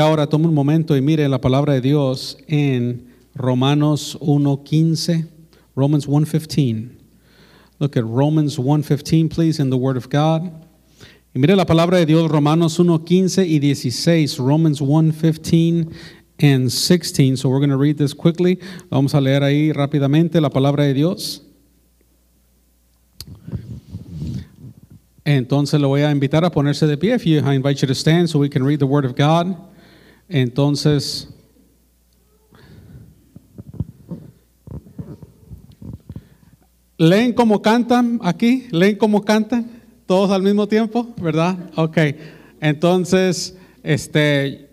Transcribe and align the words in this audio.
Ahora 0.00 0.26
tome 0.26 0.48
un 0.48 0.54
momento 0.54 0.96
y 0.96 1.00
mire 1.00 1.28
la 1.28 1.40
palabra 1.40 1.74
de 1.74 1.80
Dios 1.80 2.36
en 2.48 3.06
Romanos 3.36 4.18
1:15, 4.20 5.28
Romans 5.76 6.08
1:15. 6.08 6.88
Look 7.78 7.96
at 7.96 8.02
Romans 8.02 8.58
1:15 8.58 9.28
please 9.28 9.62
in 9.62 9.70
the 9.70 9.76
word 9.76 9.96
of 9.96 10.08
God. 10.08 10.50
Y 11.32 11.38
mire 11.38 11.54
la 11.54 11.64
palabra 11.64 11.98
de 11.98 12.06
Dios 12.06 12.28
Romanos 12.28 12.76
1:15 12.80 13.46
y 13.46 13.60
16, 13.60 14.38
Romans 14.38 14.80
1:15 14.80 15.86
and 16.40 16.70
16. 16.70 17.36
So 17.36 17.48
we're 17.48 17.60
going 17.60 17.70
to 17.70 17.76
read 17.76 17.96
this 17.96 18.14
quickly. 18.14 18.58
Vamos 18.90 19.14
a 19.14 19.20
leer 19.20 19.44
ahí 19.44 19.70
rápidamente 19.72 20.40
la 20.40 20.50
palabra 20.50 20.82
de 20.82 20.94
Dios. 20.94 21.42
Entonces 25.24 25.80
lo 25.80 25.86
voy 25.86 26.00
a 26.00 26.10
invitar 26.10 26.44
a 26.44 26.50
ponerse 26.50 26.84
de 26.88 26.96
pie. 26.96 27.14
If 27.14 27.24
you, 27.26 27.38
I 27.38 27.54
invite 27.54 27.80
you 27.80 27.86
to 27.86 27.94
stand 27.94 28.28
so 28.28 28.40
we 28.40 28.50
can 28.50 28.64
read 28.64 28.80
the 28.80 28.86
word 28.86 29.04
of 29.04 29.14
God. 29.14 29.56
Entonces, 30.28 31.28
¿leen 36.96 37.32
cómo 37.32 37.60
cantan 37.60 38.18
aquí? 38.22 38.66
¿Leen 38.70 38.96
cómo 38.96 39.24
cantan? 39.24 39.70
¿Todos 40.06 40.30
al 40.30 40.42
mismo 40.42 40.66
tiempo? 40.66 41.14
¿Verdad? 41.20 41.70
Ok. 41.76 41.98
Entonces, 42.60 43.56
este, 43.82 44.70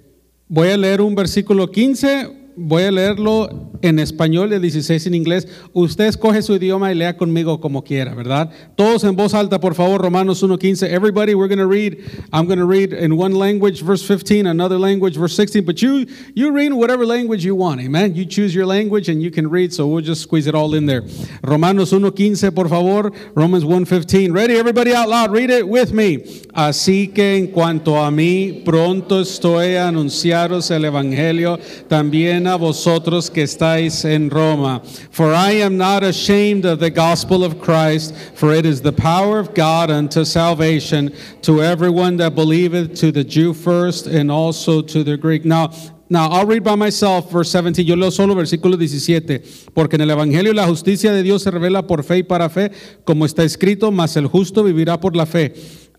voy 0.48 0.70
a 0.70 0.77
leer 0.77 1.02
un 1.02 1.16
versículo 1.16 1.70
15 1.70 2.41
voy 2.55 2.83
a 2.83 2.91
leerlo 2.91 3.71
en 3.81 3.99
español 3.99 4.53
y 4.53 4.59
16 4.59 5.07
en 5.07 5.15
inglés. 5.15 5.47
Usted 5.73 6.05
escoge 6.05 6.41
su 6.41 6.55
idioma 6.55 6.91
y 6.91 6.95
lea 6.95 7.17
conmigo 7.17 7.59
como 7.59 7.83
quiera, 7.83 8.13
¿verdad? 8.13 8.51
Todos 8.75 9.03
en 9.03 9.15
voz 9.15 9.33
alta, 9.33 9.59
por 9.59 9.75
favor, 9.75 10.01
Romanos 10.01 10.43
1.15. 10.43 10.89
Everybody, 10.89 11.33
we're 11.33 11.47
going 11.47 11.57
to 11.57 11.67
read. 11.67 11.97
I'm 12.31 12.45
going 12.45 12.59
to 12.59 12.65
read 12.65 12.93
in 12.93 13.17
one 13.17 13.33
language, 13.33 13.81
verse 13.81 14.05
15, 14.05 14.47
another 14.47 14.77
language, 14.77 15.17
verse 15.17 15.35
16. 15.35 15.65
But 15.65 15.81
you, 15.81 16.05
you 16.35 16.51
read 16.51 16.73
whatever 16.73 17.05
language 17.05 17.43
you 17.43 17.55
want, 17.55 17.81
amen? 17.81 18.15
You 18.15 18.25
choose 18.25 18.53
your 18.53 18.65
language 18.65 19.09
and 19.09 19.21
you 19.21 19.31
can 19.31 19.49
read, 19.49 19.73
so 19.73 19.88
we'll 19.88 20.03
just 20.03 20.21
squeeze 20.21 20.47
it 20.47 20.55
all 20.55 20.75
in 20.75 20.86
there. 20.86 21.03
Romanos 21.43 21.91
1.15, 21.91 22.53
por 22.53 22.67
favor. 22.69 23.11
Romans 23.36 23.63
1.15. 23.63 24.33
Ready, 24.33 24.58
everybody 24.58 24.93
out 24.93 25.09
loud, 25.09 25.31
read 25.31 25.49
it 25.49 25.67
with 25.67 25.93
me. 25.93 26.17
Así 26.53 27.13
que 27.13 27.38
en 27.38 27.47
cuanto 27.47 27.97
a 27.97 28.11
mí, 28.11 28.61
pronto 28.65 29.21
estoy 29.21 29.75
a 29.75 29.91
el 29.91 30.86
Evangelio 30.86 31.59
también 31.88 32.41
a 32.47 32.58
vosotros 32.58 33.30
que 33.30 33.44
estáis 33.44 34.06
en 34.06 34.30
Roma. 34.30 34.81
For 35.11 35.34
I 35.34 35.52
am 35.61 35.78
not 35.78 36.03
ashamed 36.03 36.66
of 36.66 36.80
the 36.80 36.89
gospel 36.89 37.44
of 37.44 37.59
Christ, 37.59 38.16
for 38.36 38.53
it 38.53 38.66
is 38.66 38.81
the 38.81 38.92
power 38.92 39.39
of 39.39 39.53
God 39.53 39.89
unto 39.89 40.23
salvation 40.25 41.14
to 41.42 41.61
everyone 41.61 42.17
that 42.17 42.36
believeth, 42.36 42.95
to 43.02 43.11
the 43.11 43.23
Jew 43.23 43.53
first, 43.53 44.08
and 44.08 44.31
also 44.31 44.81
to 44.81 45.03
the 45.03 45.17
Greek. 45.17 45.45
Now, 45.45 45.72
Now, 46.11 46.28
I'll 46.30 46.45
read 46.45 46.61
by 46.61 46.75
myself, 46.75 47.31
verse 47.31 47.50
17. 47.52 47.86
Yo 47.86 47.95
leo 47.95 48.11
solo 48.11 48.36
versículo 48.36 48.76
17. 48.76 49.72
Porque 49.73 49.95
en 49.95 50.02
el 50.02 50.09
Evangelio 50.09 50.53
la 50.53 50.67
justicia 50.67 51.14
de 51.14 51.23
Dios 51.23 51.42
se 51.42 51.52
revela 51.52 51.88
por 51.88 52.03
fe 52.03 52.17
y 52.17 52.23
para 52.23 52.50
fe, 52.50 52.70
como 53.05 53.26
está 53.26 53.45
escrito, 53.45 53.94
mas 53.94 54.17
el 54.17 54.28
justo 54.28 54.61
vivirá 54.61 55.00
por 55.00 55.16
la 55.16 55.26
fe. 55.26 55.53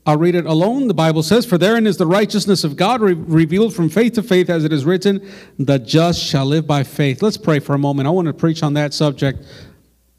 I'll 0.04 0.16
read 0.16 0.34
it 0.34 0.46
alone. 0.46 0.88
The 0.88 0.94
Bible 0.94 1.22
says, 1.22 1.46
For 1.46 1.58
therein 1.58 1.86
is 1.86 1.96
the 1.96 2.06
righteousness 2.06 2.64
of 2.64 2.76
God 2.76 3.00
re- 3.00 3.14
revealed 3.14 3.72
from 3.72 3.88
faith 3.88 4.14
to 4.14 4.22
faith, 4.22 4.50
as 4.50 4.64
it 4.64 4.72
is 4.72 4.84
written, 4.84 5.20
The 5.58 5.78
just 5.78 6.20
shall 6.20 6.44
live 6.44 6.66
by 6.66 6.82
faith. 6.82 7.22
Let's 7.22 7.36
pray 7.36 7.60
for 7.60 7.74
a 7.74 7.78
moment. 7.78 8.08
I 8.08 8.10
want 8.10 8.26
to 8.26 8.34
preach 8.34 8.64
on 8.64 8.74
that 8.74 8.94
subject, 8.94 9.46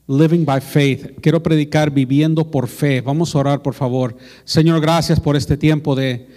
living 0.08 0.46
by 0.46 0.62
faith. 0.62 1.20
Quiero 1.22 1.42
predicar 1.42 1.90
viviendo 1.94 2.50
por 2.50 2.68
fe. 2.68 3.02
Vamos 3.02 3.36
a 3.36 3.40
orar, 3.40 3.62
por 3.62 3.74
favor. 3.74 4.16
Señor, 4.46 4.80
gracias 4.80 5.20
por 5.20 5.36
este 5.36 5.58
tiempo 5.58 5.96
de, 5.96 6.30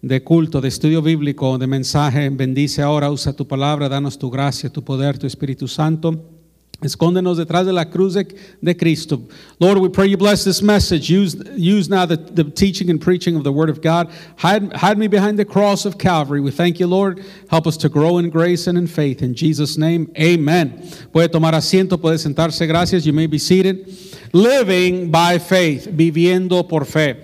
de 0.00 0.24
culto, 0.24 0.62
de 0.62 0.68
estudio 0.68 1.02
bíblico, 1.02 1.58
de 1.58 1.66
mensaje. 1.66 2.30
Bendice 2.30 2.80
ahora, 2.80 3.10
usa 3.10 3.34
tu 3.34 3.46
palabra, 3.46 3.90
danos 3.90 4.18
tu 4.18 4.30
gracia, 4.30 4.70
tu 4.70 4.82
poder, 4.82 5.18
tu 5.18 5.26
Espíritu 5.26 5.68
Santo. 5.68 6.33
Escóndenos 6.82 7.38
detrás 7.38 7.64
de 7.64 7.72
la 7.72 7.86
cruz 7.86 8.14
de, 8.14 8.74
Cristo. 8.74 9.22
Lord, 9.58 9.78
we 9.78 9.88
pray 9.88 10.06
you 10.06 10.16
bless 10.16 10.44
this 10.44 10.60
message. 10.60 11.08
Use, 11.08 11.34
use 11.56 11.88
now 11.88 12.04
the, 12.04 12.16
the 12.16 12.44
teaching 12.44 12.90
and 12.90 13.00
preaching 13.00 13.36
of 13.36 13.44
the 13.44 13.52
Word 13.52 13.70
of 13.70 13.80
God. 13.80 14.10
Hide, 14.36 14.72
hide 14.74 14.98
me 14.98 15.06
behind 15.06 15.38
the 15.38 15.44
cross 15.44 15.86
of 15.86 15.96
Calvary. 15.98 16.40
We 16.40 16.50
thank 16.50 16.78
you, 16.80 16.86
Lord. 16.86 17.24
Help 17.48 17.66
us 17.66 17.76
to 17.78 17.88
grow 17.88 18.18
in 18.18 18.28
grace 18.28 18.66
and 18.66 18.76
in 18.76 18.86
faith. 18.86 19.22
In 19.22 19.34
Jesus' 19.34 19.78
name, 19.78 20.12
amen. 20.18 20.78
Puede 21.12 21.30
tomar 21.30 21.52
asiento, 21.52 21.98
puede 21.98 22.18
sentarse. 22.18 22.66
Gracias. 22.66 23.06
You 23.06 23.12
may 23.12 23.26
be 23.26 23.38
seated. 23.38 23.90
Living 24.32 25.10
by 25.10 25.38
faith, 25.38 25.86
viviendo 25.86 26.68
por 26.68 26.84
fe. 26.84 27.16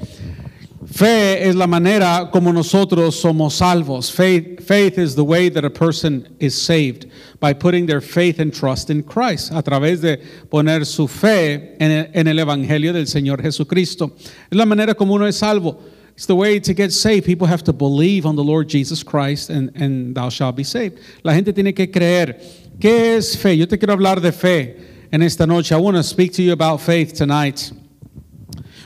Fe 0.93 1.49
es 1.49 1.55
la 1.55 1.69
manera 1.69 2.31
como 2.33 2.53
nosotros 2.53 3.15
somos 3.15 3.55
salvos. 3.55 4.11
Faith, 4.11 4.61
faith 4.67 4.99
is 4.99 5.15
the 5.15 5.23
way 5.23 5.49
that 5.49 5.65
a 5.65 5.71
person 5.71 6.27
is 6.41 6.61
saved 6.61 7.07
by 7.39 7.53
putting 7.53 7.87
their 7.87 8.01
faith 8.01 8.41
and 8.41 8.53
trust 8.53 8.91
in 8.91 9.05
Christ, 9.05 9.53
a 9.53 9.63
través 9.63 10.01
de 10.01 10.19
poner 10.51 10.85
su 10.85 11.07
fe 11.07 11.77
en 11.79 11.93
el, 11.93 12.11
en 12.13 12.27
el 12.27 12.39
Evangelio 12.39 12.93
del 12.93 13.07
Señor 13.07 13.41
Jesucristo. 13.41 14.11
Es 14.51 14.59
la 14.59 14.67
manera 14.67 14.95
como 14.95 15.15
uno 15.15 15.27
es 15.27 15.37
salvo. 15.37 15.79
It's 16.17 16.27
the 16.27 16.35
way 16.35 16.59
to 16.59 16.75
get 16.75 16.93
saved. 16.93 17.25
People 17.25 17.47
have 17.47 17.63
to 17.65 17.73
believe 17.73 18.27
on 18.27 18.35
the 18.35 18.45
Lord 18.45 18.69
Jesus 18.69 19.05
Christ 19.05 19.49
and, 19.49 19.71
and 19.77 20.15
thou 20.15 20.29
shalt 20.29 20.57
be 20.57 20.65
saved. 20.65 20.99
La 21.23 21.33
gente 21.33 21.53
tiene 21.53 21.73
que 21.73 21.87
creer. 21.87 22.41
¿Qué 22.81 23.17
es 23.17 23.37
fe? 23.37 23.57
Yo 23.57 23.67
te 23.67 23.79
quiero 23.79 23.95
hablar 23.95 24.21
de 24.21 24.33
fe 24.33 24.75
en 25.13 25.23
esta 25.23 25.47
noche. 25.47 25.73
I 25.73 25.79
want 25.79 25.97
to 25.97 26.03
speak 26.03 26.33
to 26.33 26.43
you 26.43 26.53
about 26.53 26.81
faith 26.81 27.15
tonight. 27.15 27.73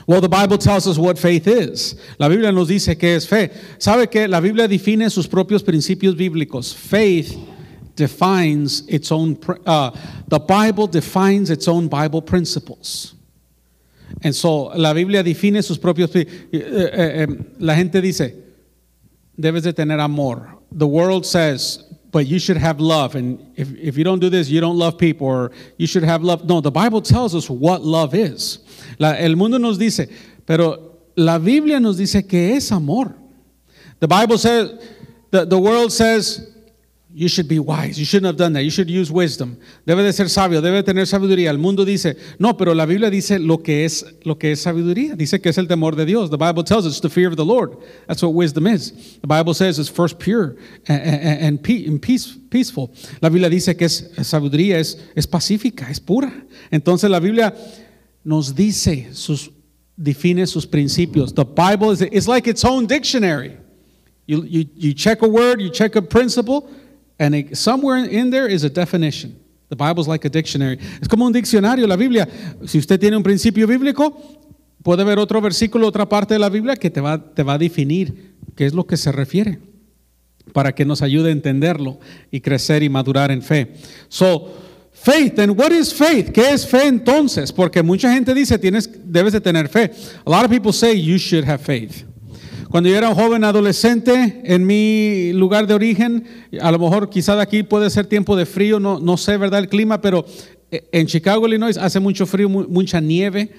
Well, 0.07 0.21
the 0.21 0.29
Bible 0.29 0.57
tells 0.57 0.87
us 0.87 0.99
what 0.99 1.17
faith 1.17 1.47
is. 1.47 1.95
La 2.19 2.29
Biblia 2.29 2.51
nos 2.51 2.67
dice 2.67 2.95
qué 2.95 3.15
es 3.15 3.25
fe. 3.25 3.49
¿Sabe 3.79 4.09
que 4.09 4.27
la 4.27 4.39
Biblia 4.39 4.67
define 4.67 5.09
sus 5.09 5.27
propios 5.27 5.63
principios 5.63 6.15
bíblicos? 6.15 6.75
Faith 6.75 7.35
defines 7.95 8.83
its 8.87 9.11
own, 9.11 9.39
uh, 9.65 9.91
the 10.27 10.39
Bible 10.39 10.85
defines 10.85 11.49
its 11.49 11.67
own 11.67 11.87
Bible 11.87 12.21
principles. 12.21 13.15
And 14.21 14.35
so, 14.35 14.65
la 14.75 14.93
Biblia 14.93 15.23
define 15.23 15.63
sus 15.63 15.77
propios, 15.79 16.15
eh, 16.15 16.25
eh, 16.51 17.27
la 17.57 17.75
gente 17.75 17.99
dice, 17.99 18.35
debes 19.35 19.63
de 19.63 19.73
tener 19.73 19.99
amor. 19.99 20.59
The 20.71 20.87
world 20.87 21.25
says, 21.25 21.84
but 22.15 22.27
you 22.27 22.39
should 22.39 22.55
have 22.55 22.79
love. 22.79 23.15
And 23.15 23.45
if, 23.57 23.75
if 23.75 23.97
you 23.97 24.05
don't 24.05 24.19
do 24.19 24.29
this, 24.29 24.47
you 24.47 24.61
don't 24.61 24.77
love 24.77 24.97
people, 24.97 25.27
or 25.27 25.51
you 25.75 25.85
should 25.85 26.03
have 26.03 26.23
love. 26.23 26.45
No, 26.45 26.61
the 26.61 26.71
Bible 26.71 27.01
tells 27.01 27.35
us 27.35 27.49
what 27.49 27.81
love 27.81 28.15
is. 28.15 28.59
La, 28.97 29.15
el 29.17 29.35
mundo 29.35 29.57
nos 29.57 29.77
dice, 29.77 30.07
pero 30.45 30.93
la 31.17 31.37
Biblia 31.37 31.77
nos 31.77 31.97
dice 31.97 32.25
que 32.25 32.55
es 32.55 32.71
amor. 32.71 33.13
The 33.99 34.07
Bible 34.07 34.37
says, 34.37 34.81
the, 35.31 35.43
the 35.43 35.59
world 35.59 35.91
says, 35.91 36.54
you 37.15 37.29
should 37.29 37.47
be 37.47 37.59
wise. 37.59 37.97
You 37.97 38.03
shouldn't 38.03 38.25
have 38.25 38.35
done 38.35 38.51
that. 38.53 38.63
You 38.63 38.69
should 38.69 38.89
use 38.89 39.09
wisdom. 39.09 39.57
Debe 39.87 40.03
de 40.03 40.11
ser 40.11 40.27
sabio, 40.27 40.61
debe 40.61 40.83
de 40.83 40.83
tener 40.83 41.05
sabiduría. 41.05 41.49
El 41.49 41.57
mundo 41.57 41.85
dice, 41.85 42.17
no, 42.39 42.57
pero 42.57 42.73
la 42.73 42.85
Biblia 42.85 43.09
dice 43.09 43.39
lo 43.39 43.59
que 43.59 43.85
es 43.85 44.05
lo 44.25 44.37
que 44.37 44.51
es 44.51 44.61
sabiduría. 44.61 45.15
Dice 45.15 45.39
que 45.39 45.49
es 45.49 45.57
el 45.57 45.67
temor 45.69 45.95
de 45.95 46.05
Dios. 46.05 46.29
The 46.29 46.37
Bible 46.37 46.65
tells 46.65 46.85
us 46.85 46.99
the 46.99 47.09
fear 47.09 47.29
of 47.29 47.37
the 47.37 47.45
Lord. 47.45 47.77
That's 48.07 48.21
what 48.21 48.33
wisdom 48.33 48.67
is. 48.67 49.17
The 49.21 49.27
Bible 49.27 49.53
says 49.53 49.79
it's 49.79 49.89
first 49.89 50.19
pure 50.19 50.57
and, 50.89 51.01
and, 51.01 51.41
and 51.41 52.01
peace, 52.01 52.37
peaceful. 52.49 52.91
La 53.21 53.29
Biblia 53.29 53.49
dice 53.49 53.77
que 53.77 53.85
es 53.85 54.11
sabiduría 54.23 54.77
es, 54.77 55.01
es 55.15 55.25
pacífica, 55.25 55.89
es 55.89 56.01
pura. 56.01 56.33
Entonces 56.69 57.09
la 57.09 57.21
Biblia 57.21 57.55
nos 58.25 58.53
dice 58.53 59.07
sus 59.13 59.49
define 59.95 60.45
sus 60.47 60.67
principios. 60.67 61.33
The 61.33 61.45
Bible 61.45 61.91
is 61.91 62.01
it's 62.01 62.27
like 62.27 62.45
its 62.45 62.65
own 62.65 62.87
dictionary. 62.87 63.57
You, 64.27 64.43
you, 64.43 64.65
you 64.75 64.93
check 64.93 65.21
a 65.21 65.27
word, 65.27 65.61
you 65.61 65.69
check 65.69 65.95
a 65.95 66.01
principle, 66.01 66.67
and 67.19 67.35
it, 67.35 67.55
somewhere 67.55 68.05
in 68.05 68.29
there 68.29 68.47
is 68.47 68.63
a 68.63 68.69
definition. 68.69 69.39
The 69.69 69.75
Bible 69.75 70.01
is 70.01 70.07
like 70.07 70.25
a 70.25 70.29
dictionary. 70.29 70.77
Es 71.01 71.07
como 71.07 71.25
un 71.25 71.33
diccionario, 71.33 71.87
la 71.87 71.95
Biblia. 71.95 72.27
Si 72.65 72.77
usted 72.77 72.99
tiene 72.99 73.17
un 73.17 73.23
principio 73.23 73.65
bíblico, 73.67 74.15
puede 74.83 75.03
ver 75.03 75.17
otro 75.17 75.41
versículo, 75.41 75.87
otra 75.87 76.07
parte 76.07 76.35
de 76.35 76.39
la 76.39 76.49
Biblia 76.49 76.75
que 76.75 76.89
te 76.89 77.01
va, 77.01 77.33
te 77.33 77.43
va 77.43 77.53
a 77.53 77.57
definir 77.57 78.35
qué 78.55 78.65
es 78.65 78.73
lo 78.73 78.85
que 78.85 78.97
se 78.97 79.11
refiere 79.11 79.59
para 80.53 80.73
que 80.73 80.85
nos 80.85 81.01
ayude 81.01 81.29
a 81.29 81.31
entenderlo 81.31 81.99
y 82.31 82.41
crecer 82.41 82.83
y 82.83 82.89
madurar 82.89 83.31
en 83.31 83.41
fe. 83.41 83.73
So, 84.07 84.53
faith, 84.93 85.39
and 85.39 85.59
what 85.59 85.71
is 85.71 85.91
faith? 85.93 86.29
¿Qué 86.31 86.51
es 86.51 86.67
fe 86.67 86.85
entonces? 86.85 87.51
Porque 87.51 87.81
mucha 87.81 88.13
gente 88.13 88.33
dice, 88.33 88.59
tienes, 88.59 88.89
debes 89.03 89.33
de 89.33 89.41
tener 89.41 89.67
fe. 89.67 89.91
A 90.25 90.29
lot 90.29 90.45
of 90.45 90.51
people 90.51 90.71
say 90.71 90.93
you 91.01 91.17
should 91.17 91.45
have 91.45 91.63
faith. 91.63 92.05
Cuando 92.75 92.89
yo 92.89 92.97
era 92.97 93.07
un 93.07 93.15
joven 93.15 93.45
adolescente 93.45 94.41
en 94.43 94.67
mi 94.67 95.31
lugar 95.31 95.65
de 95.65 95.73
origen, 95.73 96.25
a 96.59 96.73
lo 96.73 96.77
mejor 96.77 97.09
quizá 97.09 97.33
de 97.37 97.41
aquí 97.41 97.63
puede 97.63 97.89
ser 97.89 98.05
tiempo 98.05 98.35
de 98.35 98.45
frío, 98.45 98.81
no, 98.81 98.99
no 98.99 99.15
sé, 99.15 99.37
¿verdad? 99.37 99.61
El 99.61 99.69
clima, 99.69 100.01
pero 100.01 100.25
en 100.69 101.07
Chicago, 101.07 101.47
Illinois, 101.47 101.77
hace 101.77 102.01
mucho 102.01 102.25
frío, 102.25 102.49
mucha 102.49 102.99
nieve 102.99 103.51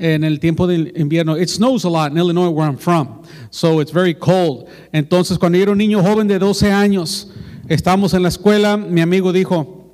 en 0.00 0.24
el 0.24 0.40
tiempo 0.40 0.66
del 0.66 0.92
invierno. 0.96 1.38
It 1.38 1.50
snows 1.50 1.84
a 1.84 1.88
lot 1.88 2.10
in 2.10 2.18
Illinois 2.18 2.48
where 2.48 2.68
I'm 2.68 2.76
from, 2.76 3.22
so 3.48 3.80
it's 3.80 3.92
very 3.92 4.12
cold. 4.12 4.66
Entonces, 4.92 5.38
cuando 5.38 5.56
yo 5.56 5.62
era 5.62 5.70
un 5.70 5.78
niño 5.78 6.02
joven 6.02 6.26
de 6.26 6.40
12 6.40 6.72
años, 6.72 7.30
estábamos 7.68 8.12
en 8.12 8.24
la 8.24 8.28
escuela, 8.28 8.76
mi 8.76 9.02
amigo 9.02 9.32
dijo, 9.32 9.84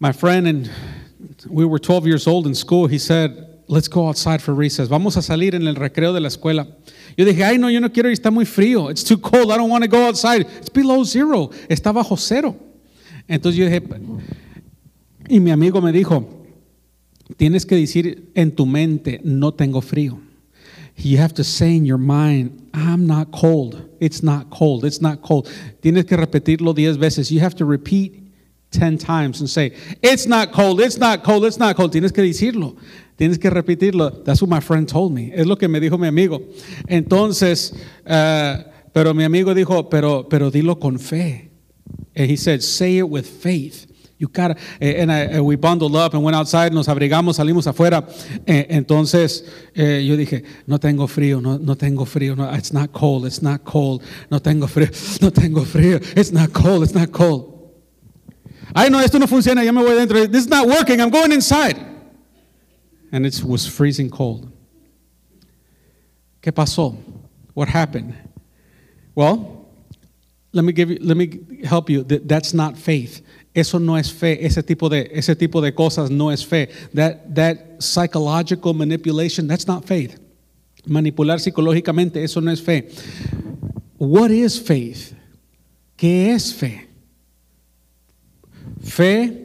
my 0.00 0.12
friend, 0.14 0.46
and 0.46 0.70
we 1.50 1.66
were 1.66 1.78
12 1.78 2.06
years 2.06 2.26
old 2.26 2.46
in 2.46 2.54
school, 2.54 2.86
he 2.86 2.98
said, 2.98 3.51
let's 3.72 3.88
go 3.88 4.06
outside 4.06 4.42
for 4.42 4.54
recess. 4.54 4.88
Vamos 4.88 5.16
a 5.16 5.22
salir 5.22 5.54
en 5.54 5.66
el 5.66 5.76
recreo 5.76 6.12
de 6.12 6.20
la 6.20 6.28
escuela. 6.28 6.66
Yo 7.16 7.24
dije, 7.24 7.42
ay, 7.42 7.58
no, 7.58 7.70
yo 7.70 7.80
no 7.80 7.90
quiero 7.90 8.10
ir, 8.10 8.12
está 8.12 8.30
muy 8.30 8.44
frío. 8.44 8.90
It's 8.90 9.02
too 9.02 9.18
cold, 9.18 9.50
I 9.50 9.56
don't 9.56 9.70
want 9.70 9.82
to 9.82 9.88
go 9.88 10.06
outside. 10.06 10.42
It's 10.58 10.70
below 10.70 11.04
zero. 11.04 11.50
Está 11.68 11.92
bajo 11.92 12.16
cero. 12.16 12.54
Entonces 13.28 13.56
yo 13.56 13.64
dije, 13.64 13.82
y 15.28 15.40
mi 15.40 15.50
amigo 15.50 15.80
me 15.80 15.90
dijo, 15.90 16.28
tienes 17.36 17.64
que 17.64 17.76
decir 17.76 18.30
en 18.34 18.54
tu 18.54 18.66
mente, 18.66 19.20
no 19.24 19.52
tengo 19.52 19.80
frío. 19.80 20.20
You 20.96 21.18
have 21.18 21.32
to 21.34 21.44
say 21.44 21.74
in 21.74 21.86
your 21.86 21.98
mind, 21.98 22.70
I'm 22.74 23.06
not 23.06 23.30
cold. 23.32 23.88
It's 24.00 24.22
not 24.22 24.50
cold. 24.50 24.84
It's 24.84 25.00
not 25.00 25.22
cold. 25.22 25.48
Tienes 25.80 26.04
que 26.04 26.16
repetirlo 26.16 26.74
diez 26.74 26.98
veces. 26.98 27.30
You 27.30 27.40
have 27.40 27.54
to 27.56 27.64
repeat 27.64 28.22
10 28.72 28.98
times 28.98 29.40
and 29.40 29.48
say, 29.48 29.72
It's 30.02 30.26
not 30.26 30.52
cold, 30.52 30.80
it's 30.80 30.98
not 30.98 31.22
cold, 31.22 31.44
it's 31.44 31.58
not 31.58 31.76
cold. 31.76 31.92
Tienes 31.92 32.12
que 32.12 32.22
decirlo, 32.22 32.76
tienes 33.22 33.38
que 33.38 33.50
repetirlo. 33.50 34.10
That's 34.24 34.42
what 34.42 34.50
my 34.50 34.60
friend 34.60 34.88
told 34.88 35.12
me. 35.12 35.30
Es 35.32 35.46
lo 35.46 35.54
que 35.56 35.68
me 35.68 35.78
dijo 35.78 35.96
mi 35.96 36.08
amigo. 36.08 36.42
Entonces, 36.88 37.72
uh, 38.04 38.68
pero 38.92 39.14
mi 39.14 39.22
amigo 39.22 39.54
dijo, 39.54 39.88
pero, 39.88 40.28
pero 40.28 40.50
dilo 40.50 40.80
con 40.80 40.98
fe. 40.98 41.48
And 42.16 42.28
he 42.28 42.36
said, 42.36 42.62
Say 42.62 42.98
it 42.98 43.08
with 43.08 43.24
faith. 43.24 43.86
You 44.18 44.26
gotta, 44.26 44.56
and, 44.80 45.12
I, 45.12 45.20
and 45.20 45.46
we 45.46 45.54
bundled 45.54 45.94
up 45.94 46.14
and 46.14 46.24
went 46.24 46.34
outside, 46.34 46.72
nos 46.72 46.88
abrigamos, 46.88 47.36
salimos 47.36 47.68
afuera. 47.68 48.04
Entonces 48.44 49.44
eh, 49.74 50.04
yo 50.04 50.16
dije, 50.16 50.44
no 50.66 50.78
tengo 50.78 51.06
frío, 51.06 51.40
no, 51.40 51.58
no 51.58 51.76
tengo 51.76 52.04
frío, 52.04 52.36
it's 52.56 52.72
not 52.72 52.92
cold, 52.92 53.26
it's 53.26 53.42
not 53.42 53.64
cold, 53.64 54.02
no 54.30 54.40
tengo 54.40 54.66
frío, 54.66 54.88
no 55.20 55.30
tengo 55.30 55.64
frío, 55.64 56.00
it's 56.16 56.32
not 56.32 56.52
cold, 56.52 56.84
it's 56.84 56.94
not 56.94 57.10
cold. 57.10 57.72
Ay, 58.74 58.90
no, 58.90 59.00
esto 59.00 59.18
no 59.18 59.26
funciona, 59.26 59.64
ya 59.64 59.72
me 59.72 59.82
voy 59.82 59.94
dentro. 59.94 60.24
This 60.28 60.44
is 60.44 60.48
not 60.48 60.66
working, 60.68 61.00
I'm 61.00 61.10
going 61.10 61.32
inside. 61.32 61.91
And 63.12 63.26
it 63.26 63.44
was 63.44 63.66
freezing 63.66 64.10
cold. 64.10 64.50
¿Qué 66.42 66.50
pasó? 66.50 66.96
What 67.54 67.68
happened? 67.68 68.14
Well, 69.14 69.68
let 70.52 70.64
me 70.64 70.72
give 70.72 70.90
you, 70.90 70.98
let 71.00 71.16
me 71.16 71.64
help 71.64 71.88
you. 71.90 72.02
That's 72.02 72.54
not 72.54 72.76
faith. 72.76 73.22
Eso 73.54 73.78
no 73.78 73.96
es 73.96 74.10
fe. 74.10 74.38
Ese 74.40 74.62
tipo 74.62 74.88
de 74.88 75.08
ese 75.12 75.34
tipo 75.36 75.60
de 75.60 75.72
cosas 75.72 76.10
no 76.10 76.30
es 76.30 76.42
fe. 76.42 76.68
That 76.94 77.34
that 77.34 77.82
psychological 77.82 78.72
manipulation, 78.72 79.46
that's 79.46 79.66
not 79.66 79.84
faith. 79.84 80.18
Manipular 80.86 81.38
psicológicamente, 81.38 82.16
eso 82.16 82.40
no 82.40 82.50
es 82.50 82.60
fe. 82.60 82.88
What 83.98 84.30
is 84.30 84.58
faith? 84.58 85.14
¿Qué 85.96 86.30
es 86.34 86.52
fe? 86.52 86.88
Fe 88.82 89.41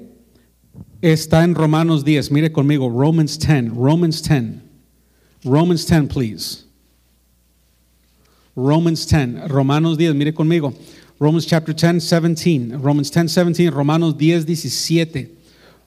está 1.01 1.43
en 1.43 1.55
Romanos 1.55 2.03
10. 2.03 2.31
Mire 2.31 2.51
conmigo, 2.51 2.89
Romans 2.89 3.37
10. 3.37 3.71
Romans 3.75 4.21
10. 4.21 4.61
Romans 5.45 5.85
10, 5.85 6.07
please. 6.07 6.63
Romans 8.55 9.05
10. 9.05 9.49
Romanos 9.49 9.97
10, 9.97 10.17
mire 10.17 10.31
conmigo. 10.31 10.73
Romans 11.19 11.45
chapter 11.45 11.73
10, 11.73 11.99
17. 11.99 12.81
Romans 12.81 13.09
10, 13.09 13.27
17. 13.27 13.73
Romanos 13.73 14.13
10, 14.15 14.45
17. 14.45 15.37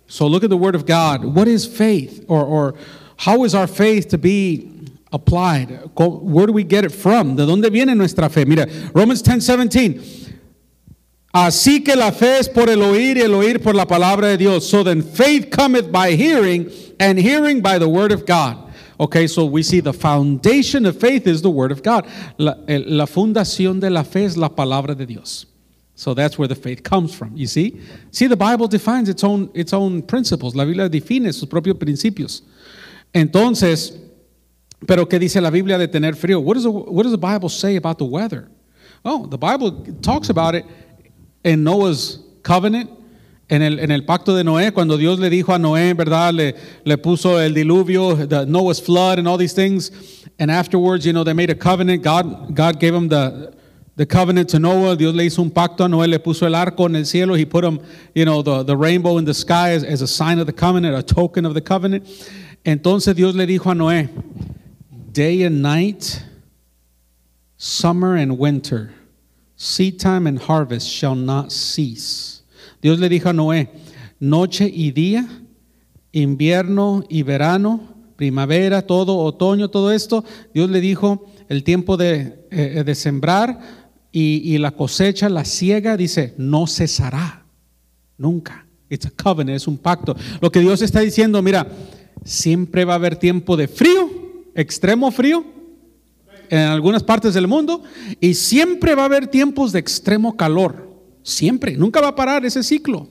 So 0.06 0.26
look 0.26 0.42
at 0.44 0.50
the 0.50 0.56
word 0.56 0.74
of 0.74 0.86
God. 0.86 1.24
What 1.24 1.48
is 1.48 1.66
faith? 1.66 2.24
Or, 2.28 2.44
or 2.44 2.74
how 3.16 3.44
is 3.44 3.54
our 3.54 3.66
faith 3.66 4.08
to 4.08 4.18
be 4.18 4.70
applied? 5.12 5.90
Where 5.96 6.46
do 6.46 6.52
we 6.52 6.64
get 6.64 6.84
it 6.84 6.90
from? 6.90 7.36
¿De 7.36 7.44
dónde 7.44 7.70
viene 7.70 7.94
nuestra 7.96 8.28
fe? 8.28 8.44
Mira, 8.44 8.66
Romans 8.94 9.22
10, 9.22 9.40
17. 9.40 10.29
Así 11.32 11.84
que 11.84 11.94
la 11.94 12.10
fe 12.10 12.38
es 12.38 12.48
por 12.48 12.68
el 12.68 12.82
oír 12.82 13.16
y 13.16 13.20
el 13.20 13.34
oír 13.34 13.62
por 13.62 13.74
la 13.74 13.86
palabra 13.86 14.28
de 14.28 14.36
Dios. 14.36 14.68
So 14.68 14.82
then 14.82 15.02
faith 15.02 15.50
cometh 15.50 15.92
by 15.92 16.16
hearing, 16.16 16.68
and 16.98 17.18
hearing 17.18 17.60
by 17.60 17.78
the 17.78 17.88
word 17.88 18.10
of 18.10 18.26
God. 18.26 18.56
Okay, 18.98 19.26
so 19.26 19.46
we 19.46 19.62
see 19.62 19.80
the 19.80 19.92
foundation 19.92 20.84
of 20.84 20.98
faith 20.98 21.26
is 21.26 21.40
the 21.40 21.50
word 21.50 21.72
of 21.72 21.82
God. 21.82 22.06
La, 22.36 22.56
eh, 22.66 22.82
la 22.84 23.06
fundación 23.06 23.80
de 23.80 23.88
la 23.90 24.02
fe 24.02 24.24
es 24.24 24.36
la 24.36 24.48
palabra 24.48 24.96
de 24.96 25.06
Dios. 25.06 25.46
So 25.94 26.14
that's 26.14 26.38
where 26.38 26.48
the 26.48 26.56
faith 26.56 26.82
comes 26.82 27.14
from. 27.14 27.36
You 27.36 27.46
see? 27.46 27.80
See, 28.10 28.26
the 28.26 28.36
Bible 28.36 28.66
defines 28.66 29.08
its 29.08 29.22
own, 29.22 29.50
its 29.54 29.72
own 29.72 30.02
principles. 30.02 30.56
La 30.56 30.64
Biblia 30.64 30.88
define 30.88 31.32
sus 31.32 31.48
propios 31.48 31.78
principios. 31.78 32.42
Entonces, 33.14 33.96
pero 34.86 35.06
¿qué 35.06 35.18
dice 35.18 35.40
la 35.40 35.50
Biblia 35.50 35.78
de 35.78 35.86
tener 35.86 36.14
frío? 36.14 36.42
What 36.42 36.54
does 36.54 36.64
the, 36.64 36.70
what 36.70 37.04
does 37.04 37.12
the 37.12 37.18
Bible 37.18 37.48
say 37.48 37.76
about 37.76 37.98
the 37.98 38.04
weather? 38.04 38.48
Oh, 39.04 39.26
the 39.26 39.38
Bible 39.38 39.84
talks 40.02 40.28
about 40.28 40.54
it 40.54 40.64
en 41.44 41.64
Noah's 41.64 42.20
covenant, 42.42 42.90
en 43.48 43.62
el, 43.62 43.80
en 43.80 43.90
el 43.90 44.04
pacto 44.04 44.34
de 44.34 44.44
Noé, 44.44 44.72
cuando 44.72 44.96
Dios 44.96 45.18
le 45.18 45.28
dijo 45.28 45.52
a 45.52 45.58
Noé, 45.58 45.94
¿verdad? 45.94 46.32
Le, 46.32 46.54
le 46.84 46.96
puso 46.98 47.40
el 47.40 47.52
diluvio, 47.52 48.28
the 48.28 48.46
Noah's 48.46 48.80
flood 48.80 49.18
and 49.18 49.26
all 49.26 49.36
these 49.36 49.52
things. 49.52 49.90
And 50.38 50.50
afterwards, 50.50 51.04
you 51.04 51.12
know, 51.12 51.24
they 51.24 51.32
made 51.32 51.50
a 51.50 51.54
covenant. 51.54 52.02
God, 52.02 52.54
God 52.54 52.78
gave 52.78 52.92
them 52.92 53.08
the, 53.08 53.52
the 53.96 54.06
covenant 54.06 54.48
to 54.50 54.58
Noah. 54.58 54.96
Dios 54.96 55.14
le 55.14 55.24
hizo 55.24 55.42
un 55.42 55.50
pacto 55.50 55.84
a 55.84 55.88
Noé, 55.88 56.08
le 56.08 56.18
puso 56.18 56.46
el 56.46 56.54
arco 56.54 56.86
en 56.86 56.94
el 56.94 57.04
cielo. 57.04 57.34
He 57.34 57.44
put 57.44 57.64
him, 57.64 57.80
you 58.14 58.24
know, 58.24 58.40
the, 58.40 58.62
the 58.62 58.76
rainbow 58.76 59.18
in 59.18 59.24
the 59.24 59.34
sky 59.34 59.70
as, 59.70 59.82
as 59.82 60.00
a 60.00 60.08
sign 60.08 60.38
of 60.38 60.46
the 60.46 60.52
covenant, 60.52 60.96
a 60.96 61.02
token 61.02 61.44
of 61.44 61.54
the 61.54 61.60
covenant. 61.60 62.06
Entonces 62.64 63.14
Dios 63.16 63.34
le 63.34 63.46
dijo 63.46 63.72
a 63.72 63.74
Noé, 63.74 64.08
day 65.12 65.42
and 65.42 65.60
night, 65.60 66.24
summer 67.56 68.16
and 68.16 68.38
winter, 68.38 68.94
seed 69.60 69.98
time 69.98 70.26
and 70.26 70.38
harvest 70.38 70.88
shall 70.88 71.14
not 71.14 71.50
cease. 71.50 72.42
Dios 72.80 72.98
le 72.98 73.10
dijo 73.10 73.28
a 73.28 73.34
Noé, 73.34 73.68
noche 74.18 74.70
y 74.72 74.90
día, 74.90 75.28
invierno 76.12 77.04
y 77.10 77.22
verano, 77.22 77.94
primavera, 78.16 78.86
todo, 78.86 79.18
otoño, 79.18 79.68
todo 79.68 79.92
esto. 79.92 80.24
Dios 80.54 80.70
le 80.70 80.80
dijo 80.80 81.26
el 81.50 81.62
tiempo 81.62 81.98
de, 81.98 82.46
eh, 82.50 82.82
de 82.84 82.94
sembrar 82.94 83.60
y, 84.10 84.54
y, 84.54 84.56
la 84.56 84.70
cosecha, 84.70 85.28
la 85.28 85.44
siega, 85.44 85.98
dice, 85.98 86.32
no 86.38 86.66
cesará, 86.66 87.44
nunca. 88.16 88.66
It's 88.88 89.04
a 89.04 89.10
covenant, 89.10 89.56
es 89.56 89.68
un 89.68 89.76
pacto. 89.76 90.16
Lo 90.40 90.50
que 90.50 90.60
Dios 90.60 90.80
está 90.80 91.00
diciendo, 91.00 91.42
mira, 91.42 91.70
siempre 92.24 92.86
va 92.86 92.94
a 92.94 92.96
haber 92.96 93.16
tiempo 93.16 93.58
de 93.58 93.68
frío, 93.68 94.08
extremo 94.54 95.12
frío, 95.12 95.44
en 96.50 96.58
algunas 96.58 97.02
partes 97.02 97.32
del 97.32 97.46
mundo 97.46 97.82
y 98.20 98.34
siempre 98.34 98.94
va 98.94 99.02
a 99.02 99.04
haber 99.06 99.28
tiempos 99.28 99.72
de 99.72 99.78
extremo 99.78 100.36
calor. 100.36 100.90
Siempre, 101.22 101.76
nunca 101.76 102.00
va 102.00 102.08
a 102.08 102.14
parar 102.14 102.44
ese 102.44 102.62
ciclo. 102.62 103.08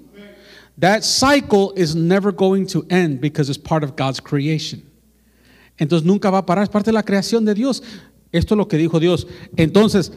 That 0.77 1.01
cycle 1.03 1.71
is 1.75 1.95
never 1.95 2.33
going 2.33 2.65
to 2.67 2.85
end 2.89 3.19
because 3.19 3.49
it's 3.49 3.59
part 3.59 3.83
of 3.83 3.95
God's 3.97 4.21
creation. 4.21 4.83
Entonces 5.77 6.05
nunca 6.05 6.29
va 6.29 6.39
a 6.39 6.45
parar, 6.45 6.63
es 6.63 6.69
parte 6.69 6.89
de 6.89 6.93
la 6.93 7.03
creación 7.03 7.45
de 7.45 7.53
Dios. 7.53 7.81
Esto 8.31 8.53
es 8.53 8.57
lo 8.57 8.67
que 8.67 8.77
dijo 8.77 8.99
Dios. 8.99 9.25
Entonces, 9.55 10.11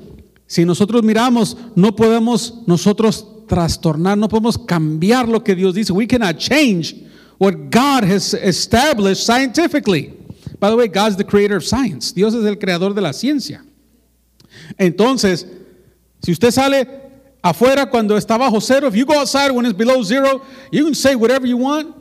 si 0.47 0.65
nosotros 0.65 1.03
miramos, 1.03 1.57
no 1.77 1.95
podemos 1.95 2.63
nosotros 2.67 3.27
trastornar, 3.49 4.19
no 4.19 4.29
podemos 4.29 4.59
cambiar 4.59 5.29
lo 5.29 5.43
que 5.43 5.55
Dios 5.55 5.75
dice. 5.75 5.93
We 5.93 6.07
cannot 6.07 6.37
change 6.39 6.95
what 7.39 7.55
God 7.71 8.05
has 8.05 8.35
established 8.35 9.25
scientifically. 9.25 10.22
By 10.63 10.71
the 10.71 10.77
way, 10.77 10.87
God's 10.87 11.17
the 11.17 11.25
creator 11.25 11.57
of 11.57 11.65
science. 11.65 12.13
Dios 12.13 12.35
es 12.35 12.45
el 12.45 12.57
creador 12.57 12.95
de 12.95 13.01
la 13.01 13.13
ciencia. 13.13 13.65
Entonces, 14.79 15.45
si 16.23 16.31
usted 16.31 16.53
sale 16.53 16.87
afuera 17.43 17.91
cuando 17.91 18.17
está 18.17 18.39
bajo 18.39 18.61
cero, 18.61 18.87
if 18.87 18.95
you 18.95 19.05
go 19.05 19.19
outside 19.19 19.51
when 19.51 19.67
it's 19.67 19.77
below 19.77 20.05
zero, 20.05 20.41
you 20.71 20.85
can 20.85 20.95
say 20.95 21.17
whatever 21.17 21.49
you 21.49 21.57
want. 21.57 21.93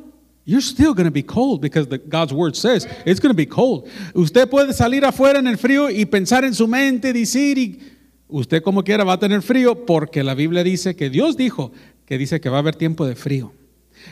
You're 0.45 0.61
still 0.61 0.93
going 0.93 1.07
to 1.07 1.11
be 1.11 1.23
cold 1.23 1.59
because 1.59 1.87
the, 1.87 1.97
God's 1.97 2.33
word 2.33 2.55
says 2.55 2.85
it's 3.03 3.19
going 3.19 3.31
to 3.31 3.35
be 3.35 3.47
cold. 3.47 3.89
Usted 4.13 4.47
puede 4.47 4.73
salir 4.73 5.05
afuera 5.05 5.39
en 5.39 5.47
el 5.47 5.57
frío 5.57 5.89
y 5.89 6.05
pensar 6.05 6.43
en 6.43 6.53
su 6.53 6.67
mente, 6.67 7.13
decir, 7.13 7.57
y 7.57 7.79
usted 8.27 8.61
como 8.61 8.83
quiera 8.83 9.03
va 9.03 9.13
a 9.13 9.19
tener 9.19 9.41
frío 9.41 9.87
porque 9.87 10.23
la 10.23 10.35
Biblia 10.35 10.63
dice 10.63 10.95
que 10.95 11.09
Dios 11.09 11.35
dijo 11.35 11.71
que 12.05 12.19
dice 12.19 12.39
que 12.39 12.49
va 12.49 12.57
a 12.57 12.59
haber 12.59 12.75
tiempo 12.75 13.07
de 13.07 13.15
frío. 13.15 13.53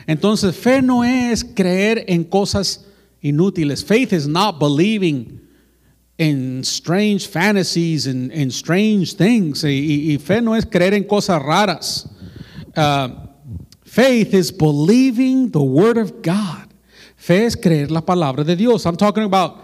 Entonces, 0.08 0.56
fe 0.56 0.82
no 0.82 1.04
es 1.04 1.44
creer 1.44 2.04
en 2.08 2.24
cosas 2.24 2.86
inútiles. 3.22 3.82
Faith 3.84 4.12
is 4.12 4.26
not 4.26 4.58
believing 4.58 5.40
in 6.20 6.62
strange 6.62 7.26
fantasies 7.28 8.06
and, 8.06 8.30
and 8.30 8.52
strange 8.52 9.14
things. 9.14 9.64
Y, 9.64 10.12
y, 10.12 10.18
fe 10.18 10.42
no 10.42 10.54
es 10.54 10.66
creer 10.66 10.92
en 10.92 11.04
cosas 11.04 11.42
raras. 11.42 12.06
Uh, 12.76 13.08
faith 13.84 14.34
is 14.34 14.52
believing 14.52 15.50
the 15.50 15.62
word 15.62 15.96
of 15.96 16.20
God. 16.20 16.68
Fe 17.16 17.46
es 17.46 17.56
creer 17.56 17.90
la 17.90 18.02
palabra 18.02 18.44
de 18.44 18.54
Dios. 18.54 18.84
I'm 18.84 18.96
talking 18.96 19.24
about 19.24 19.58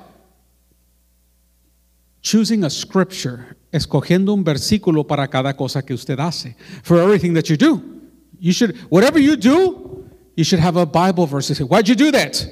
choosing 2.23 2.65
a 2.65 2.71
scripture, 2.71 3.57
escogiendo 3.71 4.33
un 4.33 4.43
versículo 4.43 5.07
para 5.07 5.29
cada 5.29 5.55
cosa 5.55 5.83
que 5.83 5.95
usted 5.95 6.19
hace. 6.19 6.57
For 6.83 6.99
everything 6.99 7.35
that 7.35 7.51
you 7.51 7.59
do. 7.59 7.83
You 8.39 8.53
should, 8.53 8.77
whatever 8.91 9.19
you 9.19 9.37
do, 9.37 10.09
you 10.35 10.45
should 10.45 10.61
have 10.61 10.77
a 10.77 10.87
Bible 10.87 11.27
verse. 11.27 11.51
Why'd 11.59 11.87
you 11.87 11.95
do 11.95 12.11
that? 12.13 12.47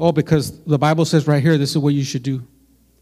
Oh, 0.00 0.12
because 0.12 0.52
the 0.64 0.78
Bible 0.78 1.04
says 1.04 1.26
right 1.26 1.42
here, 1.42 1.58
this 1.58 1.70
is 1.70 1.78
what 1.78 1.92
you 1.92 2.02
should 2.02 2.22
do. 2.22 2.42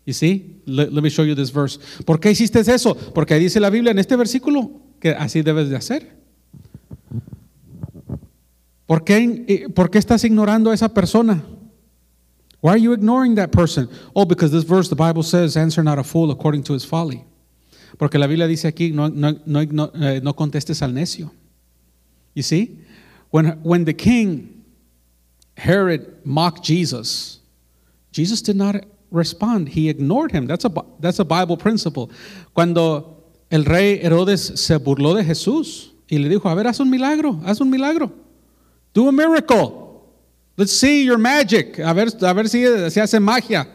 You 0.05 0.13
see? 0.13 0.57
Let, 0.67 0.93
let 0.93 1.05
me 1.05 1.11
show 1.11 1.23
you 1.23 1.37
this 1.37 1.51
verse. 1.51 1.79
¿Por 2.05 2.19
qué 2.19 2.31
hiciste 2.31 2.57
eso? 2.69 2.95
Porque 2.95 3.39
dice 3.39 3.61
la 3.61 3.71
Biblia 3.71 3.93
en 3.93 3.99
este 4.01 4.17
versículo 4.17 4.81
que 5.01 5.11
así 5.11 5.43
debes 5.43 5.71
de 5.71 5.77
hacer. 5.77 6.09
¿Por 8.87 9.05
qué, 9.05 9.69
¿Por 9.73 9.91
qué 9.91 9.99
estás 9.99 10.25
ignorando 10.25 10.71
a 10.71 10.75
esa 10.75 10.89
persona? 10.89 11.45
Why 12.61 12.71
are 12.73 12.81
you 12.81 12.93
ignoring 12.93 13.37
that 13.37 13.53
person? 13.53 13.89
Oh, 14.17 14.25
because 14.25 14.51
this 14.51 14.65
verse, 14.65 14.89
the 14.89 14.97
Bible 14.97 15.23
says, 15.23 15.57
answer 15.57 15.85
not 15.85 15.99
a 15.99 16.03
fool 16.03 16.33
according 16.33 16.65
to 16.65 16.73
his 16.73 16.85
folly. 16.85 17.23
Porque 17.97 18.19
la 18.19 18.27
Biblia 18.27 18.49
dice 18.49 18.67
aquí, 18.67 18.93
no, 18.93 19.09
no, 19.09 19.39
no, 19.47 19.63
no, 19.63 19.93
eh, 19.95 20.21
contestes 20.35 20.83
al 20.83 20.93
necio. 20.93 21.31
You 22.35 22.43
see? 22.43 22.79
When, 23.31 23.61
when 23.63 23.85
the 23.85 23.95
king, 23.95 24.58
Herod, 25.59 26.21
mocked 26.25 26.63
Jesus, 26.63 27.41
Jesus 28.13 28.43
did 28.43 28.57
not 28.57 28.77
respond. 29.11 29.69
He 29.69 29.89
ignored 29.89 30.33
him. 30.33 30.47
That's 30.47 30.65
a, 30.65 30.73
that's 31.01 31.19
a 31.19 31.25
Bible 31.25 31.57
principle. 31.57 32.11
Cuando 32.55 33.25
el 33.51 33.65
rey 33.65 34.01
Herodes 34.03 34.61
se 34.61 34.77
burló 34.79 35.15
de 35.15 35.25
Jesús 35.25 35.93
y 36.09 36.19
le 36.19 36.29
dijo, 36.29 36.49
a 36.49 36.55
ver, 36.55 36.67
haz 36.67 36.81
un 36.81 36.91
milagro, 36.91 37.41
haz 37.45 37.61
un 37.61 37.71
milagro. 37.71 38.13
Do 38.95 39.09
a 39.09 39.13
miracle. 39.13 40.03
Let's 40.57 40.73
see 40.73 41.05
your 41.05 41.19
magic. 41.19 41.79
A 41.79 41.93
ver, 41.93 42.09
a 42.21 42.33
ver 42.33 42.49
si 42.49 42.65
se 42.91 43.01
hace 43.01 43.21
magia. 43.21 43.69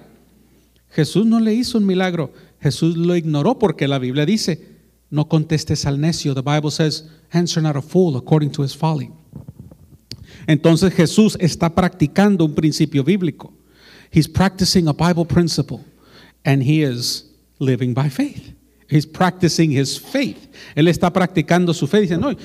Jesús 0.89 1.25
no 1.25 1.39
le 1.39 1.53
hizo 1.53 1.77
un 1.77 1.85
milagro. 1.85 2.31
Jesús 2.59 2.95
lo 2.97 3.15
ignoró 3.15 3.57
porque 3.59 3.87
la 3.87 3.99
Biblia 3.99 4.25
dice, 4.25 4.59
no 5.09 5.27
contestes 5.27 5.85
al 5.85 5.99
necio. 5.99 6.33
The 6.33 6.41
Bible 6.41 6.71
says, 6.71 7.09
answer 7.31 7.61
not 7.61 7.75
a 7.75 7.81
fool 7.81 8.17
according 8.17 8.51
to 8.51 8.63
his 8.63 8.75
folly. 8.75 9.11
Entonces 10.47 10.93
Jesús 10.93 11.37
está 11.39 11.73
practicando 11.73 12.45
un 12.45 12.53
principio 12.53 13.03
bíblico. 13.03 13.53
He's 14.11 14.27
practicing 14.27 14.87
a 14.87 14.93
Bible 14.93 15.25
principle 15.25 15.83
and 16.45 16.61
he 16.61 16.83
is 16.83 17.25
living 17.59 17.93
by 17.93 18.09
faith. 18.09 18.53
He's 18.89 19.05
practicing 19.05 19.71
his 19.71 19.97
faith. 19.97 20.49
Él 20.75 20.87
está 20.87 21.11
practicando 21.11 21.73
su 21.73 21.87
fe. 21.87 22.01
Dice, 22.01 22.17
no, 22.17 22.35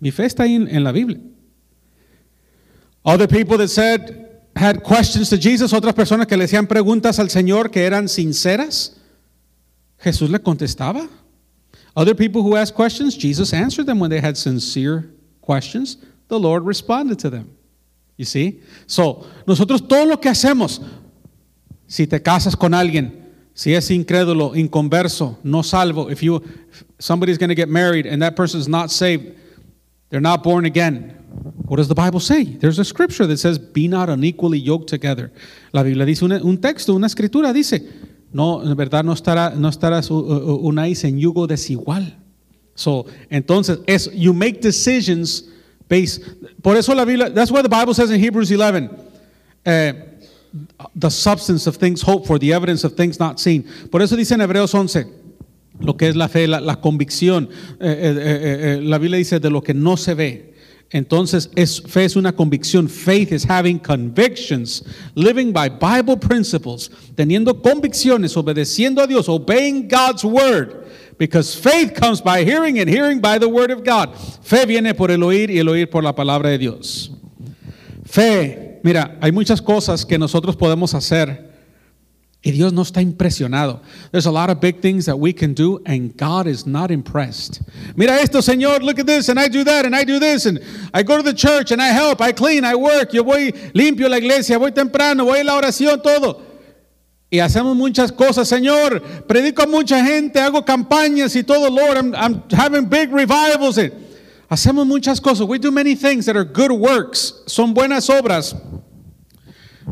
mi 0.00 0.10
fe 0.10 0.26
está 0.26 0.46
en, 0.46 0.68
en 0.68 0.84
la 0.84 0.92
Biblia. 0.92 1.20
Other 3.04 3.26
people 3.26 3.56
that 3.56 3.68
said, 3.68 4.28
had 4.54 4.82
questions 4.82 5.30
to 5.30 5.38
Jesus, 5.38 5.72
otras 5.72 5.94
personas 5.94 6.26
que 6.26 6.36
le 6.36 6.44
hacían 6.44 6.66
preguntas 6.66 7.18
al 7.18 7.30
Señor 7.30 7.70
que 7.70 7.86
eran 7.86 8.08
sinceras, 8.08 8.96
Jesús 9.98 10.30
le 10.30 10.40
contestaba. 10.40 11.08
Other 11.96 12.14
people 12.14 12.42
who 12.42 12.54
asked 12.56 12.74
questions, 12.74 13.16
Jesus 13.16 13.52
answered 13.52 13.86
them 13.86 13.98
when 13.98 14.10
they 14.10 14.20
had 14.20 14.36
sincere 14.36 15.10
questions. 15.40 15.96
The 16.28 16.38
Lord 16.38 16.64
responded 16.64 17.18
to 17.20 17.30
them. 17.30 17.56
You 18.16 18.24
see? 18.24 18.60
So, 18.86 19.26
nosotros 19.46 19.86
todo 19.86 20.04
lo 20.04 20.16
que 20.18 20.30
hacemos, 20.30 20.80
si 21.86 22.06
te 22.06 22.20
casas 22.20 22.56
con 22.56 22.72
alguien, 22.72 23.24
si 23.54 23.74
es 23.74 23.90
incrédulo, 23.90 24.54
inconverso, 24.54 25.38
no 25.42 25.62
salvo, 25.62 26.10
if 26.10 26.22
you 26.22 26.36
if 26.36 26.84
somebody's 26.98 27.38
going 27.38 27.48
to 27.48 27.54
get 27.54 27.68
married 27.68 28.06
and 28.06 28.22
that 28.22 28.36
person 28.36 28.60
is 28.60 28.68
not 28.68 28.90
saved, 28.90 29.34
they're 30.10 30.20
not 30.20 30.42
born 30.42 30.64
again. 30.64 31.14
What 31.66 31.76
does 31.76 31.88
the 31.88 31.94
Bible 31.94 32.20
say? 32.20 32.44
There's 32.44 32.78
a 32.78 32.84
scripture 32.84 33.26
that 33.26 33.38
says, 33.38 33.58
"Be 33.58 33.88
not 33.88 34.08
unequally 34.08 34.58
yoked 34.58 34.88
together." 34.88 35.30
La 35.72 35.82
Biblia 35.82 36.04
dice 36.04 36.22
una, 36.22 36.40
un 36.42 36.58
texto, 36.58 36.94
una 36.94 37.06
escritura 37.06 37.52
dice, 37.52 37.82
no, 38.32 38.62
en 38.62 38.76
verdad 38.76 39.04
no 39.04 39.12
estará 39.12 39.54
no 39.54 39.68
estarás 39.68 40.10
unáis 40.10 41.04
en 41.04 41.18
yugo 41.18 41.46
desigual. 41.46 42.16
So, 42.74 43.06
entonces 43.30 43.80
es 43.86 44.10
you 44.12 44.32
make 44.32 44.60
decisions 44.60 45.44
based 45.88 46.22
por 46.62 46.76
eso 46.76 46.94
la 46.94 47.04
Biblia 47.04 47.30
that's 47.30 47.50
why 47.50 47.62
the 47.62 47.68
Bible 47.68 47.94
says 47.94 48.10
in 48.10 48.20
Hebrews 48.20 48.50
11 48.50 48.90
uh, 49.66 49.92
the 50.94 51.10
substance 51.10 51.66
of 51.66 51.76
things 51.76 52.02
hoped 52.02 52.26
for, 52.26 52.38
the 52.38 52.52
evidence 52.52 52.84
of 52.84 52.94
things 52.94 53.18
not 53.18 53.38
seen. 53.38 53.64
Por 53.90 54.00
eso 54.02 54.16
dice 54.16 54.32
en 54.32 54.40
Hebreos 54.40 54.74
11 54.74 55.06
lo 55.80 55.96
que 55.96 56.08
es 56.08 56.16
la 56.16 56.28
fe, 56.28 56.48
la, 56.48 56.80
convicción. 56.80 57.48
Eh, 57.78 57.78
eh, 57.80 58.78
eh, 58.78 58.80
la 58.82 58.98
Biblia 58.98 59.18
dice 59.18 59.38
de 59.38 59.50
lo 59.50 59.62
que 59.62 59.74
no 59.74 59.96
se 59.96 60.14
ve. 60.14 60.47
Entonces, 60.90 61.50
es, 61.54 61.82
fe 61.82 62.04
es 62.04 62.16
una 62.16 62.32
convicción. 62.32 62.88
Faith 62.88 63.32
is 63.32 63.44
having 63.44 63.78
convictions, 63.78 64.82
living 65.14 65.52
by 65.52 65.68
Bible 65.68 66.16
principles, 66.16 66.90
teniendo 67.14 67.60
convicciones, 67.60 68.36
obedeciendo 68.36 69.02
a 69.02 69.06
Dios, 69.06 69.28
obeying 69.28 69.86
God's 69.86 70.24
word. 70.24 70.86
Because 71.18 71.54
faith 71.54 71.94
comes 71.94 72.22
by 72.22 72.44
hearing 72.44 72.78
and 72.78 72.88
hearing 72.88 73.20
by 73.20 73.38
the 73.38 73.48
word 73.48 73.70
of 73.70 73.84
God. 73.84 74.14
Fe 74.42 74.64
viene 74.64 74.94
por 74.94 75.10
el 75.10 75.22
oír 75.22 75.50
y 75.50 75.58
el 75.58 75.68
oír 75.68 75.90
por 75.90 76.02
la 76.02 76.14
palabra 76.14 76.50
de 76.50 76.58
Dios. 76.58 77.10
Fe, 78.04 78.80
mira, 78.82 79.18
hay 79.20 79.32
muchas 79.32 79.60
cosas 79.60 80.06
que 80.06 80.16
nosotros 80.16 80.56
podemos 80.56 80.94
hacer 80.94 81.47
y 82.42 82.52
Dios 82.52 82.72
no 82.72 82.82
está 82.82 83.02
impresionado. 83.02 83.80
There's 84.12 84.26
a 84.26 84.30
lot 84.30 84.48
of 84.48 84.60
big 84.60 84.80
things 84.80 85.06
that 85.06 85.16
we 85.18 85.32
can 85.32 85.54
do 85.54 85.80
and 85.84 86.16
God 86.16 86.46
is 86.46 86.66
not 86.66 86.90
impressed. 86.90 87.60
Mira 87.96 88.12
esto, 88.12 88.38
Señor, 88.38 88.80
look 88.80 89.00
at 89.00 89.06
this 89.06 89.28
and 89.28 89.40
I 89.40 89.48
do 89.48 89.64
that 89.64 89.84
and 89.84 89.94
I 89.94 90.04
do 90.04 90.20
this 90.20 90.46
and 90.46 90.60
I 90.94 91.02
go 91.02 91.16
to 91.16 91.22
the 91.22 91.34
church 91.34 91.72
and 91.72 91.82
I 91.82 91.88
help, 91.88 92.20
I 92.20 92.32
clean, 92.32 92.64
I 92.64 92.76
work, 92.76 93.12
yo 93.12 93.24
voy 93.24 93.50
limpio 93.74 94.08
la 94.08 94.18
iglesia, 94.18 94.56
voy 94.56 94.70
temprano, 94.70 95.24
voy 95.24 95.40
a 95.40 95.44
la 95.44 95.60
oración, 95.60 96.00
todo. 96.00 96.42
Y 97.30 97.40
hacemos 97.40 97.76
muchas 97.76 98.12
cosas, 98.12 98.48
Señor, 98.48 99.02
predico 99.26 99.64
a 99.64 99.66
mucha 99.66 100.02
gente, 100.02 100.40
hago 100.40 100.64
campañas 100.64 101.34
y 101.36 101.42
todo, 101.42 101.68
Lord, 101.68 101.98
I'm, 101.98 102.14
I'm 102.14 102.42
having 102.52 102.88
big 102.88 103.12
revivals. 103.12 103.78
Hacemos 104.48 104.86
muchas 104.86 105.20
cosas. 105.20 105.46
We 105.46 105.58
do 105.58 105.70
many 105.70 105.94
things 105.94 106.24
that 106.24 106.36
are 106.36 106.44
good 106.44 106.72
works, 106.72 107.42
son 107.46 107.74
buenas 107.74 108.08
obras. 108.08 108.54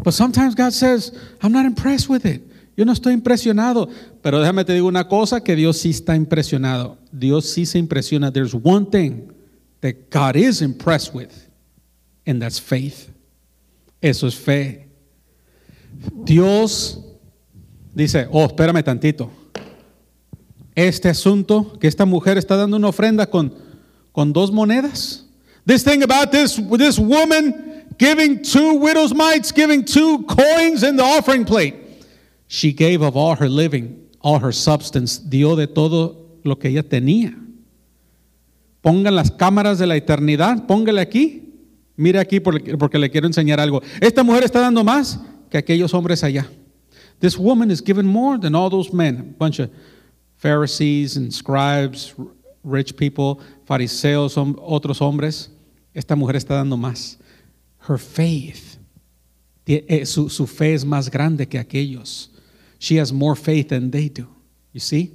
But 0.06 0.14
sometimes 0.14 0.54
God 0.54 0.72
says, 0.72 1.10
I'm 1.42 1.50
not 1.50 1.66
impressed 1.66 2.08
with 2.08 2.26
it. 2.26 2.40
Yo 2.76 2.84
no 2.84 2.92
estoy 2.92 3.12
impresionado. 3.12 3.90
Pero 4.22 4.38
déjame 4.38 4.64
te 4.64 4.72
digo 4.72 4.86
una 4.86 5.08
cosa 5.08 5.40
que 5.40 5.56
Dios 5.56 5.78
sí 5.78 5.90
está 5.90 6.14
impresionado. 6.14 6.96
Dios 7.10 7.46
sí 7.46 7.66
se 7.66 7.80
impresiona. 7.80 8.32
There's 8.32 8.54
one 8.54 8.86
thing 8.86 9.32
that 9.80 10.08
God 10.08 10.36
is 10.36 10.62
impressed 10.62 11.12
with, 11.12 11.32
and 12.25 12.40
that's 12.40 12.60
faith. 12.60 13.10
Eso 14.00 14.28
es 14.28 14.36
fe. 14.36 14.86
Dios 16.25 17.00
dice, 17.92 18.28
oh, 18.30 18.46
espérame 18.46 18.84
tantito. 18.84 19.28
Este 20.76 21.08
asunto 21.08 21.76
que 21.80 21.88
esta 21.88 22.06
mujer 22.06 22.38
está 22.38 22.54
dando 22.56 22.76
una 22.76 22.86
ofrenda 22.86 23.26
con, 23.26 23.52
con 24.12 24.32
dos 24.32 24.52
monedas. 24.52 25.25
This 25.64 25.82
thing 25.82 26.04
about 26.04 26.30
this, 26.30 26.60
this 26.78 26.96
woman 26.96 27.75
giving 27.98 28.42
two 28.42 28.74
widows' 28.74 29.14
mites, 29.14 29.52
giving 29.52 29.84
two 29.84 30.24
coins 30.24 30.82
in 30.82 30.96
the 30.96 31.02
offering 31.02 31.44
plate. 31.44 31.74
She 32.48 32.72
gave 32.72 33.02
of 33.02 33.16
all 33.16 33.34
her 33.36 33.48
living, 33.48 34.08
all 34.20 34.38
her 34.38 34.52
substance, 34.52 35.18
dio 35.18 35.56
de 35.56 35.66
todo 35.66 36.16
lo 36.44 36.56
que 36.56 36.70
ella 36.70 36.82
tenía. 36.82 37.34
Pongan 38.82 39.16
las 39.16 39.30
cámaras 39.30 39.78
de 39.78 39.86
la 39.86 39.96
eternidad, 39.96 40.66
póngale 40.66 41.00
aquí. 41.00 41.42
Mire 41.96 42.20
aquí 42.20 42.40
porque, 42.40 42.98
le 42.98 43.10
quiero 43.10 43.26
enseñar 43.26 43.58
algo. 43.58 43.82
Esta 44.00 44.22
mujer 44.22 44.44
está 44.44 44.60
dando 44.60 44.84
más 44.84 45.18
que 45.50 45.58
aquellos 45.58 45.92
hombres 45.94 46.22
allá. 46.22 46.46
This 47.18 47.38
woman 47.38 47.70
is 47.70 47.80
given 47.80 48.06
more 48.06 48.38
than 48.38 48.54
all 48.54 48.68
those 48.68 48.92
men. 48.92 49.34
A 49.34 49.38
bunch 49.38 49.58
of 49.58 49.70
Pharisees 50.36 51.16
and 51.16 51.32
scribes, 51.32 52.14
rich 52.62 52.96
people, 52.96 53.40
fariseos, 53.66 54.36
otros 54.36 55.00
hombres. 55.00 55.48
Esta 55.94 56.14
mujer 56.14 56.36
está 56.36 56.56
dando 56.56 56.76
más. 56.76 57.16
Her 57.88 57.98
faith, 57.98 58.78
eh, 59.66 60.04
su, 60.06 60.28
su 60.28 60.46
fe 60.46 60.74
es 60.74 60.84
más 60.84 61.10
grande 61.10 61.46
que 61.46 61.58
aquellos. 61.58 62.28
She 62.78 62.96
has 62.96 63.12
more 63.12 63.36
faith 63.36 63.68
than 63.68 63.90
they 63.90 64.08
do. 64.08 64.26
You 64.72 64.80
see? 64.80 65.12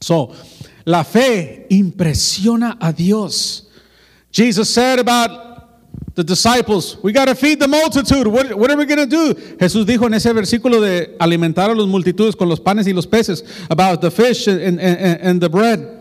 So, 0.00 0.32
la 0.84 1.04
fe 1.04 1.66
impresiona 1.70 2.76
a 2.80 2.92
Dios. 2.92 3.68
Jesus 4.30 4.68
said 4.68 4.98
about 4.98 6.14
the 6.14 6.24
disciples, 6.24 6.96
we 7.02 7.12
got 7.12 7.26
to 7.26 7.34
feed 7.34 7.60
the 7.60 7.68
multitude. 7.68 8.26
What, 8.26 8.54
what 8.54 8.70
are 8.70 8.76
we 8.76 8.84
going 8.84 8.98
to 8.98 9.06
do? 9.06 9.34
Jesús 9.58 9.86
dijo 9.86 10.06
en 10.06 10.14
ese 10.14 10.32
versículo 10.32 10.80
de 10.80 11.16
alimentar 11.18 11.70
a 11.70 11.74
las 11.74 11.86
multitudes 11.86 12.34
con 12.34 12.48
los 12.48 12.60
panes 12.60 12.86
y 12.86 12.92
los 12.92 13.06
peces, 13.06 13.44
about 13.70 14.00
the 14.00 14.10
fish 14.10 14.46
and, 14.48 14.80
and, 14.80 15.20
and 15.20 15.40
the 15.40 15.48
bread. 15.48 15.95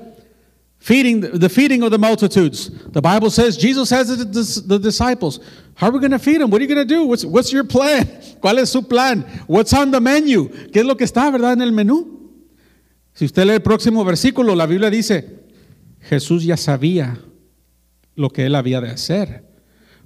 Feeding 0.85 1.21
the 1.21 1.49
feeding 1.49 1.81
of 1.81 1.89
the 1.89 1.97
multitudes. 1.97 2.69
The 2.91 3.01
Bible 3.01 3.31
says 3.31 3.57
Jesus 3.57 3.89
says 3.89 4.07
to 4.07 4.23
the 4.67 4.77
disciples, 4.77 5.39
How 5.73 5.87
are 5.87 5.91
we 5.91 5.97
going 5.97 6.11
to 6.11 6.19
feed 6.19 6.39
them? 6.39 6.51
What 6.51 6.61
are 6.61 6.63
you 6.63 6.75
going 6.75 6.87
to 6.87 6.93
do? 6.93 7.07
What's, 7.07 7.25
what's 7.25 7.51
your 7.51 7.63
plan? 7.63 8.05
¿Cuál 8.39 8.59
es 8.59 8.69
su 8.69 8.83
plan? 8.83 9.21
What's 9.47 9.73
on 9.73 9.89
the 9.89 9.99
menu? 9.99 10.47
¿Qué 10.47 10.81
es 10.81 10.85
lo 10.85 10.93
que 10.93 11.05
está, 11.07 11.31
verdad, 11.31 11.53
en 11.53 11.61
el 11.61 11.71
menú? 11.71 12.29
Si 13.15 13.25
usted 13.25 13.47
lee 13.47 13.53
el 13.53 13.61
próximo 13.61 14.05
versículo, 14.05 14.53
la 14.53 14.67
Biblia 14.67 14.91
dice, 14.91 15.39
Jesús 16.01 16.43
ya 16.43 16.55
sabía 16.55 17.19
lo 18.13 18.29
que 18.29 18.45
él 18.45 18.53
había 18.53 18.79
de 18.79 18.91
hacer, 18.91 19.43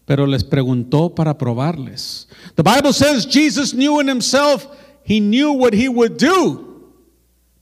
pero 0.05 0.25
les 0.27 0.45
preguntó 0.45 1.13
para 1.13 1.37
probarles. 1.37 2.29
The 2.55 2.63
Bible 2.63 2.93
says 2.93 3.25
Jesus 3.25 3.73
knew 3.73 3.99
in 3.99 4.07
himself, 4.07 4.65
he 5.03 5.19
knew 5.19 5.51
what 5.51 5.73
he 5.73 5.89
would 5.89 6.15
do, 6.15 6.93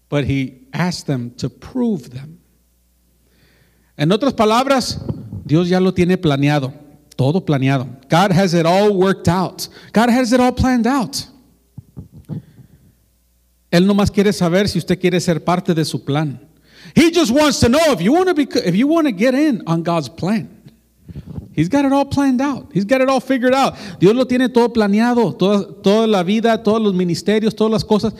but 0.07 0.25
he 0.25 0.67
asked 0.71 1.07
them 1.07 1.31
to 1.37 1.49
prove 1.49 2.11
them. 2.11 2.36
En 3.97 4.11
otras 4.11 4.33
palabras, 4.33 5.01
Dios 5.43 5.67
ya 5.67 5.79
lo 5.79 5.93
tiene 5.93 6.17
planeado, 6.17 6.71
todo 7.15 7.43
planeado. 7.43 7.87
God 8.09 8.31
has 8.31 8.53
it 8.53 8.65
all 8.65 8.91
worked 8.91 9.27
out. 9.27 9.67
God 9.91 10.09
has 10.09 10.31
it 10.31 10.39
all 10.39 10.53
planned 10.53 10.85
out. 10.85 11.17
Él 13.71 13.85
nomás 13.85 14.11
quiere 14.11 14.31
saber 14.31 14.67
si 14.69 14.77
usted 14.77 14.99
quiere 14.99 15.19
ser 15.19 15.43
parte 15.43 15.73
de 15.73 15.83
su 15.83 16.05
plan. 16.05 16.39
He 16.95 17.11
just 17.11 17.31
wants 17.31 17.59
to 17.59 17.69
know 17.69 17.91
if 17.91 18.01
you 18.01 18.13
want 18.13 18.27
to 18.27 18.33
be 18.33 18.47
if 18.65 18.75
you 18.75 18.87
want 18.87 19.07
to 19.07 19.11
get 19.11 19.33
in 19.33 19.61
on 19.67 19.83
God's 19.83 20.09
plan. 20.09 20.49
He's 21.53 21.67
got 21.67 21.85
it 21.85 21.91
all 21.91 22.05
planned 22.05 22.39
out. 22.39 22.71
He's 22.71 22.85
got 22.85 23.01
it 23.01 23.09
all 23.09 23.19
figured 23.19 23.53
out. 23.53 23.73
Dios 23.99 24.15
lo 24.15 24.25
tiene 24.25 24.47
todo 24.47 24.69
planeado, 24.69 25.33
toda 25.35 26.05
la 26.05 26.21
vida, 26.21 26.61
todos 26.61 26.79
los 26.79 26.93
ministerios, 26.93 27.55
todas 27.55 27.71
las 27.71 27.83
cosas, 27.83 28.13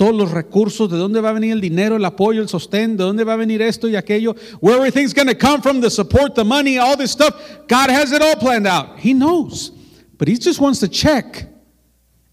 todos 0.00 0.14
los 0.14 0.30
recursos, 0.30 0.90
de 0.90 0.96
dónde 0.96 1.20
va 1.20 1.28
a 1.28 1.34
venir 1.34 1.52
el 1.52 1.60
dinero, 1.60 1.96
el 1.96 2.04
apoyo, 2.06 2.40
el 2.40 2.48
sostén, 2.48 2.96
de 2.96 3.04
dónde 3.04 3.22
va 3.22 3.34
a 3.34 3.36
venir 3.36 3.60
esto 3.60 3.86
y 3.86 3.96
aquello, 3.96 4.34
where 4.62 4.78
everything's 4.78 5.12
going 5.12 5.28
to 5.28 5.34
come 5.34 5.60
from, 5.60 5.78
the 5.78 5.90
support, 5.90 6.34
the 6.34 6.42
money, 6.42 6.78
all 6.78 6.96
this 6.96 7.10
stuff. 7.10 7.34
God 7.68 7.90
has 7.90 8.10
it 8.10 8.22
all 8.22 8.34
planned 8.36 8.66
out. 8.66 8.98
He 8.98 9.12
knows. 9.12 9.72
But 10.16 10.26
he 10.26 10.38
just 10.38 10.58
wants 10.58 10.80
to 10.80 10.88
check 10.88 11.44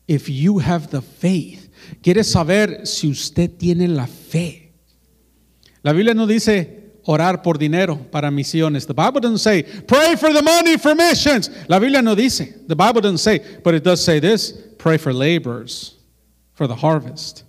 if 0.08 0.30
you 0.30 0.60
have 0.60 0.92
the 0.92 1.02
faith. 1.02 1.70
Quiere 2.02 2.24
saber 2.24 2.86
si 2.86 3.10
usted 3.10 3.58
tiene 3.60 3.90
la 3.90 4.06
fe. 4.06 4.72
La 5.84 5.92
Biblia 5.92 6.14
no 6.14 6.26
dice 6.26 6.94
orar 7.06 7.44
por 7.44 7.58
dinero 7.58 7.98
para 7.98 8.32
misiones. 8.32 8.88
The 8.88 8.94
Bible 8.94 9.20
doesn't 9.20 9.40
say 9.40 9.64
pray 9.64 10.16
for 10.16 10.32
the 10.32 10.42
money 10.42 10.78
for 10.78 10.96
missions. 10.96 11.50
La 11.68 11.80
Biblia 11.80 12.02
no 12.02 12.16
dice. 12.16 12.66
The 12.66 12.78
Bible 12.78 13.02
doesn't 13.02 13.18
say, 13.18 13.60
but 13.62 13.74
it 13.74 13.84
does 13.84 14.02
say 14.02 14.22
this, 14.22 14.54
pray 14.78 14.96
for 14.96 15.12
laborers 15.12 15.96
for 16.54 16.66
the 16.66 16.76
harvest. 16.76 17.44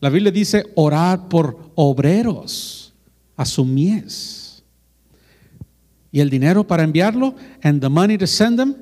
La 0.00 0.08
Biblia 0.08 0.32
dice 0.32 0.64
orar 0.74 1.28
por 1.28 1.72
obreros 1.74 2.92
a 3.36 3.44
su 3.44 3.64
mies. 3.64 4.62
Y 6.12 6.20
el 6.20 6.30
dinero 6.30 6.66
para 6.66 6.82
enviarlo 6.82 7.34
and 7.62 7.80
the 7.80 7.88
money 7.88 8.18
to 8.18 8.26
send 8.26 8.58
them 8.58 8.74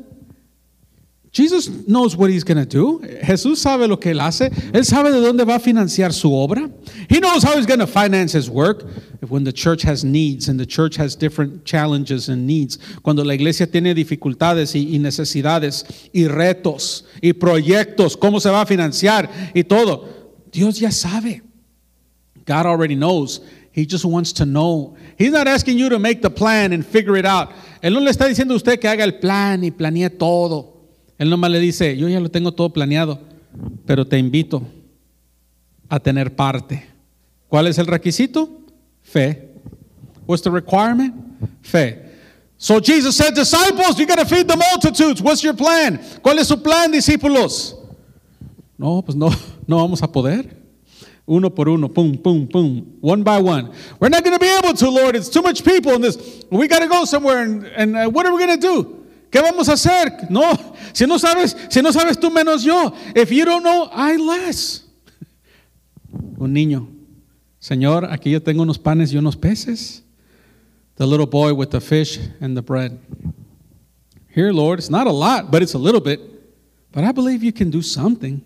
Jesus 1.30 1.68
knows 1.87 2.16
what 2.16 2.30
he's 2.30 2.42
going 2.42 2.58
to 2.58 2.66
do. 2.66 3.00
Jesús 3.22 3.58
sabe 3.58 3.87
lo 3.87 3.98
que 3.98 4.12
él 4.12 4.20
hace. 4.20 4.50
Él 4.72 4.84
sabe 4.84 5.12
de 5.12 5.20
dónde 5.20 5.44
va 5.44 5.56
a 5.56 5.60
financiar 5.60 6.12
su 6.12 6.32
obra. 6.32 6.70
He 7.08 7.20
knows 7.20 7.44
how 7.44 7.56
he's 7.56 7.66
going 7.66 7.80
to 7.80 7.87
finance 7.87 8.32
his 8.32 8.48
work. 8.48 8.87
When 9.28 9.44
the 9.44 9.52
church 9.52 9.82
has 9.82 10.04
needs 10.04 10.48
and 10.48 10.58
the 10.58 10.66
church 10.66 10.96
has 10.96 11.14
different 11.16 11.64
challenges 11.64 12.28
and 12.28 12.46
needs. 12.46 12.78
Cuando 13.02 13.25
la 13.25 13.34
iglesia 13.34 13.66
tiene 13.66 13.94
dificultades 13.94 14.75
y 14.75 14.98
necesidades 14.98 15.84
y 16.12 16.26
retos 16.28 17.04
y 17.20 17.32
proyectos, 17.34 18.16
cómo 18.16 18.40
se 18.40 18.48
va 18.48 18.62
a 18.62 18.66
financiar 18.66 19.30
y 19.54 19.64
todo. 19.64 20.27
Dios 20.50 20.78
ya 20.78 20.90
sabe. 20.90 21.43
God 22.45 22.67
already 22.67 22.95
knows. 22.95 23.40
He 23.73 23.87
just 23.87 24.05
wants 24.05 24.33
to 24.35 24.47
know. 24.47 24.97
He's 25.17 25.31
not 25.31 25.47
asking 25.47 25.78
you 25.78 25.88
to 25.90 25.99
make 25.99 26.23
the 26.23 26.31
plan 26.31 26.73
and 26.73 26.85
figure 26.85 27.17
it 27.17 27.26
out. 27.26 27.52
Él 27.83 27.93
no 27.93 28.00
le 28.00 28.11
está 28.11 28.26
diciendo 28.26 28.52
a 28.52 28.57
usted 28.57 28.81
que 28.81 28.88
haga 28.88 29.05
el 29.05 29.19
plan 29.21 29.62
y 29.62 29.71
planee 29.71 30.09
todo. 30.11 30.75
Él 31.19 31.31
nomás 31.31 31.50
le 31.50 31.61
dice, 31.61 31.97
yo 31.97 32.09
ya 32.09 32.21
lo 32.21 32.28
tengo 32.28 32.52
todo 32.52 32.71
planeado, 32.71 33.21
pero 33.87 34.05
te 34.05 34.19
invito 34.19 34.62
a 35.88 36.00
tener 36.00 36.35
parte. 36.35 36.87
¿Cuál 37.49 37.67
es 37.67 37.78
el 37.78 37.87
requisito? 37.87 38.49
Fe. 39.02 39.49
What's 40.26 40.43
the 40.43 40.50
requirement? 40.50 41.14
Fe. 41.62 42.05
So 42.57 42.81
Jesus 42.81 43.17
said, 43.17 43.35
disciples, 43.35 43.99
you 43.99 44.07
got 44.07 44.19
to 44.19 44.26
feed 44.26 44.49
the 44.49 44.57
multitudes. 44.57 45.23
What's 45.23 45.43
your 45.43 45.55
plan? 45.55 45.99
¿Cuál 46.23 46.38
es 46.38 46.49
su 46.49 46.57
plan, 46.57 46.90
discípulos? 46.90 47.77
No, 48.78 49.02
pues 49.02 49.16
no, 49.16 49.30
no 49.66 49.76
vamos 49.76 50.02
a 50.02 50.11
poder. 50.11 50.56
Uno 51.26 51.50
por 51.50 51.68
uno, 51.68 51.88
pum, 51.88 52.16
pum, 52.16 52.47
pum, 52.47 52.87
one 53.02 53.23
by 53.23 53.38
one. 53.38 53.70
We're 54.00 54.08
not 54.08 54.25
going 54.25 54.32
to 54.32 54.40
be 54.40 54.49
able 54.49 54.73
to, 54.73 54.88
Lord. 54.88 55.14
It's 55.14 55.28
too 55.28 55.42
much 55.42 55.62
people 55.62 55.92
in 55.92 56.00
this. 56.00 56.44
We 56.50 56.68
got 56.68 56.78
to 56.78 56.88
go 56.88 57.04
somewhere, 57.04 57.42
and, 57.42 57.66
and 57.66 57.97
uh, 57.97 58.08
what 58.08 58.25
are 58.25 58.32
we 58.32 58.47
going 58.47 58.58
to 58.58 58.66
do? 58.66 59.04
¿Qué 59.30 59.42
vamos 59.42 59.68
a 59.68 59.73
hacer? 59.73 60.30
No, 60.30 60.54
si 60.94 61.04
no 61.04 61.18
sabes, 61.18 61.54
si 61.70 61.82
no 61.82 61.90
sabes 61.90 62.16
tú 62.16 62.30
menos 62.30 62.64
yo. 62.64 62.97
If 63.14 63.30
you 63.30 63.44
don't 63.44 63.62
know, 63.62 63.90
I 63.92 64.16
less. 64.16 64.85
Un 66.38 66.54
niño, 66.54 66.88
Señor, 67.61 68.11
aquí 68.11 68.30
yo 68.30 68.40
tengo 68.40 68.62
unos 68.62 68.78
panes 68.78 69.12
y 69.12 69.18
unos 69.18 69.37
peces. 69.37 70.02
The 70.97 71.06
little 71.06 71.26
boy 71.26 71.52
with 71.52 71.70
the 71.70 71.80
fish 71.80 72.18
and 72.40 72.56
the 72.56 72.62
bread. 72.62 72.99
Here, 74.35 74.50
Lord, 74.50 74.78
it's 74.78 74.88
not 74.88 75.06
a 75.06 75.12
lot, 75.12 75.50
but 75.50 75.62
it's 75.62 75.75
a 75.75 75.78
little 75.78 76.00
bit. 76.00 76.38
But 76.92 77.04
I 77.04 77.12
believe 77.12 77.42
you 77.42 77.52
can 77.52 77.71
do 77.71 77.83
something. 77.83 78.40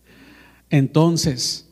Entonces, 0.70 1.64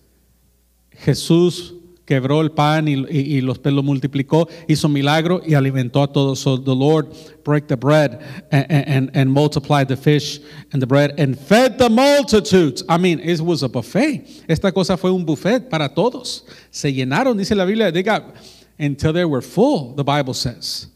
Jesús 0.91 1.75
quebró 2.07 2.41
el 2.41 2.53
pan 2.53 2.87
y, 2.89 2.95
y, 3.11 3.37
y 3.37 3.41
los 3.41 3.61
lo 3.65 3.83
multiplicó, 3.83 4.49
hizo 4.69 4.89
milagro 4.89 5.43
y 5.45 5.55
alimentó 5.55 6.03
a 6.03 6.13
todos. 6.13 6.39
So 6.39 6.57
the 6.57 6.75
Lord 6.75 7.09
broke 7.45 7.67
the 7.67 7.77
bread 7.77 8.21
and, 8.51 8.67
and, 8.71 9.11
and, 9.13 9.31
multiplied 9.31 9.89
the 9.89 9.97
fish 9.97 10.41
and 10.73 10.81
the 10.81 10.87
bread 10.87 11.19
and 11.19 11.37
fed 11.37 11.79
the 11.79 11.91
multitudes. 11.91 12.85
I 12.89 12.97
mean, 12.97 13.21
it 13.21 13.41
was 13.41 13.63
a 13.63 13.69
buffet. 13.69 14.45
Esta 14.49 14.73
cosa 14.73 14.97
fue 14.97 15.11
un 15.11 15.25
buffet 15.25 15.69
para 15.69 15.89
todos. 15.89 16.45
Se 16.71 16.93
llenaron, 16.93 17.37
dice 17.37 17.55
la 17.55 17.65
Biblia, 17.65 17.91
they 17.91 18.03
got 18.03 18.37
until 18.79 19.13
they 19.13 19.25
were 19.25 19.43
full, 19.43 19.95
the 19.95 20.05
Bible 20.05 20.35
says. 20.35 20.87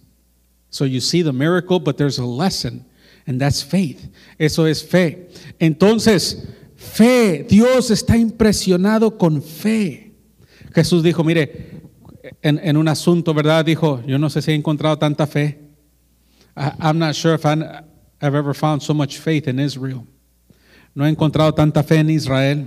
So 0.71 0.85
you 0.85 1.01
see 1.01 1.23
the 1.23 1.33
miracle, 1.33 1.81
but 1.81 1.97
there's 1.97 2.19
a 2.19 2.25
lesson, 2.25 2.85
and 3.31 3.41
that's 3.41 3.63
faith. 3.63 4.11
Eso 4.37 4.67
es 4.67 4.83
fe. 4.83 5.29
Entonces, 5.61 6.49
fe, 6.75 7.47
Dios 7.49 7.93
está 7.93 8.17
impresionado 8.17 9.17
con 9.17 9.41
fe. 9.41 10.13
Jesús 10.75 11.05
dijo, 11.05 11.23
mire, 11.23 11.81
en, 12.43 12.77
un 12.77 12.89
asunto, 12.89 13.33
¿verdad? 13.33 13.65
Dijo, 13.65 14.03
yo 14.05 14.19
no 14.19 14.31
sé 14.31 14.43
si 14.43 14.51
he 14.51 14.55
encontrado 14.57 14.99
tanta 14.99 15.29
fe. 15.29 15.61
I, 16.57 16.73
I'm 16.81 16.99
not 16.99 17.15
sure 17.15 17.37
if 17.37 17.47
I'm, 17.47 17.63
I've 18.21 18.35
ever 18.35 18.53
found 18.53 18.83
so 18.83 18.95
much 18.95 19.19
faith 19.19 19.47
in 19.47 19.61
Israel. 19.61 20.05
No 20.97 21.05
he 21.07 21.09
encontrado 21.09 21.55
tanta 21.55 21.85
fe 21.85 21.99
en 21.99 22.11
Israel. 22.11 22.67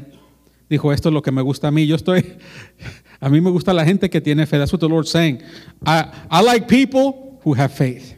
Dijo, 0.69 0.93
esto 0.93 1.09
es 1.09 1.13
lo 1.13 1.21
que 1.21 1.33
me 1.33 1.41
gusta 1.41 1.67
a 1.67 1.71
mí. 1.71 1.85
Yo 1.85 1.97
estoy, 1.97 2.37
a 3.19 3.27
mí 3.27 3.41
me 3.41 3.49
gusta 3.49 3.73
la 3.73 3.83
gente 3.83 4.09
que 4.09 4.21
tiene 4.21 4.45
fe. 4.45 4.57
That's 4.59 4.71
what 4.71 4.79
the 4.79 4.87
Lord's 4.87 5.11
saying. 5.11 5.41
I, 5.85 6.05
I 6.31 6.41
like 6.41 6.69
people 6.69 7.41
who 7.43 7.53
have 7.53 7.73
faith. 7.73 8.15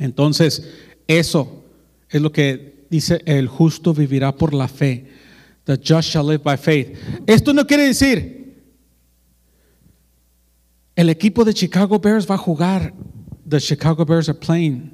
Entonces, 0.00 0.62
eso 1.18 1.64
es 2.08 2.20
lo 2.20 2.30
que 2.30 2.86
dice, 2.88 3.20
el 3.24 3.48
justo 3.48 3.92
vivirá 3.92 4.36
por 4.36 4.54
la 4.54 4.68
fe. 4.68 5.06
The 5.64 5.76
just 5.76 6.10
shall 6.10 6.26
live 6.26 6.42
by 6.44 6.56
faith. 6.56 6.96
Esto 7.26 7.52
no 7.52 7.66
quiere 7.66 7.84
decir, 7.84 8.54
el 10.94 11.08
equipo 11.08 11.44
de 11.44 11.52
Chicago 11.52 11.98
Bears 11.98 12.30
va 12.30 12.36
a 12.36 12.38
jugar. 12.38 12.92
The 13.48 13.58
Chicago 13.58 14.04
Bears 14.04 14.28
are 14.28 14.38
playing. 14.38 14.92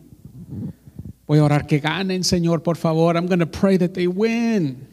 Voy 1.26 1.38
a 1.38 1.44
orar 1.44 1.66
que 1.66 1.80
ganen, 1.80 2.24
Señor, 2.24 2.62
por 2.62 2.76
favor. 2.76 3.16
I'm 3.16 3.26
going 3.26 3.40
to 3.40 3.46
pray 3.46 3.76
that 3.76 3.92
they 3.92 4.06
win. 4.06 4.86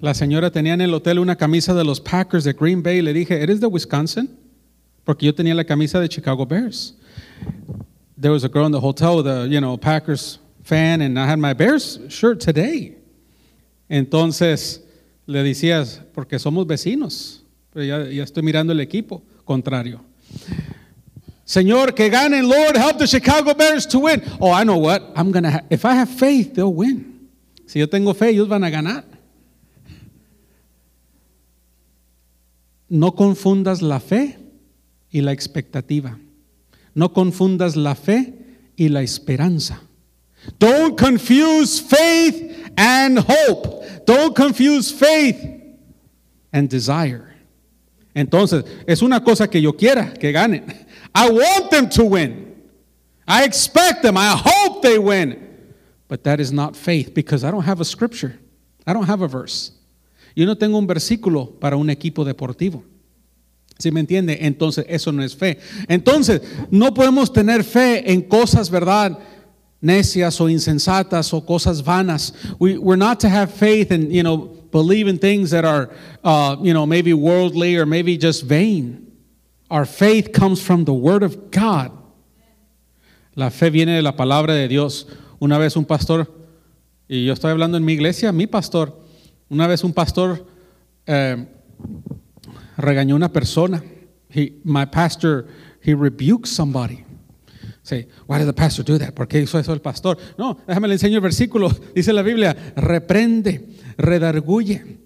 La 0.00 0.14
señora 0.14 0.50
tenía 0.50 0.72
en 0.72 0.80
el 0.80 0.94
hotel 0.94 1.18
una 1.18 1.36
camisa 1.36 1.74
de 1.74 1.84
los 1.84 2.00
Packers 2.00 2.44
de 2.44 2.54
Green 2.54 2.82
Bay. 2.82 3.02
Le 3.02 3.12
dije, 3.12 3.42
¿eres 3.42 3.60
de 3.60 3.66
Wisconsin? 3.66 4.30
Porque 5.04 5.26
yo 5.26 5.34
tenía 5.34 5.54
la 5.54 5.64
camisa 5.64 6.00
de 6.00 6.08
Chicago 6.08 6.46
Bears. 6.46 6.96
There 8.22 8.30
was 8.30 8.44
a 8.44 8.48
girl 8.48 8.66
in 8.66 8.70
the 8.70 8.78
hotel 8.78 9.16
with 9.16 9.26
a, 9.26 9.48
you 9.48 9.60
know, 9.60 9.76
Packers 9.76 10.38
fan, 10.62 11.00
and 11.00 11.18
I 11.18 11.26
had 11.26 11.40
my 11.40 11.54
Bears 11.54 11.98
shirt 12.08 12.38
today. 12.38 12.94
Entonces 13.90 14.78
le 15.26 15.42
decías, 15.42 15.98
porque 16.14 16.38
somos 16.38 16.64
vecinos. 16.68 17.40
Pero 17.74 17.84
ya, 17.84 18.22
estoy 18.22 18.44
mirando 18.44 18.70
el 18.70 18.78
equipo 18.78 19.22
contrario. 19.44 20.00
Señor, 21.44 21.96
que 21.96 22.08
ganen, 22.10 22.48
Lord, 22.48 22.76
help 22.76 22.98
the 22.98 23.08
Chicago 23.08 23.54
Bears 23.54 23.86
to 23.88 23.98
win. 23.98 24.22
Oh, 24.40 24.52
I 24.52 24.62
know 24.62 24.78
what. 24.78 25.02
I'm 25.16 25.32
gonna. 25.32 25.50
Ha- 25.50 25.66
if 25.68 25.84
I 25.84 25.94
have 25.94 26.08
faith, 26.08 26.54
they'll 26.54 26.72
win. 26.72 27.28
Si 27.66 27.80
yo 27.80 27.88
tengo 27.88 28.14
fe, 28.14 28.28
ellos 28.28 28.46
van 28.46 28.62
a 28.62 28.70
ganar. 28.70 29.02
No 32.88 33.10
confundas 33.16 33.82
la 33.82 33.98
fe 33.98 34.38
y 35.10 35.22
la 35.22 35.32
expectativa. 35.32 36.16
No 36.94 37.12
confundas 37.12 37.76
la 37.76 37.94
fe 37.94 38.34
y 38.76 38.88
la 38.88 39.02
esperanza. 39.02 39.80
Don't 40.58 40.98
confuse 40.98 41.80
faith 41.80 42.70
and 42.76 43.18
hope. 43.18 43.84
Don't 44.06 44.34
confuse 44.34 44.90
faith 44.90 45.38
and 46.52 46.68
desire. 46.68 47.28
Entonces, 48.14 48.64
es 48.86 49.02
una 49.02 49.20
cosa 49.20 49.48
que 49.48 49.60
yo 49.60 49.72
quiera 49.72 50.12
que 50.12 50.32
ganen. 50.32 50.64
I 51.14 51.30
want 51.30 51.70
them 51.70 51.88
to 51.90 52.04
win. 52.04 52.54
I 53.26 53.44
expect 53.44 54.02
them. 54.02 54.16
I 54.16 54.34
hope 54.36 54.82
they 54.82 54.98
win. 54.98 55.38
But 56.08 56.24
that 56.24 56.40
is 56.40 56.52
not 56.52 56.76
faith 56.76 57.14
because 57.14 57.44
I 57.44 57.50
don't 57.50 57.64
have 57.64 57.80
a 57.80 57.84
scripture. 57.84 58.38
I 58.86 58.92
don't 58.92 59.06
have 59.06 59.22
a 59.22 59.28
verse. 59.28 59.72
Yo 60.34 60.44
no 60.44 60.56
tengo 60.56 60.78
un 60.78 60.86
versículo 60.86 61.58
para 61.58 61.76
un 61.76 61.88
equipo 61.88 62.24
deportivo. 62.24 62.84
¿Sí 63.82 63.90
me 63.90 63.98
entiende? 63.98 64.38
Entonces, 64.42 64.86
eso 64.88 65.10
no 65.10 65.24
es 65.24 65.34
fe. 65.34 65.58
Entonces, 65.88 66.40
no 66.70 66.94
podemos 66.94 67.32
tener 67.32 67.64
fe 67.64 68.12
en 68.12 68.22
cosas, 68.22 68.70
¿verdad? 68.70 69.18
Necias 69.80 70.40
o 70.40 70.48
insensatas 70.48 71.34
o 71.34 71.44
cosas 71.44 71.82
vanas. 71.82 72.32
We, 72.60 72.78
we're 72.78 72.96
not 72.96 73.18
to 73.18 73.28
have 73.28 73.50
faith 73.50 73.90
in, 73.90 74.12
you 74.12 74.22
know, 74.22 74.56
believe 74.70 75.08
in 75.08 75.18
things 75.18 75.50
that 75.50 75.64
are, 75.64 75.90
uh, 76.22 76.54
you 76.62 76.72
know, 76.72 76.86
maybe 76.86 77.12
worldly 77.12 77.76
or 77.76 77.84
maybe 77.84 78.16
just 78.16 78.44
vain. 78.44 79.04
Our 79.68 79.84
faith 79.84 80.30
comes 80.32 80.62
from 80.62 80.84
the 80.84 80.94
Word 80.94 81.24
of 81.24 81.50
God. 81.50 81.90
La 83.34 83.50
fe 83.50 83.68
viene 83.68 83.96
de 83.96 84.02
la 84.02 84.12
palabra 84.12 84.54
de 84.54 84.68
Dios. 84.68 85.06
Una 85.40 85.58
vez 85.58 85.76
un 85.76 85.86
pastor, 85.86 86.28
y 87.08 87.24
yo 87.24 87.32
estoy 87.32 87.50
hablando 87.50 87.76
en 87.76 87.84
mi 87.84 87.94
iglesia, 87.94 88.30
mi 88.30 88.46
pastor, 88.46 88.96
una 89.48 89.66
vez 89.66 89.82
un 89.82 89.92
pastor 89.92 90.46
eh, 91.04 91.48
regañó 92.76 93.14
una 93.14 93.32
persona. 93.32 93.82
He, 94.28 94.60
my 94.64 94.86
pastor 94.86 95.46
he 95.80 95.94
rebukes 95.94 96.50
somebody. 96.50 97.04
Say, 97.82 98.06
why 98.26 98.38
did 98.38 98.46
the 98.46 98.52
pastor 98.52 98.84
do 98.84 98.96
that? 98.98 99.14
¿Por 99.14 99.26
qué 99.26 99.42
hizo 99.42 99.72
el 99.72 99.80
pastor? 99.80 100.16
No, 100.38 100.58
déjame 100.66 100.86
le 100.86 100.94
enseño 100.94 101.16
el 101.16 101.20
versículo. 101.20 101.68
Dice 101.94 102.12
la 102.12 102.22
Biblia, 102.22 102.56
reprende, 102.76 103.68
redarguye. 103.98 104.98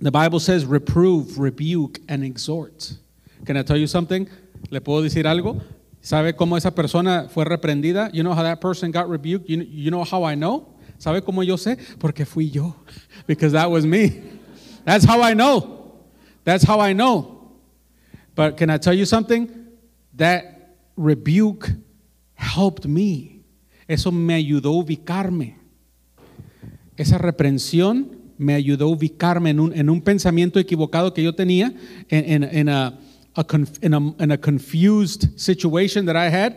The 0.00 0.10
Bible 0.10 0.40
says 0.40 0.64
reprove, 0.64 1.38
rebuke, 1.38 2.00
and 2.08 2.24
exhort. 2.24 2.94
Can 3.44 3.56
I 3.56 3.62
tell 3.62 3.76
you 3.76 3.86
something? 3.86 4.28
¿Le 4.70 4.80
puedo 4.80 5.02
decir 5.02 5.26
algo? 5.26 5.60
¿Sabe 6.00 6.34
cómo 6.34 6.56
esa 6.56 6.74
persona 6.74 7.28
fue 7.28 7.44
reprendida? 7.44 8.10
You 8.12 8.22
know 8.22 8.34
how 8.34 8.42
that 8.42 8.60
person 8.60 8.90
got 8.90 9.08
rebuked? 9.08 9.48
You, 9.48 9.62
you 9.62 9.90
know 9.90 10.04
how 10.04 10.24
I 10.24 10.36
know? 10.36 10.74
¿Sabe 10.98 11.22
cómo 11.22 11.44
yo 11.44 11.56
sé? 11.56 11.76
Porque 11.98 12.24
fui 12.24 12.48
yo. 12.48 12.76
Because 13.26 13.52
that 13.52 13.70
was 13.70 13.84
me. 13.84 14.22
That's 14.84 15.04
how 15.04 15.20
I 15.20 15.34
know. 15.34 15.75
That's 16.46 16.62
how 16.62 16.78
I 16.78 16.92
know. 16.92 17.50
But 18.36 18.56
can 18.56 18.70
I 18.70 18.78
tell 18.78 18.94
you 18.94 19.04
something? 19.04 19.50
That 20.14 20.76
rebuke 20.96 21.70
helped 22.34 22.86
me. 22.86 23.42
Eso 23.88 24.12
me 24.12 24.34
ayudó 24.34 24.70
a 24.70 24.84
ubicarme. 24.84 25.56
Esa 26.96 27.18
reprensión 27.18 28.32
me 28.38 28.54
ayudó 28.54 28.86
a 28.86 28.96
ubicarme 28.96 29.50
en 29.50 29.58
un, 29.58 29.72
en 29.72 29.90
un 29.90 30.00
pensamiento 30.00 30.60
equivocado 30.60 31.12
que 31.12 31.24
yo 31.24 31.34
tenía, 31.34 31.74
en, 32.08 32.44
en 32.44 32.68
a, 32.68 32.96
a 33.34 33.44
conf, 33.44 33.82
in, 33.82 33.94
a, 33.94 34.14
in 34.20 34.30
a 34.30 34.38
confused 34.38 35.36
situation 35.36 36.06
that 36.06 36.16
I 36.16 36.30
had. 36.30 36.56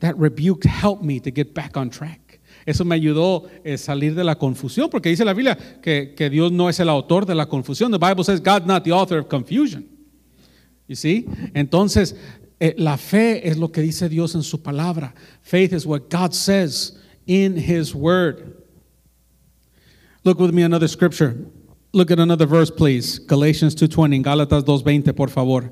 That 0.00 0.18
rebuke 0.18 0.64
helped 0.64 1.02
me 1.02 1.18
to 1.20 1.30
get 1.30 1.54
back 1.54 1.78
on 1.78 1.88
track. 1.88 2.23
Eso 2.66 2.84
me 2.84 2.94
ayudó 2.94 3.46
a 3.46 3.68
eh, 3.68 3.78
salir 3.78 4.14
de 4.14 4.24
la 4.24 4.36
confusión, 4.36 4.88
porque 4.88 5.10
dice 5.10 5.24
la 5.24 5.34
Biblia 5.34 5.56
que, 5.82 6.30
Dios 6.30 6.50
no 6.50 6.68
es 6.68 6.80
el 6.80 6.88
autor 6.88 7.26
de 7.26 7.34
la 7.34 7.46
confusión. 7.46 7.92
The 7.92 7.98
Bible 7.98 8.24
says 8.24 8.40
God's 8.40 8.66
not 8.66 8.84
the 8.84 8.92
author 8.92 9.18
of 9.18 9.28
confusion. 9.28 9.86
You 10.86 10.96
see? 10.96 11.26
Entonces, 11.54 12.16
eh, 12.60 12.74
la 12.78 12.96
fe 12.96 13.48
es 13.48 13.58
lo 13.58 13.70
que 13.70 13.82
dice 13.82 14.08
Dios 14.08 14.34
en 14.34 14.42
su 14.42 14.62
palabra. 14.62 15.14
Faith 15.42 15.72
is 15.72 15.86
what 15.86 16.08
God 16.10 16.32
says 16.32 16.98
in 17.26 17.56
his 17.56 17.94
word. 17.94 18.64
Look 20.24 20.38
with 20.38 20.52
me 20.52 20.62
another 20.62 20.88
scripture. 20.88 21.36
Look 21.92 22.10
at 22.10 22.18
another 22.18 22.46
verse 22.46 22.70
please. 22.70 23.18
Galatians 23.18 23.74
2:20, 23.74 24.22
Gálatas 24.22 24.64
2:20, 24.64 25.14
por 25.14 25.28
favor. 25.28 25.70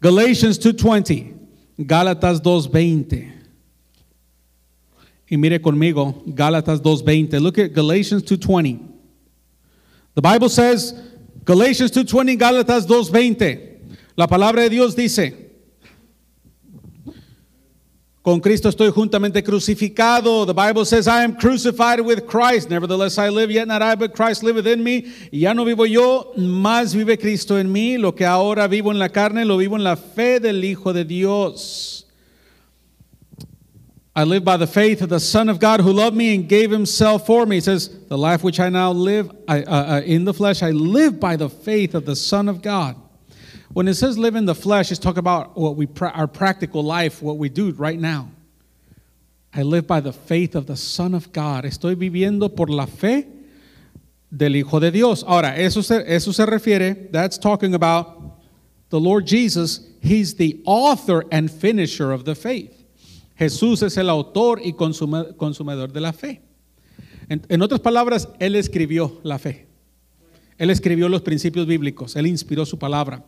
Galatians 0.00 0.58
2:20, 0.58 1.34
Gálatas 1.78 2.40
2:20. 2.40 3.39
Y 5.30 5.36
mire 5.36 5.60
conmigo, 5.60 6.22
Gálatas 6.26 6.82
2:20. 6.82 7.38
Look 7.40 7.58
at 7.60 7.72
Galatians 7.72 8.24
2:20. 8.24 8.80
The 10.14 10.20
Bible 10.20 10.48
says, 10.48 10.92
Galatians 11.44 11.92
2:20, 11.92 12.36
Gálatas 12.36 12.84
2:20. 12.84 13.78
La 14.16 14.26
palabra 14.26 14.62
de 14.62 14.70
Dios 14.70 14.96
dice, 14.96 15.50
con 18.22 18.40
Cristo 18.40 18.68
estoy 18.68 18.90
juntamente 18.90 19.42
crucificado. 19.42 20.44
The 20.44 20.52
Bible 20.52 20.84
says, 20.84 21.06
I 21.06 21.22
am 21.22 21.36
crucified 21.36 22.00
with 22.00 22.26
Christ. 22.26 22.68
Nevertheless, 22.68 23.16
I 23.16 23.30
live, 23.30 23.52
yet 23.52 23.68
not 23.68 23.82
I, 23.82 23.94
but 23.94 24.12
Christ 24.12 24.42
liveth 24.42 24.66
in 24.66 24.82
me. 24.82 25.06
Y 25.30 25.40
ya 25.40 25.54
no 25.54 25.64
vivo 25.64 25.86
yo, 25.86 26.32
más 26.36 26.92
vive 26.92 27.16
Cristo 27.18 27.56
en 27.56 27.72
mí. 27.72 27.98
Lo 27.98 28.14
que 28.14 28.26
ahora 28.26 28.66
vivo 28.66 28.90
en 28.90 28.98
la 28.98 29.08
carne, 29.08 29.44
lo 29.44 29.56
vivo 29.56 29.76
en 29.76 29.84
la 29.84 29.96
fe 29.96 30.40
del 30.40 30.64
Hijo 30.64 30.92
de 30.92 31.04
Dios. 31.04 32.09
I 34.14 34.24
live 34.24 34.44
by 34.44 34.56
the 34.56 34.66
faith 34.66 35.02
of 35.02 35.08
the 35.08 35.20
Son 35.20 35.48
of 35.48 35.60
God 35.60 35.80
who 35.80 35.92
loved 35.92 36.16
me 36.16 36.34
and 36.34 36.48
gave 36.48 36.70
himself 36.70 37.26
for 37.26 37.46
me. 37.46 37.56
He 37.56 37.60
says, 37.60 37.88
The 38.08 38.18
life 38.18 38.42
which 38.42 38.58
I 38.58 38.68
now 38.68 38.90
live 38.90 39.30
I, 39.46 39.62
uh, 39.62 39.98
uh, 39.98 40.00
in 40.00 40.24
the 40.24 40.34
flesh, 40.34 40.62
I 40.62 40.70
live 40.70 41.20
by 41.20 41.36
the 41.36 41.48
faith 41.48 41.94
of 41.94 42.06
the 42.06 42.16
Son 42.16 42.48
of 42.48 42.60
God. 42.60 42.96
When 43.72 43.86
it 43.86 43.94
says 43.94 44.18
live 44.18 44.34
in 44.34 44.46
the 44.46 44.54
flesh, 44.54 44.90
it's 44.90 44.98
talking 44.98 45.20
about 45.20 45.56
what 45.56 45.76
we 45.76 45.86
our 46.00 46.26
practical 46.26 46.82
life, 46.82 47.22
what 47.22 47.38
we 47.38 47.48
do 47.48 47.70
right 47.72 47.98
now. 47.98 48.30
I 49.54 49.62
live 49.62 49.86
by 49.86 50.00
the 50.00 50.12
faith 50.12 50.56
of 50.56 50.66
the 50.66 50.76
Son 50.76 51.14
of 51.14 51.32
God. 51.32 51.64
Estoy 51.64 51.94
viviendo 51.94 52.54
por 52.54 52.66
la 52.66 52.86
fe 52.86 53.26
del 54.36 54.56
Hijo 54.56 54.80
de 54.80 54.90
Dios. 54.90 55.22
Ahora, 55.22 55.56
eso 55.56 55.82
se, 55.82 56.02
eso 56.04 56.32
se 56.32 56.46
refiere, 56.46 57.12
that's 57.12 57.38
talking 57.38 57.74
about 57.74 58.40
the 58.90 58.98
Lord 58.98 59.24
Jesus. 59.24 59.86
He's 60.02 60.34
the 60.34 60.60
author 60.64 61.24
and 61.30 61.48
finisher 61.48 62.10
of 62.10 62.24
the 62.24 62.34
faith. 62.34 62.79
Jesús 63.40 63.82
es 63.82 63.96
el 63.96 64.10
autor 64.10 64.60
y 64.62 64.74
consumidor 64.74 65.90
de 65.90 66.00
la 66.02 66.12
fe. 66.12 66.42
En, 67.26 67.40
en 67.48 67.62
otras 67.62 67.80
palabras, 67.80 68.28
Él 68.38 68.54
escribió 68.54 69.18
la 69.22 69.38
fe. 69.38 69.66
Él 70.58 70.68
escribió 70.68 71.08
los 71.08 71.22
principios 71.22 71.66
bíblicos. 71.66 72.16
Él 72.16 72.26
inspiró 72.26 72.66
su 72.66 72.78
palabra. 72.78 73.24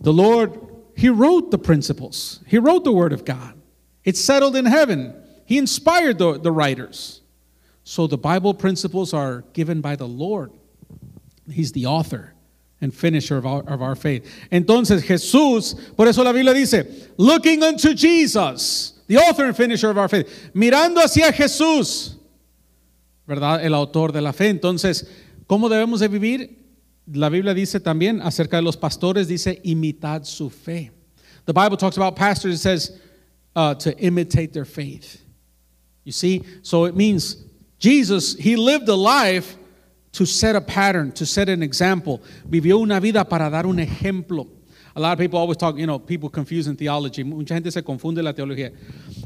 The 0.00 0.10
Lord, 0.10 0.58
He 0.96 1.10
wrote 1.10 1.50
the 1.50 1.58
principles. 1.58 2.40
He 2.46 2.58
wrote 2.58 2.82
the 2.84 2.92
Word 2.92 3.12
of 3.12 3.26
God. 3.26 3.52
It's 4.04 4.18
settled 4.18 4.56
in 4.56 4.64
heaven. 4.64 5.12
He 5.44 5.58
inspired 5.58 6.16
the, 6.16 6.38
the 6.38 6.50
writers. 6.50 7.20
So 7.84 8.06
the 8.06 8.16
Bible 8.16 8.54
principles 8.54 9.12
are 9.12 9.44
given 9.52 9.82
by 9.82 9.96
the 9.96 10.08
Lord. 10.08 10.50
He's 11.50 11.72
the 11.72 11.84
author 11.84 12.32
and 12.80 12.94
finisher 12.94 13.36
of 13.36 13.44
our, 13.44 13.62
of 13.68 13.82
our 13.82 13.96
faith. 13.96 14.24
Entonces 14.50 15.02
Jesús, 15.02 15.94
por 15.94 16.06
eso 16.08 16.22
la 16.22 16.32
Biblia 16.32 16.54
dice, 16.54 17.10
looking 17.18 17.62
unto 17.62 17.92
Jesus, 17.92 18.94
the 19.12 19.18
author 19.18 19.44
and 19.44 19.54
finisher 19.54 19.90
of 19.90 19.98
our 19.98 20.08
faith, 20.08 20.50
mirando 20.54 20.96
hacia 20.96 21.30
Jesús, 21.32 22.14
¿verdad? 23.28 23.62
El 23.62 23.74
autor 23.74 24.10
de 24.10 24.22
la 24.22 24.32
fe. 24.32 24.48
Entonces, 24.48 25.06
¿cómo 25.46 25.68
debemos 25.68 26.00
de 26.00 26.08
vivir? 26.08 26.56
La 27.12 27.28
Biblia 27.28 27.52
dice 27.52 27.78
también 27.78 28.22
acerca 28.22 28.56
de 28.56 28.62
los 28.62 28.78
pastores, 28.78 29.28
dice 29.28 29.60
imitad 29.64 30.24
su 30.24 30.48
fe. 30.48 30.90
The 31.44 31.52
Bible 31.52 31.76
talks 31.76 31.98
about 31.98 32.16
pastors, 32.16 32.54
it 32.54 32.58
says 32.60 32.98
uh, 33.54 33.74
to 33.74 33.94
imitate 33.98 34.54
their 34.54 34.64
faith. 34.64 35.20
You 36.04 36.12
see? 36.12 36.42
So 36.62 36.86
it 36.86 36.96
means 36.96 37.36
Jesus, 37.78 38.34
he 38.34 38.56
lived 38.56 38.88
a 38.88 38.96
life 38.96 39.58
to 40.12 40.24
set 40.24 40.56
a 40.56 40.60
pattern, 40.62 41.12
to 41.12 41.26
set 41.26 41.50
an 41.50 41.62
example. 41.62 42.22
Vivió 42.48 42.80
una 42.80 42.98
vida 42.98 43.28
para 43.28 43.50
dar 43.50 43.66
un 43.66 43.76
ejemplo. 43.76 44.46
A 44.94 45.00
lot 45.00 45.12
of 45.12 45.18
people 45.18 45.38
always 45.38 45.56
talk, 45.56 45.76
you 45.78 45.86
know, 45.86 45.98
people 45.98 46.28
confuse 46.28 46.66
in 46.66 46.76
theology. 46.76 47.24
Mucha 47.24 47.54
gente 47.54 47.70
se 47.70 47.82
confunde 47.82 48.22
la 48.22 48.32
teología. 48.32 48.72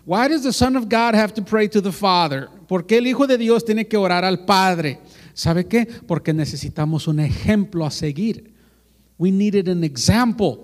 Why 0.04 0.28
does 0.28 0.42
the 0.44 0.52
Son 0.52 0.76
of 0.76 0.88
God 0.88 1.14
have 1.14 1.34
to 1.34 1.42
pray 1.42 1.68
to 1.68 1.80
the 1.80 1.92
Father? 1.92 2.48
¿Por 2.68 2.82
qué 2.84 2.98
el 2.98 3.06
Hijo 3.06 3.26
de 3.26 3.36
Dios 3.36 3.64
tiene 3.64 3.88
que 3.88 3.96
orar 3.96 4.24
al 4.24 4.44
Padre? 4.44 5.00
¿Sabe 5.34 5.66
qué? 5.66 5.86
Porque 6.06 6.32
necesitamos 6.32 7.08
un 7.08 7.18
ejemplo 7.18 7.84
a 7.84 7.90
seguir. 7.90 8.52
We 9.18 9.30
needed 9.30 9.68
an 9.68 9.82
example. 9.82 10.58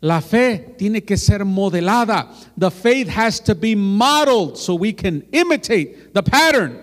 La 0.00 0.20
fe 0.20 0.74
tiene 0.78 1.02
que 1.02 1.16
ser 1.16 1.44
modelada. 1.44 2.28
The 2.56 2.70
faith 2.70 3.08
has 3.08 3.40
to 3.40 3.54
be 3.54 3.74
modeled 3.74 4.56
so 4.56 4.74
we 4.74 4.92
can 4.92 5.24
imitate 5.32 6.12
the 6.12 6.22
pattern. 6.22 6.78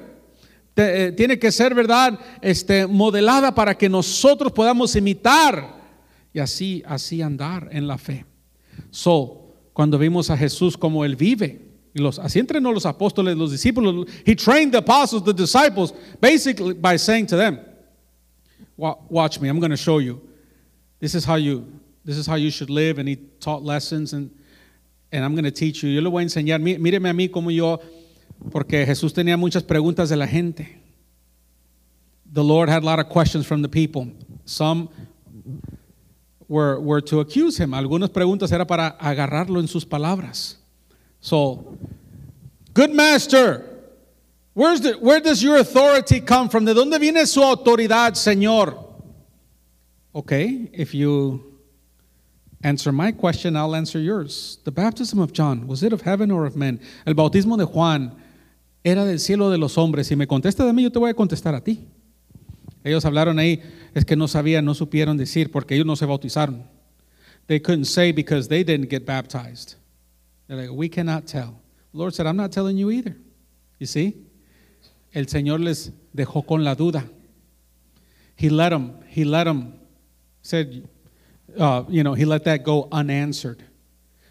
Eh, 0.76 1.14
tiene 1.16 1.38
que 1.38 1.52
ser, 1.52 1.76
¿verdad? 1.76 2.20
Este, 2.42 2.88
modelada 2.88 3.54
para 3.54 3.76
que 3.76 3.88
nosotros 3.88 4.52
podamos 4.52 4.96
imitar 4.96 5.83
y 6.34 6.40
así, 6.40 6.84
así 6.86 7.22
andar 7.22 7.70
en 7.72 7.88
la 7.88 7.98
fe. 7.98 8.26
So, 8.92 9.56
cuando 9.74 9.98
vimos 9.98 10.30
a 10.30 10.38
Jesús 10.38 10.76
como 10.78 11.06
Él 11.06 11.16
vive, 11.16 11.62
y 11.94 12.02
los, 12.02 12.18
así 12.18 12.40
entrenó 12.40 12.72
los 12.72 12.86
apóstoles, 12.86 13.38
los 13.38 13.52
discípulos. 13.52 14.08
He 14.26 14.36
trained 14.36 14.72
the 14.72 14.80
apostles, 14.80 15.24
the 15.24 15.34
disciples, 15.34 15.94
basically 16.20 16.74
by 16.74 16.98
saying 16.98 17.28
to 17.28 17.38
them, 17.38 17.60
"Watch 18.76 19.40
me. 19.40 19.48
I'm 19.48 19.60
going 19.60 19.72
to 19.72 19.78
show 19.78 20.00
you. 20.00 20.20
This 21.00 21.14
is 21.14 21.24
how 21.24 21.36
you. 21.36 21.66
This 22.04 22.18
is 22.18 22.28
how 22.28 22.36
you 22.36 22.50
should 22.50 22.72
live." 22.72 22.98
And 23.00 23.08
he 23.08 23.18
taught 23.40 23.64
lessons, 23.64 24.14
and 24.14 24.32
and 25.12 25.24
I'm 25.24 25.36
going 25.36 25.46
to 25.46 25.52
teach 25.52 25.84
you. 25.84 25.90
Yo 25.90 26.02
le 26.02 26.10
voy 26.10 26.24
a 26.24 26.26
enseñar. 26.26 26.60
Míreme 26.60 27.10
a 27.10 27.14
mí 27.14 27.30
como 27.32 27.52
yo, 27.52 27.80
porque 28.52 28.84
Jesús 28.88 29.14
tenía 29.14 29.38
muchas 29.38 29.62
preguntas 29.62 30.10
de 30.10 30.16
la 30.16 30.26
gente. 30.26 30.80
The 32.26 32.44
Lord 32.44 32.70
had 32.70 32.82
a 32.82 32.86
lot 32.86 32.98
of 32.98 33.08
questions 33.08 33.46
from 33.46 33.62
the 33.62 33.70
people. 33.70 34.08
Some 34.46 34.90
were, 36.54 36.80
were 36.80 37.02
to 37.02 37.20
accuse 37.20 37.58
him. 37.58 37.74
Algunas 37.74 38.10
preguntas 38.12 38.52
era 38.52 38.66
para 38.66 38.96
agarrarlo 39.00 39.60
en 39.60 39.68
sus 39.68 39.84
palabras. 39.84 40.58
So, 41.20 41.78
good 42.76 42.94
master, 42.94 43.66
where's 44.54 44.82
the, 44.82 44.94
where 44.94 45.20
does 45.20 45.42
your 45.42 45.58
authority 45.58 46.22
come 46.22 46.50
from? 46.50 46.66
¿De 46.66 46.76
dónde 46.76 47.00
viene 47.00 47.26
su 47.26 47.42
autoridad, 47.42 48.14
Señor? 48.14 48.78
Okay, 50.14 50.70
if 50.74 50.94
you 50.94 51.44
answer 52.62 52.92
my 52.92 53.12
question, 53.12 53.56
I'll 53.56 53.76
answer 53.76 54.00
yours. 54.00 54.60
The 54.64 54.72
baptism 54.72 55.18
of 55.18 55.34
John, 55.34 55.66
was 55.66 55.82
it 55.82 55.92
of 55.92 56.02
heaven 56.02 56.30
or 56.30 56.46
of 56.46 56.56
men? 56.56 56.80
El 57.08 57.16
bautismo 57.16 57.58
de 57.58 57.66
Juan 57.66 58.12
era 58.84 59.06
del 59.06 59.18
cielo 59.18 59.50
de 59.50 59.58
los 59.58 59.76
hombres. 59.76 60.06
Si 60.06 60.16
me 60.16 60.28
contesta 60.28 60.64
de 60.64 60.72
mí, 60.72 60.84
yo 60.84 60.92
te 60.92 61.00
voy 61.00 61.10
a 61.10 61.16
contestar 61.16 61.56
a 61.56 61.62
ti. 61.62 61.88
Ellos 62.84 63.06
hablaron 63.06 63.40
ahí, 63.40 63.62
es 63.94 64.06
que 64.06 64.16
no 64.16 64.28
sabían, 64.28 64.66
no 64.66 64.74
supieron 64.74 65.18
decir, 65.18 65.52
porque 65.52 65.76
ellos 65.76 65.86
no 65.86 65.96
se 65.96 66.06
bautizaron. 66.06 66.64
They 67.48 67.60
couldn't 67.60 67.86
say 67.86 68.12
because 68.12 68.48
they 68.48 68.64
didn't 68.64 68.90
get 68.90 69.06
baptized. 69.06 69.76
They're 70.48 70.58
like, 70.58 70.72
we 70.72 70.90
cannot 70.90 71.26
tell. 71.26 71.60
The 71.92 71.98
Lord 71.98 72.14
said, 72.14 72.26
I'm 72.26 72.38
not 72.38 72.52
telling 72.52 72.78
you 72.78 72.92
either. 72.92 73.16
You 73.80 73.88
see? 73.88 74.26
El 75.14 75.26
Señor 75.26 75.60
les 75.60 75.92
dejó 76.16 76.46
con 76.46 76.64
la 76.64 76.76
duda. 76.76 77.08
He 78.36 78.50
let 78.50 78.70
them, 78.70 78.96
he 79.08 79.24
let 79.24 79.44
them, 79.46 79.74
said, 80.42 80.88
uh, 81.58 81.84
you 81.88 82.04
know, 82.04 82.14
he 82.14 82.26
let 82.26 82.44
that 82.46 82.64
go 82.64 82.88
unanswered. 82.92 83.64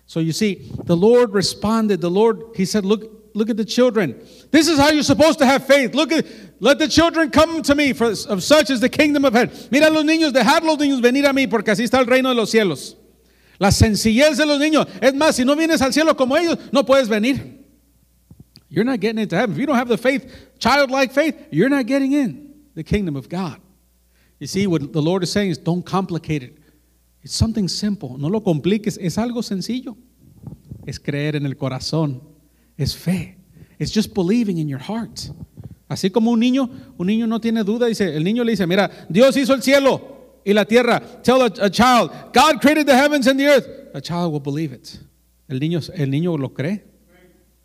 So 0.07 0.21
you 0.21 0.33
see, 0.33 0.71
the 0.85 0.97
Lord 0.97 1.33
responded. 1.33 2.01
The 2.01 2.11
Lord, 2.11 2.43
He 2.55 2.65
said, 2.65 2.85
Look, 2.85 3.22
look 3.35 3.51
at 3.51 3.57
the 3.57 3.65
children. 3.65 4.21
This 4.51 4.69
is 4.69 4.79
how 4.79 4.91
you're 4.91 5.03
supposed 5.03 5.39
to 5.39 5.47
have 5.47 5.67
faith. 5.67 5.95
Look 5.95 6.13
at 6.13 6.27
let 6.61 6.79
the 6.79 6.89
children 6.89 7.31
come 7.31 7.63
to 7.63 7.75
me, 7.75 7.93
for 7.93 8.07
of 8.29 8.43
such 8.43 8.71
is 8.71 8.81
the 8.81 8.89
kingdom 8.89 9.25
of 9.25 9.35
heaven. 9.35 9.55
Mira 9.71 9.91
los 9.91 10.05
niños, 10.05 10.33
dejad 10.33 10.63
los 10.63 10.79
niños 10.79 11.01
venir 11.03 11.27
a 11.27 11.33
mí, 11.33 11.49
porque 11.49 11.71
así 11.73 11.85
está 11.85 11.99
el 11.99 12.07
reino 12.07 12.29
de 12.29 12.35
los 12.35 12.51
cielos. 12.51 12.97
La 13.59 13.71
sencillez 13.71 14.37
de 14.37 14.47
los 14.47 14.59
niños. 14.59 14.87
Es 15.01 15.15
más, 15.15 15.37
si 15.37 15.45
no 15.45 15.57
vienes 15.57 15.81
al 15.83 15.93
cielo 15.93 16.17
como 16.17 16.37
ellos, 16.37 16.59
no 16.73 16.85
puedes 16.85 17.09
venir. 17.09 17.61
You're 18.69 18.85
not 18.85 19.01
getting 19.01 19.19
into 19.19 19.37
heaven. 19.37 19.55
If 19.55 19.61
you 19.61 19.67
don't 19.67 19.77
have 19.77 19.89
the 19.89 19.99
faith, 19.99 20.25
childlike 20.59 21.13
faith, 21.13 21.37
you're 21.51 21.69
not 21.69 21.87
getting 21.87 22.13
in 22.13 22.55
the 22.75 22.83
kingdom 22.83 23.17
of 23.17 23.29
God. 23.29 23.61
You 24.39 24.47
see, 24.47 24.67
what 24.67 24.93
the 24.93 25.03
Lord 25.03 25.23
is 25.23 25.31
saying 25.31 25.51
is 25.51 25.59
don't 25.59 25.85
complicate 25.85 26.43
it. 26.43 26.59
It's 27.23 27.37
something 27.37 27.69
simple. 27.69 28.19
No 28.19 28.29
lo 28.29 28.41
compliques. 28.41 28.99
Es 29.01 29.17
algo 29.19 29.43
sencillo. 29.43 29.97
Es 30.87 30.99
creer 30.99 31.37
en 31.37 31.47
el 31.47 31.55
corazón. 31.55 32.32
Es 32.77 32.97
fe. 32.97 33.37
It's 33.79 33.93
just 33.93 34.15
believing 34.15 34.59
in 34.59 34.69
your 34.69 34.81
heart. 34.81 35.31
Así 35.89 36.11
como 36.11 36.31
un 36.31 36.41
niño, 36.41 36.71
un 36.97 37.07
niño 37.07 37.27
no 37.27 37.41
tiene 37.41 37.65
duda. 37.65 37.87
Dice, 37.87 38.17
el 38.17 38.25
niño 38.25 38.45
le 38.45 38.53
dice, 38.53 38.67
mira, 38.67 38.91
Dios 39.09 39.37
hizo 39.37 39.55
el 39.55 39.63
cielo 39.63 40.41
y 40.45 40.53
la 40.53 40.65
tierra. 40.65 41.01
Tell 41.23 41.43
a, 41.43 41.47
a 41.47 41.71
child, 41.71 42.11
God 42.33 42.61
created 42.61 42.87
the 42.87 42.97
heavens 42.97 43.27
and 43.27 43.39
the 43.39 43.47
earth. 43.47 43.67
A 43.95 44.01
child 44.01 44.33
will 44.33 44.41
believe 44.41 44.73
it. 44.73 44.99
El 45.49 45.61
niño, 45.61 45.81
el 45.95 46.11
niño 46.11 46.39
lo 46.39 46.49
cree. 46.55 46.85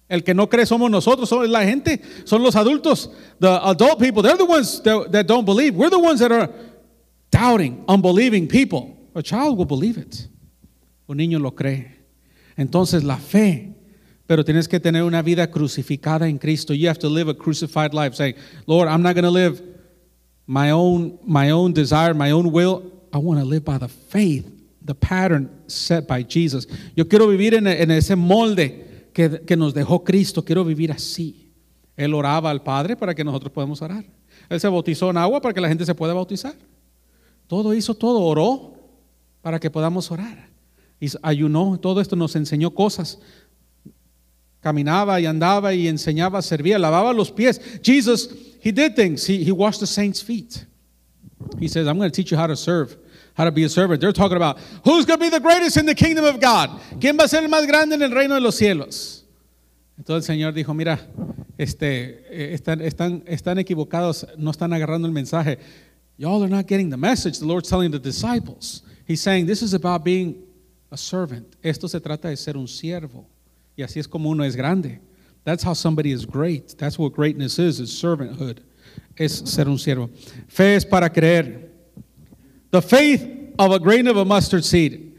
El 0.09 0.23
que 0.23 0.33
no 0.33 0.47
cree 0.47 0.65
somos 0.65 0.89
nosotros, 0.89 1.27
somos 1.27 1.49
la 1.49 1.63
gente, 1.63 2.01
son 2.23 2.41
los 2.41 2.55
adultos. 2.55 3.09
The 3.39 3.59
adult 3.63 3.99
people, 3.99 4.21
they're 4.21 4.37
the 4.37 4.45
ones 4.45 4.81
that, 4.83 5.11
that 5.11 5.27
don't 5.27 5.45
believe. 5.45 5.75
We're 5.75 5.89
the 5.89 5.99
ones 5.99 6.19
that 6.19 6.31
are 6.31 6.49
doubting, 7.29 7.83
unbelieving 7.87 8.47
people. 8.47 8.97
A 9.15 9.21
child 9.21 9.57
will 9.57 9.65
believe 9.65 9.97
it. 9.97 10.27
Un 11.07 11.17
niño 11.17 11.39
lo 11.39 11.51
cree. 11.51 11.91
Entonces 12.57 13.03
la 13.03 13.17
fe, 13.17 13.73
pero 14.27 14.43
tienes 14.43 14.67
que 14.67 14.79
tener 14.79 15.03
una 15.03 15.21
vida 15.21 15.49
crucificada 15.49 16.27
en 16.27 16.37
Cristo. 16.37 16.73
You 16.73 16.89
have 16.89 16.99
to 16.99 17.09
live 17.09 17.29
a 17.29 17.33
crucified 17.33 17.93
life, 17.93 18.15
saying, 18.15 18.35
Lord, 18.65 18.89
I'm 18.89 19.01
not 19.01 19.15
going 19.15 19.23
to 19.23 19.31
live 19.31 19.61
my 20.45 20.71
own, 20.71 21.17
my 21.25 21.51
own 21.51 21.73
desire, 21.73 22.13
my 22.13 22.31
own 22.31 22.51
will. 22.51 22.83
I 23.13 23.17
want 23.17 23.39
to 23.39 23.45
live 23.45 23.63
by 23.63 23.77
the 23.77 23.87
faith, 23.87 24.45
the 24.81 24.93
pattern 24.93 25.49
set 25.67 26.07
by 26.07 26.23
Jesus. 26.23 26.67
Yo 26.95 27.05
quiero 27.05 27.27
vivir 27.27 27.53
en, 27.53 27.67
en 27.67 27.89
ese 27.89 28.15
molde 28.17 29.09
que, 29.13 29.45
que 29.45 29.55
nos 29.55 29.73
dejó 29.73 30.03
Cristo. 30.03 30.43
Quiero 30.43 30.65
vivir 30.65 30.91
así. 30.91 31.53
Él 31.95 32.13
oraba 32.13 32.51
al 32.51 32.61
Padre 32.61 32.95
para 32.95 33.15
que 33.15 33.23
nosotros 33.23 33.51
podamos 33.51 33.81
orar. 33.81 34.05
Él 34.49 34.59
se 34.59 34.67
bautizó 34.67 35.09
en 35.09 35.17
agua 35.17 35.41
para 35.41 35.53
que 35.53 35.61
la 35.61 35.69
gente 35.69 35.85
se 35.85 35.95
pueda 35.95 36.13
bautizar. 36.13 36.53
Todo 37.47 37.73
hizo 37.73 37.95
todo, 37.95 38.21
oró 38.21 38.73
para 39.41 39.59
que 39.59 39.69
podamos 39.69 40.11
orar. 40.11 40.49
Y 40.99 41.07
ayunó, 41.21 41.79
todo 41.79 42.01
esto 42.01 42.15
nos 42.15 42.35
enseñó 42.35 42.71
cosas. 42.71 43.19
Caminaba 44.67 45.21
y 45.21 45.25
andaba 45.25 45.73
y 45.73 45.87
enseñaba, 45.87 46.41
servía, 46.41 46.77
lavaba 46.77 47.13
los 47.13 47.31
pies. 47.31 47.61
Jesus, 47.81 48.27
he 48.59 48.73
did 48.73 48.97
things. 48.97 49.25
He, 49.25 49.41
he 49.41 49.51
washed 49.53 49.79
the 49.79 49.87
saints' 49.87 50.21
feet. 50.21 50.65
He 51.57 51.69
says, 51.69 51.87
I'm 51.87 51.97
going 51.97 52.11
to 52.11 52.13
teach 52.13 52.31
you 52.31 52.37
how 52.37 52.47
to 52.47 52.55
serve, 52.57 52.97
how 53.33 53.45
to 53.45 53.51
be 53.51 53.63
a 53.63 53.69
servant. 53.69 54.01
They're 54.01 54.11
talking 54.11 54.35
about 54.35 54.59
who's 54.83 55.05
going 55.05 55.19
to 55.19 55.25
be 55.25 55.29
the 55.29 55.39
greatest 55.39 55.77
in 55.77 55.85
the 55.85 55.95
kingdom 55.95 56.25
of 56.25 56.41
God. 56.41 56.69
¿Quién 56.99 57.17
va 57.17 57.23
a 57.23 57.27
ser 57.29 57.43
el 57.43 57.47
más 57.47 57.65
grande 57.65 57.93
en 57.93 58.01
el 58.01 58.11
reino 58.11 58.35
de 58.35 58.41
los 58.41 58.57
cielos? 58.57 59.23
Entonces 59.97 60.29
el 60.29 60.35
Señor 60.35 60.53
dijo, 60.53 60.73
mira, 60.73 60.99
este, 61.57 62.25
eh, 62.29 62.53
están, 62.53 62.81
están, 62.81 63.23
están 63.25 63.57
equivocados, 63.57 64.27
no 64.37 64.51
están 64.51 64.73
agarrando 64.73 65.07
el 65.07 65.13
mensaje. 65.13 65.59
Y'all 66.17 66.43
are 66.43 66.49
not 66.49 66.67
getting 66.67 66.89
the 66.89 66.97
message. 66.97 67.39
The 67.39 67.45
Lord's 67.45 67.69
telling 67.69 67.91
the 67.91 67.99
disciples. 67.99 68.81
He's 69.05 69.21
saying 69.21 69.45
this 69.45 69.61
is 69.61 69.73
about 69.73 70.03
being 70.03 70.43
a 70.91 70.97
servant. 70.97 71.55
Esto 71.63 71.87
se 71.87 72.01
trata 72.01 72.27
de 72.27 72.35
ser 72.35 72.57
un 72.57 72.67
siervo. 72.67 73.27
Y 73.77 73.83
así 73.83 73.99
es 73.99 74.07
como 74.07 74.29
uno 74.29 74.43
es 74.43 74.55
grande. 74.55 74.99
That's 75.45 75.63
how 75.63 75.73
somebody 75.73 76.11
is 76.11 76.25
great. 76.25 76.75
That's 76.77 76.99
what 76.99 77.13
greatness 77.13 77.57
is, 77.59 77.79
is 77.79 77.91
servanthood. 77.91 78.59
Es 79.15 79.43
ser 79.45 79.69
un 79.69 79.77
siervo. 79.77 80.09
Fe 80.47 80.75
es 80.75 80.83
para 80.83 81.09
creer. 81.09 81.69
The 82.71 82.81
faith 82.81 83.53
of 83.57 83.71
a 83.71 83.79
grain 83.79 84.07
of 84.07 84.17
a 84.17 84.25
mustard 84.25 84.65
seed. 84.65 85.13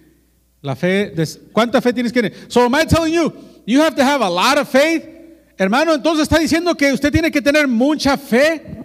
La 0.61 0.75
fe, 0.75 1.13
¿cuánta 1.55 1.81
fe 1.81 1.93
tienes 1.93 2.13
que 2.13 2.21
tener? 2.21 2.51
So 2.51 2.65
am 2.65 2.75
I 2.75 2.85
telling 2.85 3.15
you, 3.15 3.33
you 3.65 3.81
have 3.81 3.95
to 3.95 4.05
have 4.05 4.21
a 4.21 4.29
lot 4.29 4.59
of 4.59 4.69
faith? 4.69 5.07
Hermano, 5.57 5.95
entonces 5.95 6.29
está 6.29 6.39
diciendo 6.39 6.77
que 6.77 6.93
usted 6.93 7.13
tiene 7.13 7.31
que 7.31 7.41
tener 7.41 7.69
mucha 7.69 8.17
fe. 8.17 8.83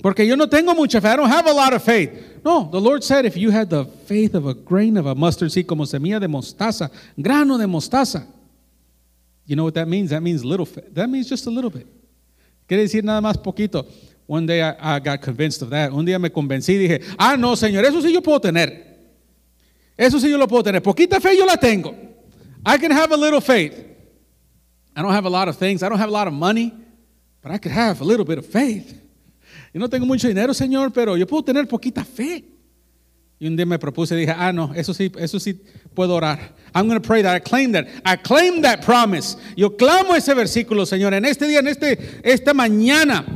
Porque 0.00 0.24
yo 0.24 0.36
no 0.36 0.48
tengo 0.48 0.72
mucha 0.74 1.00
fe. 1.00 1.08
I 1.08 1.16
don't 1.16 1.28
have 1.28 1.46
a 1.46 1.52
lot 1.52 1.72
of 1.74 1.82
faith. 1.82 2.10
No, 2.44 2.68
the 2.70 2.80
Lord 2.80 3.02
said 3.02 3.26
if 3.26 3.36
you 3.36 3.50
had 3.50 3.68
the 3.68 3.86
faith 4.06 4.36
of 4.36 4.46
a 4.46 4.54
grain 4.54 4.96
of 4.96 5.06
a 5.06 5.16
mustard 5.16 5.50
seed, 5.50 5.66
como 5.66 5.84
semilla 5.84 6.20
de 6.20 6.28
mostaza, 6.28 6.90
grano 7.18 7.58
de 7.58 7.66
mostaza. 7.66 8.24
You 9.46 9.54
know 9.56 9.64
what 9.64 9.74
that 9.74 9.88
means? 9.88 10.10
That 10.10 10.22
means 10.22 10.44
little 10.44 10.66
faith. 10.66 10.92
That 10.92 11.08
means 11.08 11.28
just 11.28 11.46
a 11.46 11.50
little 11.50 11.70
bit. 11.70 11.86
Quiere 12.68 12.82
decir 12.82 13.02
nada 13.04 13.20
más 13.20 13.36
poquito. 13.36 13.86
One 14.26 14.44
day 14.44 14.60
I, 14.60 14.96
I 14.96 14.98
got 14.98 15.22
convinced 15.22 15.62
of 15.62 15.70
that. 15.70 15.92
Un 15.92 16.04
día 16.04 16.20
me 16.20 16.30
convencí 16.30 16.74
y 16.74 16.78
dije, 16.78 17.14
ah, 17.16 17.36
no, 17.36 17.54
Señor, 17.54 17.84
eso 17.84 18.00
sí 18.02 18.12
yo 18.12 18.20
puedo 18.20 18.40
tener. 18.40 18.84
Eso 19.96 20.18
sí 20.18 20.28
yo 20.28 20.36
lo 20.36 20.48
puedo 20.48 20.64
tener. 20.64 20.82
Poquita 20.82 21.20
fe 21.20 21.36
yo 21.36 21.46
la 21.46 21.56
tengo. 21.56 21.94
I 22.64 22.76
can 22.76 22.90
have 22.90 23.12
a 23.12 23.16
little 23.16 23.40
faith. 23.40 23.72
I 24.96 25.02
don't 25.02 25.12
have 25.12 25.26
a 25.26 25.30
lot 25.30 25.46
of 25.46 25.56
things. 25.56 25.82
I 25.82 25.88
don't 25.88 25.98
have 25.98 26.08
a 26.08 26.12
lot 26.12 26.26
of 26.26 26.34
money, 26.34 26.72
but 27.40 27.52
I 27.52 27.58
could 27.58 27.70
have 27.70 28.00
a 28.00 28.04
little 28.04 28.24
bit 28.24 28.38
of 28.38 28.46
faith. 28.46 29.00
Yo 29.72 29.78
no 29.78 29.86
tengo 29.88 30.06
mucho 30.06 30.26
dinero, 30.26 30.52
Señor, 30.52 30.92
pero 30.92 31.14
yo 31.14 31.26
puedo 31.26 31.44
tener 31.44 31.68
poquita 31.68 32.04
fe. 32.04 32.44
Y 33.38 33.46
un 33.46 33.56
día 33.56 33.66
me 33.66 33.78
propuse, 33.78 34.16
dije, 34.16 34.34
ah, 34.34 34.50
no, 34.50 34.72
eso 34.74 34.94
sí, 34.94 35.12
eso 35.18 35.38
sí 35.38 35.60
puedo 35.94 36.14
orar. 36.14 36.54
I'm 36.74 36.88
going 36.88 37.00
to 37.00 37.06
pray 37.06 37.22
that. 37.22 37.34
I 37.36 37.38
claim 37.38 37.72
that. 37.72 37.86
I 38.04 38.16
claim 38.16 38.62
that 38.62 38.82
promise. 38.82 39.36
Yo 39.56 39.70
clamo 39.76 40.14
ese 40.16 40.32
versículo, 40.34 40.86
Señor. 40.86 41.12
En 41.12 41.26
este 41.26 41.46
día, 41.46 41.58
en 41.58 41.66
este, 41.68 41.98
esta 42.24 42.54
mañana, 42.54 43.26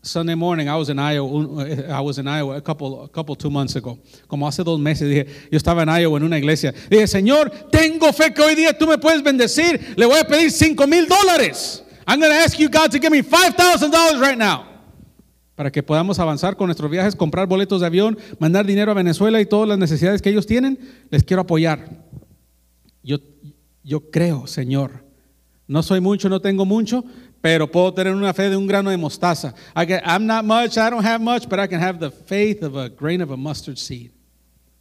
Sunday 0.00 0.34
morning, 0.34 0.68
I 0.68 0.76
was 0.76 0.88
in 0.88 0.98
Iowa. 0.98 1.66
I 1.90 2.00
was 2.00 2.18
in 2.18 2.26
Iowa 2.28 2.56
a 2.56 2.60
couple, 2.62 3.04
a 3.04 3.08
couple, 3.08 3.36
two 3.36 3.50
months 3.50 3.76
ago. 3.76 3.98
Como 4.26 4.46
hace 4.46 4.64
dos 4.64 4.80
meses, 4.80 5.08
dije, 5.08 5.26
yo 5.50 5.58
estaba 5.58 5.82
en 5.82 5.90
Iowa 5.90 6.16
en 6.16 6.24
una 6.24 6.38
iglesia. 6.38 6.72
Dije, 6.88 7.06
Señor, 7.06 7.50
tengo 7.70 8.10
fe 8.12 8.32
que 8.32 8.42
hoy 8.42 8.54
día 8.54 8.72
tú 8.72 8.86
me 8.86 8.96
puedes 8.96 9.22
bendecir. 9.22 9.94
Le 9.98 10.06
voy 10.06 10.18
a 10.18 10.24
pedir 10.24 10.50
cinco 10.50 10.86
mil 10.86 11.06
dólares. 11.06 11.82
I'm 12.06 12.18
going 12.18 12.32
to 12.32 12.38
ask 12.38 12.58
you, 12.58 12.70
God, 12.70 12.90
to 12.90 12.98
give 12.98 13.12
me 13.12 13.20
five 13.20 13.54
thousand 13.54 13.90
dollars 13.90 14.18
right 14.18 14.38
now 14.38 14.71
para 15.54 15.70
que 15.70 15.82
podamos 15.82 16.18
avanzar 16.18 16.56
con 16.56 16.66
nuestros 16.66 16.90
viajes, 16.90 17.14
comprar 17.14 17.46
boletos 17.46 17.80
de 17.80 17.86
avión, 17.86 18.18
mandar 18.38 18.66
dinero 18.66 18.90
a 18.90 18.94
Venezuela 18.94 19.40
y 19.40 19.46
todas 19.46 19.68
las 19.68 19.78
necesidades 19.78 20.22
que 20.22 20.30
ellos 20.30 20.46
tienen, 20.46 20.78
les 21.10 21.24
quiero 21.24 21.42
apoyar. 21.42 22.06
Yo, 23.02 23.18
yo 23.82 24.10
creo, 24.10 24.46
Señor, 24.46 25.04
no 25.66 25.82
soy 25.82 26.00
mucho, 26.00 26.28
no 26.28 26.40
tengo 26.40 26.64
mucho, 26.64 27.04
pero 27.40 27.70
puedo 27.70 27.92
tener 27.92 28.14
una 28.14 28.32
fe 28.32 28.48
de 28.48 28.56
un 28.56 28.66
grano 28.66 28.90
de 28.90 28.96
mostaza. 28.96 29.54
I 29.76 30.00
I'm 30.04 30.26
not 30.26 30.44
much, 30.44 30.76
I 30.76 30.90
don't 30.90 31.04
have 31.04 31.22
much, 31.22 31.48
but 31.48 31.58
I 31.58 31.66
can 31.66 31.80
have 31.80 31.98
the 31.98 32.10
faith 32.10 32.62
of 32.62 32.76
a 32.76 32.88
grain 32.88 33.20
of 33.20 33.30
a 33.30 33.36
mustard 33.36 33.78
seed. 33.78 34.12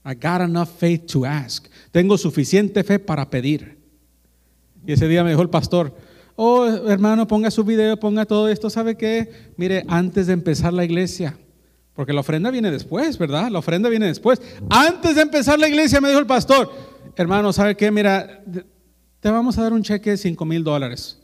I 0.03 0.15
got 0.15 0.41
enough 0.41 0.69
faith 0.79 1.05
to 1.13 1.25
ask. 1.25 1.67
Tengo 1.91 2.17
suficiente 2.17 2.84
fe 2.84 2.99
para 2.99 3.29
pedir. 3.29 3.77
Y 4.86 4.93
ese 4.93 5.07
día 5.07 5.23
me 5.23 5.31
dijo 5.31 5.41
el 5.41 5.49
pastor, 5.49 5.93
oh 6.43 6.65
hermano, 6.89 7.27
ponga 7.27 7.51
su 7.51 7.63
video, 7.63 7.97
ponga 7.97 8.25
todo 8.25 8.49
esto, 8.49 8.71
¿sabe 8.71 8.97
qué? 8.97 9.32
Mire, 9.58 9.86
antes 9.88 10.25
de 10.25 10.34
empezar 10.34 10.73
la 10.73 10.84
iglesia, 10.84 11.38
porque 11.93 12.13
la 12.13 12.21
ofrenda 12.21 12.49
viene 12.49 12.71
después, 12.71 13.19
¿verdad? 13.19 13.51
La 13.51 13.60
ofrenda 13.60 13.89
viene 13.89 14.08
después. 14.08 14.41
Antes 14.67 15.13
de 15.15 15.21
empezar 15.21 15.60
la 15.60 15.67
iglesia 15.67 16.01
me 16.01 16.08
dijo 16.08 16.19
el 16.19 16.25
pastor, 16.25 16.71
hermano, 17.15 17.54
¿sabe 17.54 17.77
qué? 17.77 17.91
Mira, 17.91 18.43
te 19.19 19.30
vamos 19.30 19.60
a 19.60 19.62
dar 19.62 19.71
un 19.71 19.84
cheque 19.84 20.10
de 20.10 20.17
5 20.17 20.43
mil 20.45 20.63
dólares, 20.63 21.20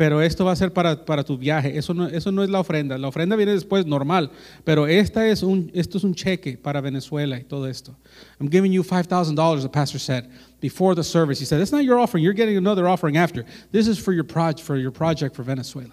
pero 0.00 0.22
esto 0.22 0.46
va 0.46 0.52
a 0.52 0.56
ser 0.56 0.72
para, 0.72 1.04
para 1.04 1.22
tu 1.22 1.36
viaje, 1.36 1.76
eso 1.76 1.92
no, 1.92 2.06
eso 2.08 2.32
no 2.32 2.42
es 2.42 2.48
la 2.48 2.58
ofrenda, 2.58 2.96
la 2.96 3.08
ofrenda 3.08 3.36
viene 3.36 3.52
después, 3.52 3.84
normal, 3.84 4.30
pero 4.64 4.86
esta 4.86 5.28
es 5.28 5.42
un, 5.42 5.70
esto 5.74 5.98
es 5.98 6.04
un 6.04 6.14
cheque 6.14 6.56
para 6.56 6.80
Venezuela 6.80 7.38
y 7.38 7.44
todo 7.44 7.66
esto. 7.66 7.94
I'm 8.40 8.48
giving 8.48 8.72
you 8.72 8.82
$5,000, 8.82 9.60
the 9.60 9.68
pastor 9.68 9.98
said 9.98 10.30
before 10.58 10.94
the 10.94 11.04
service. 11.04 11.38
He 11.38 11.44
said, 11.44 11.60
It's 11.60 11.70
not 11.70 11.84
your 11.84 11.98
offering, 11.98 12.24
you're 12.24 12.32
getting 12.32 12.56
another 12.56 12.88
offering 12.88 13.18
after. 13.18 13.44
This 13.72 13.88
is 13.88 13.98
for 13.98 14.14
your, 14.14 14.24
proj- 14.24 14.62
for 14.62 14.78
your 14.78 14.90
project 14.90 15.36
for 15.36 15.42
Venezuela. 15.42 15.92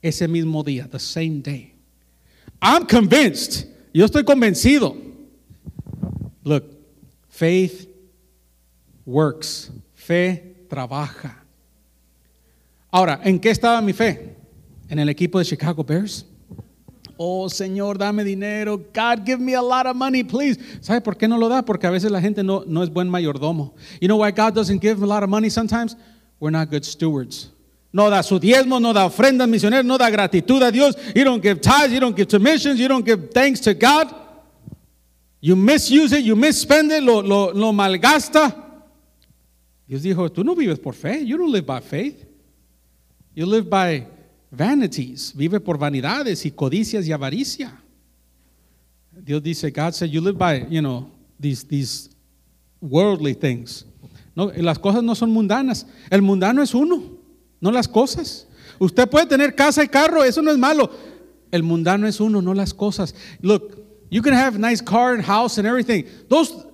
Ese 0.00 0.28
mismo 0.28 0.64
día, 0.64 0.88
the 0.88 1.00
same 1.00 1.40
day. 1.40 1.74
I'm 2.62 2.86
convinced. 2.86 3.66
Yo 3.92 4.06
estoy 4.06 4.22
convencido. 4.22 4.96
Look, 6.44 6.64
faith 7.28 7.88
works. 9.04 9.72
Fe 9.94 10.54
trabaja. 10.68 11.45
Ahora, 12.90 13.20
¿en 13.24 13.38
qué 13.38 13.50
estaba 13.50 13.80
mi 13.80 13.92
fe? 13.92 14.36
En 14.88 14.98
el 14.98 15.08
equipo 15.08 15.38
de 15.38 15.44
Chicago 15.44 15.84
Bears. 15.84 16.24
Oh 17.18 17.48
Señor, 17.48 17.96
dame 17.96 18.24
dinero. 18.24 18.76
God, 18.76 19.24
give 19.24 19.38
me 19.38 19.54
a 19.54 19.62
lot 19.62 19.86
of 19.86 19.96
money, 19.96 20.22
please. 20.22 20.58
¿Sabe 20.80 21.00
por 21.00 21.16
qué 21.16 21.26
no 21.26 21.38
lo 21.38 21.48
da? 21.48 21.62
Porque 21.62 21.86
a 21.86 21.90
veces 21.90 22.10
la 22.10 22.20
gente 22.20 22.42
no, 22.42 22.64
no 22.66 22.82
es 22.82 22.90
buen 22.90 23.08
mayordomo. 23.08 23.74
You 24.00 24.08
know 24.08 24.18
why 24.18 24.30
God 24.30 24.54
doesn't 24.54 24.80
give 24.80 25.02
a 25.02 25.06
lot 25.06 25.22
of 25.22 25.30
money 25.30 25.48
sometimes? 25.48 25.96
We're 26.38 26.50
not 26.50 26.70
good 26.70 26.84
stewards. 26.84 27.50
No 27.90 28.10
da 28.10 28.22
su 28.22 28.38
diezmo, 28.38 28.78
no 28.78 28.92
da 28.92 29.06
ofrendas 29.06 29.48
misioneras, 29.48 29.86
no 29.86 29.96
da 29.96 30.10
gratitud 30.10 30.62
a 30.62 30.70
Dios. 30.70 30.94
You 31.14 31.24
don't 31.24 31.42
give 31.42 31.62
tithes, 31.62 31.92
you 31.92 32.00
don't 32.00 32.14
give 32.14 32.28
to 32.28 32.38
missions, 32.38 32.78
you 32.78 32.88
don't 32.88 33.06
give 33.06 33.30
thanks 33.32 33.60
to 33.60 33.72
God. 33.72 34.14
You 35.40 35.56
misuse 35.56 36.12
it, 36.12 36.22
you 36.22 36.36
misspend 36.36 36.90
it, 36.90 37.02
lo, 37.02 37.20
lo, 37.20 37.52
lo 37.52 37.72
malgasta. 37.72 38.54
Dios 39.88 40.02
dijo, 40.02 40.28
tú 40.30 40.44
no 40.44 40.54
vives 40.54 40.78
por 40.78 40.92
fe. 40.92 41.20
You 41.20 41.38
don't 41.38 41.50
live 41.50 41.64
by 41.64 41.80
faith. 41.80 42.25
You 43.36 43.44
live 43.44 43.68
by 43.68 44.06
vanities. 44.50 45.34
Vive 45.36 45.60
por 45.60 45.76
vanidades 45.76 46.46
y 46.46 46.50
codicias 46.50 47.06
y 47.06 47.12
avaricia. 47.12 47.70
Dios 49.12 49.42
dice, 49.42 49.70
God 49.70 49.94
said, 49.94 50.08
you 50.08 50.22
live 50.22 50.38
by, 50.38 50.66
you 50.70 50.80
know, 50.80 51.10
these, 51.38 51.62
these 51.64 52.08
worldly 52.80 53.34
things. 53.34 53.84
No, 54.34 54.46
las 54.56 54.78
cosas 54.78 55.02
no 55.02 55.14
son 55.14 55.32
mundanas. 55.32 55.84
El 56.10 56.22
mundano 56.22 56.62
es 56.62 56.74
uno, 56.74 57.02
no 57.60 57.70
las 57.70 57.86
cosas. 57.86 58.46
Usted 58.78 59.06
puede 59.08 59.26
tener 59.26 59.54
casa 59.54 59.82
y 59.82 59.86
carro, 59.86 60.22
eso 60.22 60.40
no 60.40 60.50
es 60.50 60.58
malo. 60.58 60.90
El 61.52 61.62
mundano 61.62 62.06
es 62.06 62.18
uno, 62.20 62.40
no 62.40 62.54
las 62.54 62.72
cosas. 62.72 63.14
Look, 63.42 63.82
you 64.10 64.22
can 64.22 64.32
have 64.32 64.56
a 64.56 64.58
nice 64.58 64.80
car 64.80 65.12
and 65.12 65.22
house 65.22 65.58
and 65.58 65.66
everything. 65.66 66.06
Those 66.28 66.64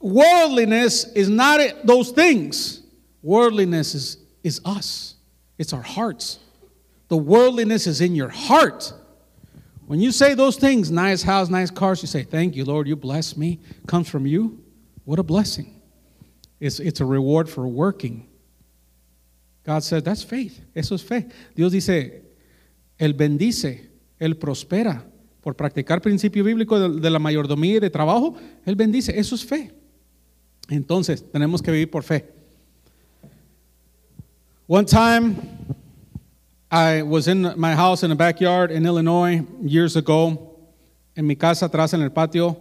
worldliness 0.00 1.12
is 1.14 1.28
not 1.28 1.60
those 1.84 2.10
things. 2.10 2.82
Worldliness 3.22 3.94
is, 3.94 4.16
is 4.42 4.60
us. 4.64 5.19
It's 5.60 5.74
our 5.74 5.82
hearts. 5.82 6.38
The 7.08 7.18
worldliness 7.18 7.86
is 7.86 8.00
in 8.00 8.14
your 8.14 8.30
heart. 8.30 8.94
When 9.86 10.00
you 10.00 10.10
say 10.10 10.32
those 10.32 10.56
things, 10.56 10.90
nice 10.90 11.22
house, 11.22 11.50
nice 11.50 11.70
cars, 11.70 12.00
you 12.00 12.08
say, 12.08 12.22
Thank 12.22 12.56
you, 12.56 12.64
Lord, 12.64 12.88
you 12.88 12.96
bless 12.96 13.36
me. 13.36 13.60
Comes 13.86 14.08
from 14.08 14.26
you. 14.26 14.58
What 15.04 15.18
a 15.18 15.22
blessing. 15.22 15.78
It's, 16.60 16.80
it's 16.80 17.00
a 17.00 17.04
reward 17.04 17.46
for 17.46 17.68
working. 17.68 18.26
God 19.62 19.84
said, 19.84 20.02
That's 20.02 20.22
faith. 20.22 20.58
Eso 20.74 20.94
es 20.94 21.02
fe. 21.02 21.26
Dios 21.54 21.72
dice, 21.72 22.22
Él 22.98 23.12
bendice, 23.12 23.90
Él 24.18 24.36
prospera. 24.36 25.02
Por 25.42 25.52
practicar 25.52 26.00
principio 26.00 26.42
bíblico 26.42 26.78
de, 26.80 27.00
de 27.00 27.10
la 27.10 27.18
mayordomía 27.18 27.76
y 27.76 27.80
de 27.80 27.90
trabajo, 27.90 28.34
Él 28.64 28.76
bendice. 28.76 29.18
Eso 29.18 29.34
es 29.34 29.44
fe. 29.44 29.70
Entonces, 30.70 31.22
tenemos 31.30 31.60
que 31.60 31.70
vivir 31.70 31.90
por 31.90 32.02
fe. 32.02 32.39
One 34.70 34.86
time, 34.86 35.66
I 36.70 37.02
was 37.02 37.26
in 37.26 37.54
my 37.56 37.74
house 37.74 38.04
in 38.04 38.10
the 38.10 38.14
backyard 38.14 38.70
in 38.70 38.86
Illinois 38.86 39.44
years 39.60 39.96
ago. 39.96 40.60
In 41.16 41.26
mi 41.26 41.34
casa 41.34 41.68
atrás 41.68 41.92
en 41.92 42.02
el 42.02 42.10
patio, 42.10 42.56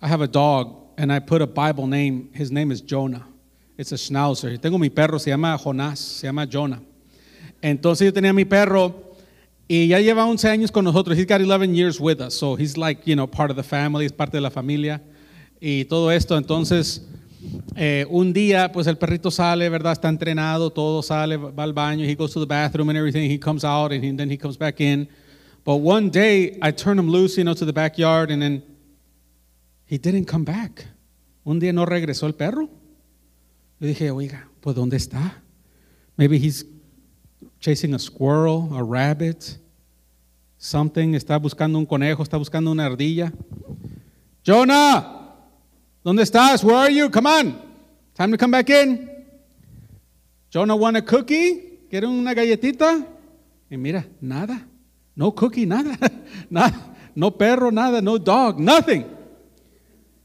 I 0.00 0.06
have 0.06 0.20
a 0.20 0.28
dog 0.28 0.92
and 0.96 1.12
I 1.12 1.18
put 1.18 1.42
a 1.42 1.48
Bible 1.48 1.88
name. 1.88 2.30
His 2.32 2.52
name 2.52 2.70
is 2.70 2.80
Jonah. 2.80 3.26
It's 3.76 3.90
a 3.90 3.96
schnauzer. 3.96 4.62
Tengo 4.62 4.78
mi 4.78 4.88
perro, 4.88 5.18
se 5.18 5.32
llama 5.32 5.58
Jonás, 5.58 5.98
se 5.98 6.28
llama 6.28 6.46
Jonah. 6.46 6.80
Entonces 7.60 8.02
yo 8.02 8.12
tenía 8.12 8.32
mi 8.32 8.44
perro 8.44 8.94
y 9.68 9.88
ya 9.88 9.98
lleva 9.98 10.26
11 10.26 10.48
años 10.48 10.70
con 10.70 10.84
nosotros. 10.84 11.16
He's 11.16 11.26
got 11.26 11.40
11 11.40 11.74
years 11.74 11.98
with 11.98 12.20
us. 12.20 12.34
So 12.34 12.54
he's 12.54 12.76
like, 12.76 13.04
you 13.04 13.16
know, 13.16 13.26
part 13.26 13.50
of 13.50 13.56
the 13.56 13.64
family, 13.64 14.04
es 14.04 14.12
parte 14.12 14.34
de 14.34 14.40
la 14.40 14.50
familia. 14.50 15.00
Y 15.60 15.86
todo 15.86 16.10
esto, 16.10 16.36
entonces, 16.36 17.00
eh, 17.76 18.06
un 18.10 18.32
día, 18.32 18.72
pues 18.72 18.86
el 18.86 18.96
perrito 18.96 19.30
sale, 19.30 19.68
¿verdad? 19.68 19.92
Está 19.92 20.08
entrenado, 20.08 20.70
todo 20.70 21.02
sale, 21.02 21.38
al 21.56 21.72
baño, 21.72 22.04
he 22.04 22.14
goes 22.14 22.32
to 22.32 22.40
the 22.40 22.46
bathroom 22.46 22.88
and 22.88 22.98
everything. 22.98 23.30
He 23.30 23.38
comes 23.38 23.64
out 23.64 23.92
and 23.92 24.02
he, 24.02 24.10
then 24.16 24.30
he 24.30 24.36
comes 24.36 24.56
back 24.56 24.80
in. 24.80 25.08
But 25.64 25.76
one 25.76 26.10
day, 26.10 26.58
I 26.62 26.72
turn 26.72 26.98
him 26.98 27.08
loose, 27.08 27.36
you 27.36 27.44
know, 27.44 27.54
to 27.54 27.64
the 27.64 27.72
backyard 27.72 28.30
and 28.30 28.40
then 28.42 28.62
he 29.86 29.98
didn't 29.98 30.26
come 30.26 30.44
back. 30.44 30.86
Un 31.44 31.60
día 31.60 31.72
no 31.72 31.86
regresó 31.86 32.26
el 32.26 32.34
perro. 32.34 32.68
Yo 33.80 33.86
dije, 33.86 34.10
oiga, 34.10 34.48
pues 34.60 34.74
¿dónde 34.76 34.96
está? 34.96 35.42
Maybe 36.16 36.38
he's 36.38 36.64
chasing 37.60 37.94
a 37.94 37.98
squirrel, 37.98 38.68
a 38.72 38.82
rabbit, 38.82 39.58
something. 40.58 41.14
Está 41.14 41.38
buscando 41.38 41.78
un 41.78 41.86
conejo, 41.86 42.22
está 42.22 42.36
buscando 42.36 42.70
una 42.72 42.86
ardilla. 42.86 43.32
Jonah, 44.44 45.17
¿dónde 46.02 46.22
estás? 46.22 46.64
Where 46.64 46.76
are 46.76 46.94
you? 46.94 47.10
Come 47.10 47.28
on. 47.28 47.68
Time 48.14 48.32
to 48.32 48.38
come 48.38 48.50
back 48.50 48.68
in. 48.70 49.08
Jonah 50.50 50.76
want 50.76 50.96
a 50.96 51.02
cookie? 51.02 51.86
¿Quiere 51.90 52.06
una 52.06 52.34
galletita? 52.34 53.06
Y 53.70 53.76
mira, 53.76 54.06
nada. 54.20 54.66
No 55.14 55.32
cookie, 55.32 55.66
nada. 55.66 55.96
nada. 56.50 56.96
No 57.14 57.30
perro, 57.30 57.70
nada. 57.70 58.00
No 58.00 58.18
dog, 58.18 58.58
nothing. 58.58 59.04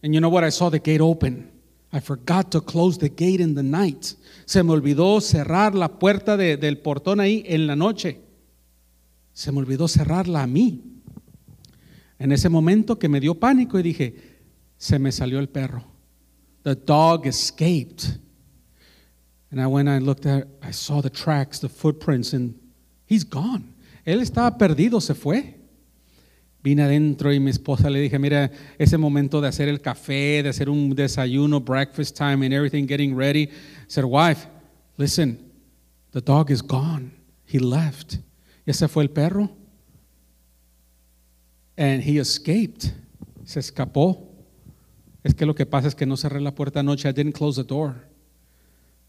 And 0.01 0.13
you 0.13 0.19
know 0.19 0.29
what? 0.29 0.43
I 0.43 0.49
saw 0.49 0.69
the 0.69 0.79
gate 0.79 1.01
open. 1.01 1.49
I 1.91 1.99
forgot 1.99 2.51
to 2.51 2.62
close 2.62 2.97
the 2.97 3.09
gate 3.09 3.39
in 3.39 3.55
the 3.55 3.63
night. 3.63 4.15
Se 4.45 4.63
me 4.63 4.71
olvidó 4.71 5.21
cerrar 5.21 5.75
la 5.75 5.99
puerta 5.99 6.36
de, 6.36 6.57
del 6.57 6.79
portón 6.79 7.19
ahí 7.19 7.43
en 7.45 7.67
la 7.67 7.75
noche. 7.75 8.19
Se 9.31 9.51
me 9.51 9.59
olvidó 9.59 9.88
cerrarla 9.88 10.43
a 10.43 10.47
mí. 10.47 10.81
En 12.17 12.31
ese 12.31 12.49
momento 12.49 12.97
que 12.97 13.09
me 13.09 13.19
dio 13.19 13.36
pánico 13.36 13.79
y 13.79 13.83
dije, 13.83 14.33
se 14.84 15.00
me 15.00 15.13
salió 15.13 15.39
el 15.39 15.48
perro. 15.48 15.82
The 16.63 16.76
dog 16.76 17.26
escaped. 17.26 18.17
And 19.50 19.62
I 19.62 19.65
went 19.65 19.88
and 19.88 20.06
looked 20.06 20.26
at, 20.26 20.46
I 20.62 20.72
saw 20.72 21.00
the 21.02 21.10
tracks, 21.10 21.60
the 21.60 21.69
footprints, 21.69 22.34
and 22.34 22.56
he's 23.06 23.24
gone. 23.24 23.74
Él 24.06 24.19
estaba 24.19 24.58
perdido, 24.58 25.00
se 25.00 25.13
fue. 25.13 25.56
Vine 26.62 26.82
adentro 26.82 27.32
y 27.32 27.39
mi 27.39 27.52
esposa 27.52 27.89
le 27.89 28.02
dije, 28.02 28.19
mira, 28.19 28.52
ese 28.78 28.98
momento 28.98 29.39
de 29.39 29.48
hacer 29.48 29.69
el 29.69 29.80
café, 29.80 30.43
de 30.43 30.50
hacer 30.50 30.69
un 30.69 30.93
desayuno, 30.93 31.62
breakfast 31.62 32.17
time 32.17 32.43
and 32.46 32.54
everything, 32.54 32.86
getting 32.86 33.15
ready. 33.15 33.50
Said, 33.88 34.04
wife, 34.04 34.48
listen, 34.98 35.50
the 36.12 36.19
dog 36.19 36.52
is 36.52 36.62
gone. 36.62 37.13
He 37.46 37.58
left. 37.58 38.17
Y 38.65 38.72
ese 38.72 38.89
fue 38.89 39.04
el 39.04 39.10
perro. 39.10 39.50
And 41.78 42.04
he 42.04 42.17
escaped. 42.17 42.91
Se 43.46 43.62
escapó. 43.62 44.33
Es 45.23 45.33
que 45.33 45.45
lo 45.45 45.55
que 45.55 45.65
pasa 45.65 45.88
es 45.88 45.95
que 45.95 46.05
no 46.05 46.17
cerré 46.17 46.41
la 46.41 46.51
puerta 46.51 46.81
anoche. 46.81 47.07
I 47.07 47.13
didn't 47.13 47.33
close 47.33 47.55
the 47.55 47.67
door. 47.67 47.95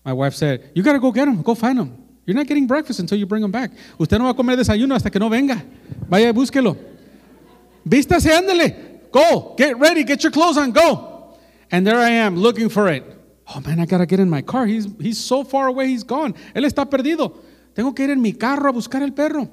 My 0.04 0.12
wife 0.12 0.34
said, 0.34 0.70
you 0.74 0.82
got 0.82 0.92
to 0.92 1.00
go 1.00 1.10
get 1.10 1.26
him. 1.26 1.42
Go 1.42 1.54
find 1.54 1.78
him. 1.78 1.96
You're 2.26 2.36
not 2.36 2.46
getting 2.46 2.66
breakfast 2.66 3.00
until 3.00 3.18
you 3.18 3.26
bring 3.26 3.42
him 3.42 3.50
back. 3.50 3.70
Usted 3.98 4.18
no 4.18 4.24
va 4.24 4.30
a 4.30 4.34
comer 4.34 4.56
desayuno 4.56 4.94
hasta 4.94 5.10
que 5.10 5.18
no 5.18 5.28
venga. 5.28 5.62
Vaya, 6.08 6.32
búsquelo. 6.32 6.76
Vístase, 7.84 8.30
ándele. 8.30 9.00
Go. 9.10 9.54
Get 9.56 9.78
ready. 9.78 10.04
Get 10.04 10.22
your 10.22 10.32
clothes 10.32 10.56
on. 10.56 10.72
Go. 10.72 11.36
And 11.70 11.86
there 11.86 11.98
I 11.98 12.10
am 12.10 12.36
looking 12.36 12.68
for 12.68 12.88
it. 12.88 13.04
Oh 13.46 13.60
man, 13.60 13.78
I 13.78 13.86
gotta 13.86 14.06
get 14.06 14.20
in 14.20 14.30
my 14.30 14.42
car. 14.42 14.66
He's, 14.66 14.86
he's 14.98 15.18
so 15.18 15.44
far 15.44 15.66
away, 15.66 15.88
he's 15.88 16.02
gone. 16.02 16.34
Él 16.54 16.64
está 16.64 16.88
perdido. 16.88 17.36
Tengo 17.74 17.92
que 17.92 18.04
ir 18.04 18.10
en 18.10 18.22
mi 18.22 18.32
carro 18.32 18.68
a 18.68 18.72
buscar 18.72 19.02
el 19.02 19.12
perro. 19.12 19.48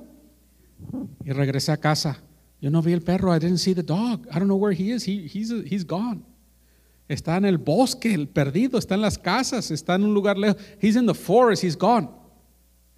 Y 1.25 1.31
regresé 1.31 1.71
a 1.71 1.77
casa. 1.77 2.17
Yo 2.59 2.69
no 2.69 2.81
vi 2.81 2.93
el 2.93 3.01
perro. 3.01 3.31
I 3.33 3.39
didn't 3.39 3.57
see 3.57 3.73
the 3.73 3.83
dog. 3.83 4.27
I 4.31 4.39
don't 4.39 4.47
know 4.47 4.55
where 4.55 4.71
he 4.71 4.91
is. 4.91 5.03
He, 5.03 5.27
he's, 5.27 5.51
he's 5.65 5.83
gone. 5.83 6.23
Está 7.11 7.35
en 7.35 7.43
el 7.43 7.57
bosque, 7.57 8.13
el 8.13 8.29
perdido. 8.29 8.79
Está 8.79 8.95
en 8.95 9.01
las 9.01 9.17
casas. 9.17 9.69
Está 9.69 9.95
en 9.95 10.05
un 10.05 10.13
lugar 10.13 10.37
lejos. 10.37 10.61
He's 10.79 10.95
in 10.95 11.05
the 11.05 11.13
forest. 11.13 11.61
He's 11.61 11.75
gone. 11.75 12.07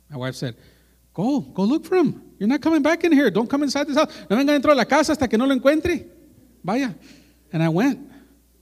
My 0.08 0.18
wife 0.18 0.36
said, 0.36 0.56
Go, 1.16 1.42
go 1.42 1.64
look 1.64 1.84
for 1.84 1.98
him. 1.98 2.22
You're 2.38 2.48
not 2.48 2.62
coming 2.62 2.84
back 2.84 3.04
in 3.04 3.12
here. 3.12 3.32
Don't 3.32 3.50
come 3.50 3.64
inside 3.64 3.88
this 3.88 3.96
house. 3.96 4.12
No 4.30 4.38
venga 4.38 4.52
dentro 4.52 4.70
de 4.70 4.76
la 4.76 4.86
casa 4.86 5.14
hasta 5.14 5.28
que 5.28 5.36
no 5.36 5.46
lo 5.46 5.56
encuentre. 5.56 6.06
Vaya. 6.64 6.94
And 7.52 7.64
I 7.64 7.70
went. 7.70 8.08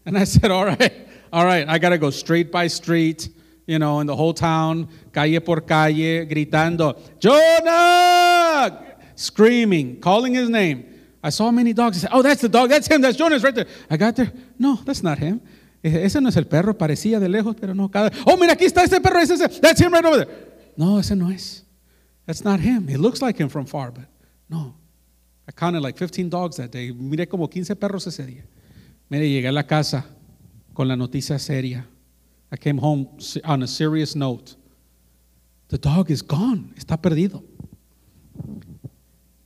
And 0.05 0.17
I 0.17 0.23
said, 0.25 0.51
All 0.51 0.65
right, 0.65 1.07
all 1.33 1.43
right, 1.43 1.67
I 1.67 1.77
got 1.79 1.89
to 1.89 1.97
go 1.97 2.11
street 2.11 2.49
by 2.49 2.67
street, 2.67 3.27
you 3.65 3.77
know, 3.77 3.99
in 3.99 4.07
the 4.07 4.15
whole 4.15 4.33
town, 4.33 4.87
calle 5.11 5.41
por 5.41 5.59
calle, 5.61 6.25
gritando, 6.27 6.97
Jonah! 7.19 8.85
Screaming, 9.15 9.99
calling 9.99 10.33
his 10.33 10.49
name. 10.49 10.90
I 11.23 11.29
saw 11.29 11.51
many 11.51 11.73
dogs. 11.73 11.97
I 11.97 12.01
said, 12.01 12.09
Oh, 12.13 12.21
that's 12.21 12.41
the 12.41 12.49
dog. 12.49 12.69
That's 12.69 12.87
him. 12.87 13.01
That's 13.01 13.17
Jonah's 13.17 13.43
right 13.43 13.53
there. 13.53 13.67
I 13.89 13.97
got 13.97 14.15
there. 14.15 14.31
No, 14.57 14.75
that's 14.75 15.03
not 15.03 15.19
him. 15.19 15.41
Ese 15.83 16.21
no 16.21 16.29
es 16.29 16.37
el 16.37 16.45
perro. 16.45 16.73
Parecía 16.73 17.19
de 17.19 17.27
lejos, 17.27 17.55
pero 17.59 17.73
no. 17.73 17.89
Oh, 18.25 18.37
mira, 18.37 18.53
aquí 18.53 18.65
está 18.65 18.83
ese 18.83 18.99
perro. 19.01 19.19
Ese, 19.19 19.33
ese. 19.33 19.61
That's 19.61 19.79
him 19.79 19.91
right 19.91 20.05
over 20.05 20.25
there. 20.25 20.35
No, 20.77 20.99
ese 20.99 21.15
no 21.15 21.29
es. 21.29 21.63
That's 22.25 22.43
not 22.43 22.59
him. 22.59 22.87
He 22.87 22.97
looks 22.97 23.21
like 23.21 23.37
him 23.37 23.49
from 23.49 23.65
far, 23.65 23.91
but 23.91 24.05
no. 24.49 24.75
I 25.47 25.51
counted 25.51 25.81
like 25.81 25.97
15 25.97 26.29
dogs 26.29 26.57
that 26.57 26.71
day. 26.71 26.91
Miré 26.91 27.27
como 27.27 27.47
15 27.47 27.75
perros 27.75 28.07
ese 28.07 28.25
día. 28.25 28.43
Mire, 29.09 29.27
llegué 29.27 29.47
a 29.47 29.51
la 29.51 29.63
casa 29.63 30.05
con 30.73 30.87
la 30.87 30.95
noticia 30.95 31.37
seria. 31.39 31.85
I 32.51 32.57
came 32.57 32.77
home 32.77 33.07
on 33.43 33.63
a 33.63 33.67
serious 33.67 34.15
note. 34.15 34.55
The 35.69 35.77
dog 35.77 36.11
is 36.11 36.21
gone. 36.21 36.73
Está 36.77 37.01
perdido. 37.01 37.43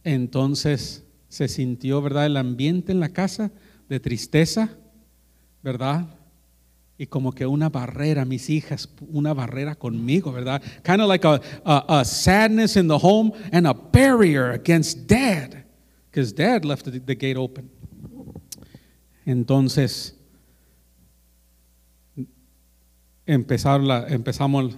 Entonces 0.03 1.04
se 1.35 1.49
sintió, 1.49 2.01
¿verdad? 2.01 2.27
El 2.27 2.37
ambiente 2.37 2.93
en 2.93 3.01
la 3.01 3.09
casa 3.09 3.51
de 3.89 3.99
tristeza, 3.99 4.69
¿verdad? 5.61 6.07
y 6.97 7.07
como 7.07 7.33
que 7.33 7.45
una 7.45 7.67
barrera, 7.67 8.23
mis 8.23 8.49
hijas, 8.49 8.87
una 9.09 9.33
barrera 9.33 9.75
conmigo, 9.75 10.31
¿verdad? 10.31 10.61
Kind 10.81 11.01
of 11.01 11.09
like 11.09 11.27
a, 11.27 11.41
a, 11.65 12.05
sadness 12.05 12.77
in 12.77 12.87
the 12.87 12.97
home 12.97 13.33
and 13.51 13.67
a 13.67 13.73
barrier 13.73 14.51
against 14.51 15.05
dad, 15.05 15.65
because 16.09 16.33
dad 16.33 16.63
left 16.63 16.85
the, 16.85 17.15
gate 17.15 17.35
open. 17.35 17.69
Entonces, 19.25 20.15
empezar 23.25 23.81
la, 23.81 24.07
empezamos 24.07 24.77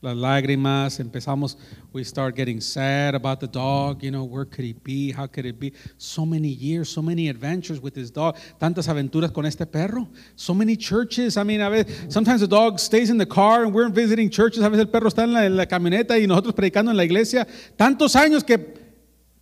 las 0.00 0.16
lágrimas, 0.16 1.00
empezamos, 1.00 1.56
we 1.92 2.04
start 2.04 2.36
getting 2.36 2.60
sad 2.60 3.16
about 3.16 3.40
the 3.40 3.48
dog, 3.48 4.02
you 4.02 4.12
know, 4.12 4.22
where 4.22 4.44
could 4.44 4.64
he 4.64 4.72
be, 4.72 5.10
how 5.10 5.26
could 5.26 5.44
it 5.44 5.58
be? 5.58 5.72
So 5.96 6.24
many 6.24 6.48
years, 6.48 6.88
so 6.88 7.02
many 7.02 7.28
adventures 7.28 7.80
with 7.80 7.94
this 7.94 8.10
dog, 8.10 8.36
tantas 8.60 8.86
aventuras 8.88 9.32
con 9.32 9.44
este 9.44 9.66
perro, 9.66 10.08
so 10.36 10.54
many 10.54 10.76
churches, 10.76 11.36
I 11.36 11.42
mean, 11.42 11.60
a 11.60 11.70
veces, 11.70 12.12
sometimes 12.12 12.40
the 12.40 12.46
dog 12.46 12.78
stays 12.78 13.10
in 13.10 13.18
the 13.18 13.26
car 13.26 13.64
and 13.64 13.74
we're 13.74 13.88
visiting 13.88 14.30
churches, 14.30 14.62
a 14.62 14.70
veces 14.70 14.80
el 14.80 14.86
perro 14.86 15.08
está 15.08 15.24
en 15.24 15.32
la, 15.32 15.44
en 15.44 15.56
la 15.56 15.66
camioneta 15.66 16.16
y 16.16 16.26
nosotros 16.26 16.54
predicando 16.54 16.92
en 16.92 16.96
la 16.96 17.04
iglesia, 17.04 17.44
tantos 17.76 18.14
años 18.14 18.44
que, 18.44 18.56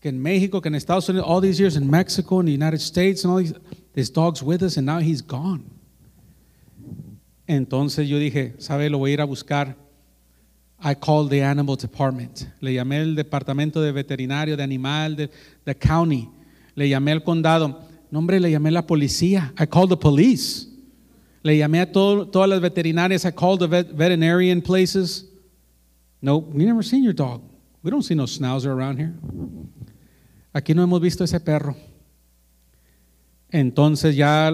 que 0.00 0.08
en 0.08 0.22
México, 0.22 0.62
que 0.62 0.68
en 0.68 0.74
Estados 0.74 1.06
Unidos, 1.10 1.26
all 1.28 1.42
these 1.42 1.58
years 1.58 1.76
in 1.76 1.90
Mexico, 1.90 2.40
in 2.40 2.46
the 2.46 2.52
United 2.52 2.80
States, 2.80 3.24
and 3.24 3.32
all 3.32 3.38
these, 3.38 3.54
this 3.92 4.08
dog's 4.08 4.42
with 4.42 4.62
us 4.62 4.78
and 4.78 4.86
now 4.86 5.00
he's 5.00 5.20
gone. 5.20 5.64
Entonces 7.46 8.08
yo 8.08 8.18
dije, 8.18 8.54
¿sabe? 8.58 8.88
Lo 8.88 8.98
voy 8.98 9.10
a 9.10 9.14
ir 9.14 9.20
a 9.20 9.26
buscar. 9.26 9.85
I 10.78 10.94
called 10.94 11.30
the 11.30 11.42
animal 11.42 11.76
department. 11.76 12.46
Le 12.60 12.74
llamé 12.74 12.98
al 12.98 13.14
departamento 13.14 13.80
de 13.80 13.92
veterinario, 13.92 14.56
de 14.56 14.62
animal, 14.62 15.16
de, 15.16 15.30
the 15.64 15.74
county. 15.74 16.28
Le 16.74 16.88
llamé 16.88 17.12
al 17.12 17.22
condado. 17.22 17.82
No, 18.10 18.18
hombre, 18.18 18.38
le 18.38 18.50
llamé 18.50 18.68
a 18.68 18.72
la 18.72 18.86
policía. 18.86 19.52
I 19.58 19.66
called 19.66 19.88
the 19.88 19.96
police. 19.96 20.66
Le 21.42 21.56
llamé 21.56 21.80
a 21.80 21.90
todo, 21.90 22.26
todas 22.26 22.48
las 22.48 22.60
veterinarias. 22.60 23.24
I 23.24 23.30
called 23.30 23.60
the 23.60 23.66
vet, 23.66 23.92
veterinarian 23.92 24.60
places. 24.60 25.24
No, 26.20 26.38
we 26.38 26.64
never 26.64 26.82
seen 26.82 27.02
your 27.02 27.14
dog. 27.14 27.42
We 27.82 27.90
don't 27.90 28.02
see 28.02 28.14
no 28.14 28.24
schnauzer 28.24 28.70
around 28.70 28.98
here. 28.98 29.14
Aquí 30.52 30.74
no 30.74 30.82
hemos 30.82 31.00
visto 31.00 31.24
ese 31.24 31.40
perro. 31.40 31.76
Entonces 33.50 34.16
ya 34.16 34.50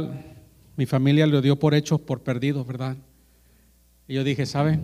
mi 0.77 0.87
familia 0.87 1.27
lo 1.27 1.41
dio 1.41 1.59
por 1.59 1.75
hecho, 1.75 1.99
por 1.99 2.23
perdido, 2.23 2.65
¿verdad? 2.65 2.97
Y 4.07 4.15
yo 4.15 4.25
dije, 4.25 4.47
¿sabe? 4.47 4.79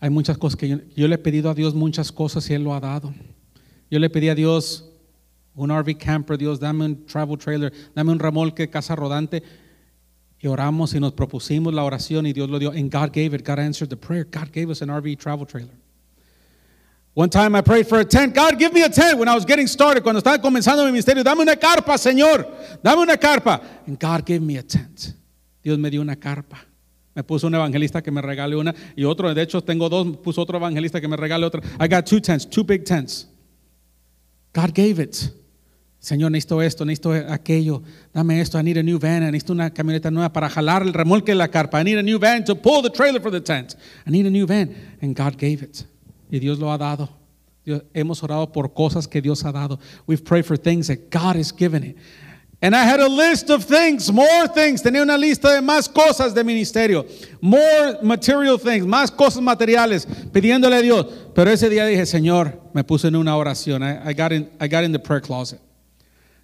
Hay 0.00 0.10
muchas 0.10 0.36
cosas 0.36 0.56
que 0.56 0.68
yo, 0.94 1.08
le 1.08 1.14
he 1.14 1.18
pedido 1.18 1.50
a 1.50 1.54
Dios 1.54 1.74
muchas 1.74 2.12
cosas 2.12 2.48
y 2.50 2.54
Él 2.54 2.64
lo 2.64 2.74
ha 2.74 2.80
dado. 2.80 3.14
Yo 3.90 3.98
le 3.98 4.10
pedí 4.10 4.28
a 4.28 4.34
Dios 4.34 4.90
un 5.54 5.70
RV 5.70 5.96
camper, 5.96 6.36
Dios, 6.36 6.60
dame 6.60 6.84
un 6.84 7.06
travel 7.06 7.38
trailer, 7.38 7.72
dame 7.94 8.12
un 8.12 8.18
remolque, 8.18 8.68
casa 8.68 8.94
rodante. 8.94 9.42
Y 10.38 10.48
oramos 10.48 10.94
y 10.94 11.00
nos 11.00 11.12
propusimos 11.12 11.72
la 11.72 11.82
oración 11.82 12.26
y 12.26 12.32
Dios 12.34 12.50
lo 12.50 12.58
dio. 12.58 12.70
And 12.70 12.92
God 12.92 13.10
gave 13.10 13.34
it. 13.34 13.42
God 13.42 13.58
answered 13.58 13.88
the 13.88 13.96
prayer. 13.96 14.24
God 14.24 14.52
gave 14.52 14.70
us 14.70 14.82
an 14.82 14.90
RV 14.90 15.18
travel 15.18 15.46
trailer. 15.46 15.72
One 17.14 17.30
time 17.30 17.56
I 17.56 17.62
prayed 17.62 17.88
for 17.88 17.98
a 17.98 18.04
tent. 18.04 18.34
God, 18.34 18.58
give 18.58 18.74
me 18.74 18.82
a 18.82 18.90
tent 18.90 19.18
when 19.18 19.26
I 19.26 19.34
was 19.34 19.46
getting 19.46 19.66
started. 19.66 20.02
Cuando 20.02 20.20
estaba 20.20 20.38
comenzando 20.38 20.84
mi 20.84 20.92
ministerio, 20.92 21.24
dame 21.24 21.40
una 21.40 21.56
carpa, 21.56 21.96
Señor. 21.96 22.46
Dame 22.82 23.00
una 23.00 23.16
carpa. 23.16 23.62
And 23.86 23.98
God 23.98 24.26
gave 24.26 24.42
me 24.42 24.58
a 24.58 24.62
tent. 24.62 25.14
Dios 25.62 25.78
me 25.78 25.88
dio 25.88 26.02
una 26.02 26.16
carpa. 26.16 26.58
Me 27.16 27.24
puso 27.24 27.46
un 27.46 27.54
evangelista 27.54 28.02
que 28.02 28.10
me 28.10 28.20
regale 28.20 28.54
una 28.54 28.74
y 28.94 29.04
otro, 29.04 29.34
de 29.34 29.40
hecho 29.40 29.62
tengo 29.62 29.88
dos, 29.88 30.18
puso 30.18 30.42
otro 30.42 30.58
evangelista 30.58 31.00
que 31.00 31.08
me 31.08 31.16
regale 31.16 31.46
otra. 31.46 31.62
I 31.80 31.88
got 31.88 32.04
two 32.04 32.20
tents, 32.20 32.46
two 32.48 32.62
big 32.62 32.84
tents. 32.84 33.26
God 34.52 34.72
gave 34.74 35.02
it. 35.02 35.16
Señor, 35.98 36.30
necesito 36.30 36.60
esto, 36.60 36.84
necesito 36.84 37.12
aquello. 37.12 37.82
Dame 38.12 38.40
esto. 38.40 38.60
I 38.60 38.62
need 38.62 38.76
a 38.76 38.82
new 38.82 38.98
van. 38.98 39.22
I 39.22 39.32
necesito 39.32 39.54
una 39.54 39.70
camioneta 39.70 40.10
nueva 40.10 40.30
para 40.30 40.50
jalar 40.50 40.82
el 40.82 40.92
remolque 40.92 41.32
de 41.32 41.36
la 41.36 41.48
carpa. 41.48 41.80
I 41.80 41.84
need 41.84 41.98
a 41.98 42.02
new 42.02 42.18
van 42.18 42.44
to 42.44 42.54
pull 42.54 42.82
the 42.82 42.90
trailer 42.90 43.20
for 43.20 43.32
the 43.32 43.40
tent. 43.40 43.74
I 44.06 44.10
need 44.10 44.26
a 44.26 44.30
new 44.30 44.46
van. 44.46 44.74
And 45.00 45.16
God 45.16 45.36
gave 45.38 45.64
it. 45.64 45.84
Y 46.30 46.38
Dios 46.38 46.58
lo 46.58 46.70
ha 46.70 46.78
dado. 46.78 47.08
Hemos 47.94 48.22
orado 48.22 48.52
por 48.52 48.72
cosas 48.74 49.08
que 49.08 49.20
Dios 49.20 49.42
ha 49.44 49.52
dado. 49.52 49.80
We've 50.06 50.22
prayed 50.22 50.44
for 50.44 50.58
things 50.58 50.86
that 50.88 51.10
God 51.10 51.36
has 51.36 51.50
given 51.50 51.82
it. 51.82 51.96
And 52.62 52.74
I 52.74 52.84
had 52.84 53.00
a 53.00 53.08
list 53.08 53.50
of 53.50 53.64
things, 53.64 54.10
more 54.10 54.48
things. 54.48 54.82
Tenía 54.82 55.02
una 55.02 55.18
lista 55.18 55.52
de 55.52 55.60
más 55.60 55.88
cosas 55.88 56.34
de 56.34 56.42
ministerio. 56.42 57.04
More 57.42 57.98
material 58.02 58.58
things, 58.58 58.86
más 58.86 59.10
cosas 59.10 59.42
materiales, 59.42 60.06
pidiéndole 60.32 60.76
a 60.76 60.80
Dios. 60.80 61.06
Pero 61.34 61.50
ese 61.50 61.68
día 61.68 61.84
dije, 61.84 62.06
Señor, 62.06 62.58
me 62.72 62.82
puse 62.82 63.08
en 63.08 63.16
una 63.16 63.36
oración. 63.36 63.82
I, 63.82 64.10
I, 64.10 64.14
got 64.14 64.32
in, 64.32 64.48
I 64.58 64.68
got 64.68 64.84
in 64.84 64.92
the 64.92 64.98
prayer 64.98 65.20
closet. 65.20 65.60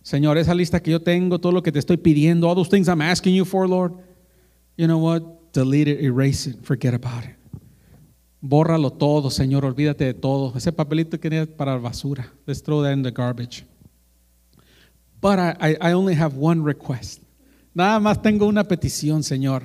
Señor, 0.03 0.37
esa 0.37 0.55
lista 0.55 0.81
que 0.81 0.91
yo 0.91 1.01
tengo, 1.01 1.39
todo 1.39 1.53
lo 1.53 1.63
que 1.63 1.73
te 1.73 1.79
estoy 1.79 1.97
pidiendo, 1.97 2.47
all 2.47 2.57
those 2.57 2.69
things 2.69 2.89
I'm 2.89 3.01
asking 3.01 3.35
you 3.35 3.45
for, 3.45 3.67
Lord, 3.67 3.95
you 4.77 4.87
know 4.87 4.99
what? 4.99 5.23
Delete 5.53 5.89
it, 5.89 6.01
erase 6.03 6.47
it, 6.47 6.65
forget 6.65 6.93
about 6.93 7.25
it. 7.25 7.37
Bórralo 8.43 8.91
todo, 8.91 9.31
Señor, 9.31 9.65
olvídate 9.65 10.05
de 10.05 10.15
todo. 10.15 10.53
Ese 10.57 10.73
papelito 10.73 11.19
que 11.21 11.29
era 11.29 11.47
para 11.47 11.73
la 11.75 11.79
basura. 11.79 12.27
Let's 12.47 12.61
throw 12.61 12.83
that 12.83 12.93
in 12.93 13.03
the 13.03 13.13
garbage. 13.13 13.65
But 15.23 15.39
I, 15.39 15.77
I 15.81 15.93
only 15.93 16.15
have 16.15 16.35
one 16.35 16.65
request. 16.65 17.23
Nada 17.75 18.01
más 18.01 18.21
tengo 18.21 18.49
una 18.49 18.65
petición, 18.65 19.23
Señor. 19.23 19.63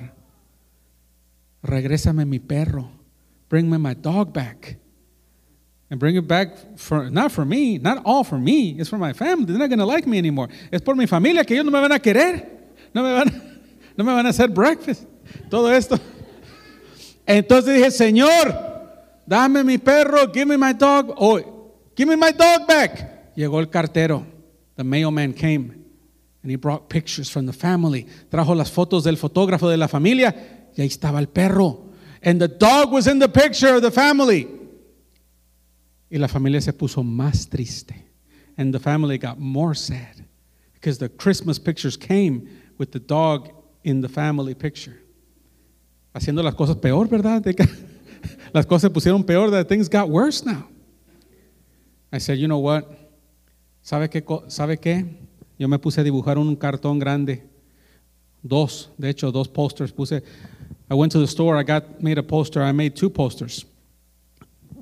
Regrésame 1.64 2.24
mi 2.24 2.38
perro. 2.38 2.88
Bring 3.48 3.68
me 3.68 3.76
my 3.76 3.94
dog 3.94 4.32
back. 4.32 4.78
And 5.90 5.98
bring 5.98 6.14
it 6.14 6.28
back 6.28 6.78
for 6.78 7.10
not 7.10 7.32
for 7.32 7.44
me, 7.44 7.78
not 7.78 8.02
all 8.04 8.22
for 8.22 8.38
me. 8.38 8.78
It's 8.78 8.88
for 8.88 8.98
my 8.98 9.12
family. 9.12 9.46
They're 9.46 9.58
not 9.58 9.68
going 9.68 9.80
to 9.80 9.84
like 9.84 10.06
me 10.06 10.18
anymore. 10.18 10.48
Es 10.70 10.80
por 10.80 10.94
mi 10.94 11.06
familia 11.06 11.44
que 11.44 11.54
ellos 11.56 11.64
no 11.64 11.72
me 11.72 11.80
van 11.80 11.92
a 11.92 11.98
querer. 11.98 12.46
No 12.94 13.02
me 13.02 13.12
van, 13.12 13.60
no 13.96 14.04
me 14.04 14.12
van 14.12 14.26
a 14.26 14.28
hacer 14.28 14.48
breakfast. 14.48 15.06
Todo 15.50 15.72
esto. 15.72 15.98
Entonces 17.26 17.74
dije, 17.74 17.90
Señor, 17.90 18.54
dame 19.26 19.64
mi 19.64 19.78
perro, 19.78 20.30
give 20.32 20.46
me 20.46 20.56
my 20.56 20.72
dog. 20.72 21.14
Oh, 21.16 21.40
give 21.96 22.08
me 22.08 22.16
my 22.16 22.30
dog 22.30 22.66
back. 22.68 23.34
Llegó 23.34 23.58
el 23.58 23.68
cartero. 23.68 24.37
The 24.78 24.84
mailman 24.84 25.32
came 25.32 25.84
and 26.40 26.50
he 26.52 26.56
brought 26.56 26.88
pictures 26.88 27.28
from 27.28 27.46
the 27.46 27.52
family. 27.52 28.06
Trajo 28.30 28.56
las 28.56 28.70
fotos 28.70 29.02
del 29.02 29.16
fotógrafo 29.16 29.68
de 29.68 29.76
la 29.76 29.88
familia 29.88 30.32
y 30.76 30.80
ahí 30.80 30.86
estaba 30.86 31.18
el 31.18 31.26
perro. 31.26 31.90
And 32.22 32.40
the 32.40 32.46
dog 32.46 32.92
was 32.92 33.08
in 33.08 33.18
the 33.18 33.28
picture 33.28 33.74
of 33.74 33.82
the 33.82 33.90
family. 33.90 34.46
Y 36.08 36.18
la 36.18 36.28
familia 36.28 36.60
se 36.60 36.70
puso 36.70 37.02
más 37.02 37.50
triste. 37.50 37.92
And 38.56 38.72
the 38.72 38.78
family 38.78 39.18
got 39.18 39.40
more 39.40 39.74
sad 39.74 40.24
because 40.74 40.98
the 40.98 41.08
Christmas 41.08 41.58
pictures 41.58 41.96
came 41.96 42.48
with 42.78 42.92
the 42.92 43.00
dog 43.00 43.50
in 43.82 44.00
the 44.00 44.08
family 44.08 44.54
picture. 44.54 45.02
Haciendo 46.14 46.44
las 46.44 46.54
cosas 46.54 46.76
peor, 46.80 47.08
¿verdad? 47.08 47.44
Las 48.54 48.64
cosas 48.64 48.82
se 48.82 48.90
pusieron 48.90 49.26
peor, 49.26 49.50
that 49.50 49.68
things 49.68 49.88
got 49.88 50.08
worse 50.08 50.44
now. 50.44 50.68
I 52.12 52.18
said, 52.18 52.38
you 52.38 52.46
know 52.46 52.58
what? 52.58 53.07
¿Sabe 53.88 54.10
qué? 54.10 54.22
¿Sabe 54.48 54.76
qué? 54.76 55.02
Yo 55.58 55.66
me 55.66 55.78
puse 55.78 56.02
a 56.02 56.04
dibujar 56.04 56.36
un 56.36 56.54
cartón 56.56 56.98
grande. 56.98 57.44
Dos, 58.42 58.90
de 58.98 59.08
hecho, 59.08 59.32
dos 59.32 59.48
posters 59.48 59.92
puse. 59.92 60.22
I 60.90 60.94
went 60.94 61.10
to 61.12 61.18
the 61.18 61.26
store, 61.26 61.58
I 61.58 61.62
got 61.62 62.02
made 62.02 62.18
a 62.18 62.22
poster, 62.22 62.62
I 62.62 62.70
made 62.72 62.94
two 62.94 63.08
posters. 63.08 63.64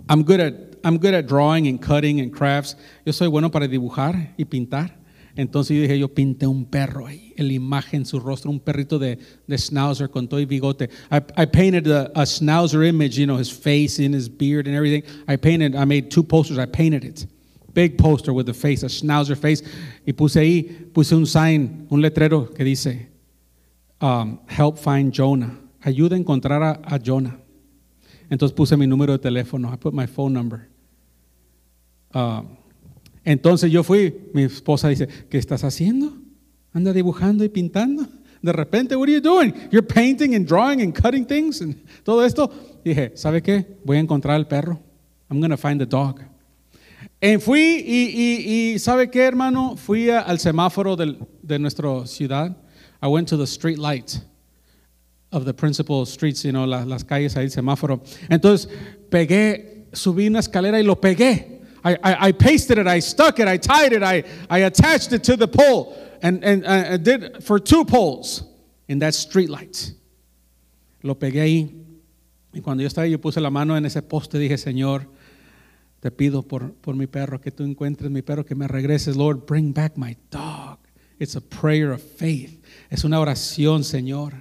I'm 0.09 0.24
good 0.24 0.40
at 0.40 0.54
I'm 0.82 0.98
good 0.98 1.14
at 1.14 1.28
drawing 1.28 1.68
and 1.68 1.80
cutting 1.80 2.18
and 2.18 2.32
crafts. 2.32 2.74
Yo 3.04 3.12
soy 3.12 3.28
bueno 3.28 3.48
para 3.48 3.68
dibujar 3.68 4.34
y 4.36 4.44
pintar. 4.44 4.96
Entonces 5.36 5.76
yo 5.76 5.82
dije, 5.82 6.00
yo 6.00 6.09
pinté 6.09 6.48
un 6.48 6.64
perro 6.64 7.07
ahí, 7.07 7.32
la 7.36 7.52
imagen, 7.52 8.04
su 8.04 8.18
rostro, 8.18 8.50
un 8.50 8.59
perrito 8.59 8.98
de, 8.98 9.20
de 9.46 9.57
schnauzer 9.57 10.11
con 10.11 10.26
todo 10.26 10.40
y 10.40 10.46
bigote. 10.46 10.90
I, 11.12 11.18
I 11.36 11.46
painted 11.46 11.86
a, 11.86 12.11
a 12.16 12.26
schnauzer 12.26 12.84
image, 12.84 13.16
you 13.16 13.26
know, 13.26 13.38
his 13.38 13.52
face 13.52 14.00
and 14.04 14.16
his 14.16 14.28
beard 14.28 14.66
and 14.66 14.74
everything. 14.74 15.04
I 15.28 15.36
painted, 15.36 15.76
I 15.76 15.84
made 15.84 16.11
two 16.11 16.24
posters, 16.24 16.59
I 16.59 16.66
painted 16.66 17.04
it. 17.04 17.24
Big 17.77 17.99
poster 17.99 18.33
with 18.33 18.47
the 18.47 18.55
face, 18.55 18.83
a 18.83 18.89
schnauzer 18.89 19.37
face. 19.37 19.62
Y 20.07 20.14
puse 20.14 20.41
ahí, 20.41 20.62
puse 20.95 21.14
un 21.14 21.27
sign, 21.27 21.87
un 21.91 22.01
letrero 22.01 22.49
que 22.55 22.64
dice, 22.64 23.11
um, 24.01 24.39
help 24.49 24.79
find 24.79 25.12
Jonah. 25.12 25.61
Ayuda 25.83 26.16
a 26.16 26.18
encontrar 26.18 26.62
a, 26.62 26.99
Jonah. 26.99 27.39
Entonces 28.31 28.57
puse 28.57 28.79
mi 28.79 28.87
número 28.87 29.12
de 29.12 29.18
teléfono. 29.18 29.70
I 29.70 29.77
put 29.77 29.93
my 29.93 30.07
phone 30.07 30.33
number. 30.33 30.70
Um, 32.14 32.57
entonces 33.22 33.70
yo 33.70 33.83
fui, 33.83 34.31
mi 34.33 34.45
esposa 34.45 34.89
dice, 34.89 35.07
¿qué 35.29 35.37
estás 35.37 35.62
haciendo? 35.62 36.14
Anda 36.72 36.95
dibujando 36.95 37.45
y 37.45 37.51
pintando. 37.51 38.07
De 38.41 38.53
repente, 38.53 38.97
what 38.97 39.07
are 39.07 39.12
you 39.12 39.20
doing? 39.20 39.53
You're 39.70 39.87
painting 39.87 40.35
and 40.35 40.47
drawing 40.47 40.81
and 40.81 40.95
cutting 40.95 41.27
things 41.27 41.61
and 41.61 41.77
todo 42.05 42.24
esto. 42.24 42.51
dije, 42.83 43.12
¿sabe 43.16 43.43
qué? 43.43 43.66
Voy 43.85 43.99
a 43.99 44.01
encontrar 44.01 44.37
al 44.37 44.47
perro. 44.47 44.81
I'm 45.29 45.41
going 45.41 45.51
to 45.51 45.59
find 45.59 45.79
the 45.79 45.87
dog. 45.87 46.22
Y 47.21 47.39
fui 47.39 47.83
y, 47.87 48.11
y, 48.14 48.73
y, 48.75 48.79
¿sabe 48.79 49.11
qué, 49.11 49.25
hermano? 49.25 49.77
Fui 49.77 50.11
al 50.11 50.39
semáforo 50.39 50.97
del, 50.97 51.19
de 51.43 51.59
nuestra 51.59 52.07
ciudad. 52.07 52.55
I 53.03 53.09
went 53.09 53.29
to 53.29 53.37
the 53.37 53.47
street 53.47 53.79
light 53.79 54.21
of 55.33 55.45
the 55.45 55.55
principal 55.55 56.05
streets, 56.05 56.45
you 56.45 56.53
know, 56.53 56.67
las, 56.67 56.87
las 56.87 57.05
calles 57.05 57.35
ahí, 57.37 57.49
semáforo. 57.49 58.03
Entonces, 58.29 58.69
pegué, 59.11 59.87
subí 59.93 60.27
una 60.27 60.41
escalera 60.41 60.79
y 60.79 60.83
lo 60.83 60.97
pegué. 60.97 61.57
I, 61.85 62.29
I, 62.29 62.33
pasted 62.33 62.79
it, 62.79 62.89
I 62.89 62.99
stuck 62.99 63.39
it, 63.39 63.47
I 63.47 63.59
tied 63.59 63.93
it, 63.93 64.03
I, 64.03 64.25
I 64.51 64.64
attached 64.64 65.12
it 65.12 65.23
to 65.25 65.37
the 65.37 65.47
pole, 65.47 65.97
and, 66.21 66.43
and 66.43 66.67
uh, 66.67 66.95
I 66.95 66.97
did 66.97 67.45
for 67.45 67.61
two 67.61 67.85
poles 67.85 68.43
in 68.89 68.99
that 68.99 69.14
street 69.14 69.49
light. 69.49 69.93
Lo 71.05 71.14
pegué 71.14 71.41
ahí. 71.41 71.83
Y 72.53 72.61
cuando 72.61 72.83
yo 72.83 72.89
estaba 72.89 73.05
ahí, 73.05 73.12
yo 73.12 73.19
puse 73.19 73.41
la 73.41 73.51
mano 73.51 73.77
en 73.77 73.87
ese 73.87 74.03
poste, 74.03 74.37
dije, 74.37 74.59
Señor, 74.59 75.07
te 76.07 76.12
pido 76.12 76.44
por, 76.44 76.72
por 76.74 76.94
mi 76.94 77.09
perro, 77.09 77.40
que 77.40 77.50
tú 77.50 77.64
encuentres 77.64 78.12
mi 78.12 78.22
perro, 78.22 78.46
que 78.46 78.54
me 78.54 78.68
regreses. 78.68 79.16
Lord, 79.16 79.44
bring 79.44 79.72
back 79.72 79.96
my 79.96 80.16
dog. 80.30 80.78
It's 81.18 81.34
a 81.34 81.40
prayer 81.40 81.90
of 81.90 82.00
faith. 82.00 82.62
Es 82.90 83.02
una 83.02 83.18
oración, 83.18 83.82
Señor. 83.82 84.34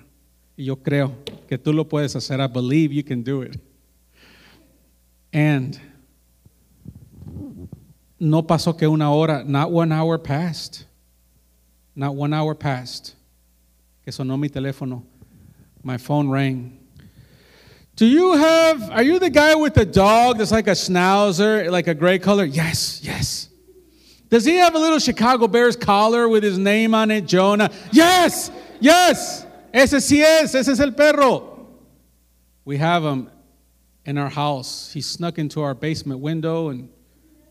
Y 0.56 0.66
yo 0.66 0.76
creo 0.76 1.24
que 1.48 1.58
tú 1.58 1.74
lo 1.74 1.90
puedes 1.90 2.16
hacer. 2.16 2.40
I 2.40 2.46
believe 2.46 2.94
you 2.94 3.04
can 3.04 3.24
do 3.24 3.42
it. 3.42 3.60
And 5.34 5.76
no 8.20 8.44
pasó 8.44 8.78
que 8.78 8.88
una 8.88 9.12
hora, 9.12 9.44
not 9.44 9.72
one 9.72 9.92
hour 9.92 10.20
passed. 10.20 10.86
Not 11.96 12.14
one 12.14 12.32
hour 12.32 12.54
passed. 12.54 13.16
Que 14.04 14.12
sonó 14.12 14.38
mi 14.38 14.50
teléfono. 14.50 15.02
My 15.82 15.98
phone 15.98 16.30
rang. 16.30 16.78
Do 17.96 18.06
you 18.06 18.34
have, 18.34 18.92
are 18.92 19.04
you 19.04 19.20
the 19.20 19.30
guy 19.30 19.56
with 19.56 19.74
the 19.74 19.86
dog 19.86 20.38
that's 20.38 20.52
like 20.52 20.68
a 20.68 20.72
schnauzer, 20.72 21.72
like 21.72 21.88
a 21.88 21.94
gray 21.94 22.20
color? 22.20 22.44
Yes, 22.44 23.00
yes. 23.02 23.48
Does 24.30 24.44
he 24.44 24.58
have 24.58 24.76
a 24.76 24.80
little 24.80 25.00
Chicago 25.00 25.48
Bears 25.48 25.78
collar 25.78 26.28
with 26.28 26.44
his 26.44 26.58
name 26.58 26.94
on 26.94 27.10
it, 27.10 27.26
Jonah? 27.26 27.72
Yes, 27.92 28.52
yes. 28.82 29.46
Ese 29.74 29.94
sí 29.94 30.22
es, 30.22 30.54
ese 30.56 30.70
es 30.70 30.80
el 30.80 30.92
perro. 30.92 31.68
We 32.66 32.78
have 32.78 33.04
him 33.04 33.30
in 34.06 34.18
our 34.18 34.30
house. 34.30 34.92
He 34.92 35.00
snuck 35.00 35.38
into 35.38 35.62
our 35.62 35.74
basement 35.74 36.20
window 36.20 36.70
and 36.70 36.90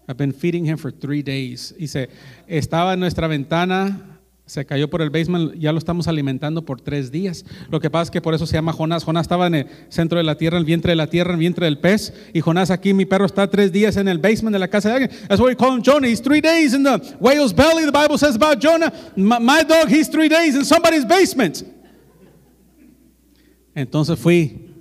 I've 0.06 0.18
been 0.18 0.32
feeding 0.32 0.66
him 0.66 0.76
for 0.76 0.90
three 0.90 1.22
days. 1.22 1.72
He 1.78 1.86
said, 1.86 2.10
estaba 2.46 2.92
en 2.92 3.00
nuestra 3.00 3.28
ventana 3.28 4.13
se 4.46 4.66
cayó 4.66 4.90
por 4.90 5.00
el 5.00 5.08
basement, 5.08 5.54
ya 5.54 5.72
lo 5.72 5.78
estamos 5.78 6.06
alimentando 6.06 6.66
por 6.66 6.80
tres 6.80 7.10
días. 7.10 7.46
Lo 7.70 7.80
que 7.80 7.88
pasa 7.88 8.04
es 8.04 8.10
que 8.10 8.20
por 8.20 8.34
eso 8.34 8.46
se 8.46 8.54
llama 8.54 8.74
Jonás. 8.74 9.02
Jonás 9.02 9.22
estaba 9.22 9.46
en 9.46 9.54
el 9.54 9.66
centro 9.88 10.18
de 10.18 10.24
la 10.24 10.36
tierra, 10.36 10.58
en 10.58 10.62
el 10.62 10.66
vientre 10.66 10.92
de 10.92 10.96
la 10.96 11.06
tierra, 11.06 11.30
en 11.30 11.36
el 11.36 11.40
vientre 11.40 11.64
del 11.64 11.78
pez. 11.78 12.12
Y 12.34 12.40
Jonás 12.40 12.70
aquí, 12.70 12.92
mi 12.92 13.06
perro 13.06 13.24
está 13.24 13.48
tres 13.48 13.72
días 13.72 13.96
en 13.96 14.06
el 14.06 14.18
basement 14.18 14.52
de 14.52 14.58
la 14.58 14.68
casa 14.68 14.90
de 14.90 14.94
alguien. 14.96 15.10
That's 15.28 15.40
why 15.40 15.46
we 15.46 15.56
call 15.56 15.74
him 15.74 15.82
Jonah. 15.82 16.08
He's 16.08 16.20
three 16.20 16.42
days 16.42 16.74
in 16.74 16.82
the 16.82 16.98
whale's 17.20 17.54
belly. 17.54 17.86
The 17.86 17.92
Bible 17.92 18.18
says 18.18 18.36
about 18.36 18.60
Jonah. 18.60 18.92
My, 19.16 19.38
my 19.38 19.62
dog, 19.62 19.88
he's 19.88 20.08
three 20.08 20.28
days 20.28 20.54
in 20.54 20.64
somebody's 20.64 21.06
basement. 21.06 21.64
Entonces 23.74 24.18
fui 24.18 24.73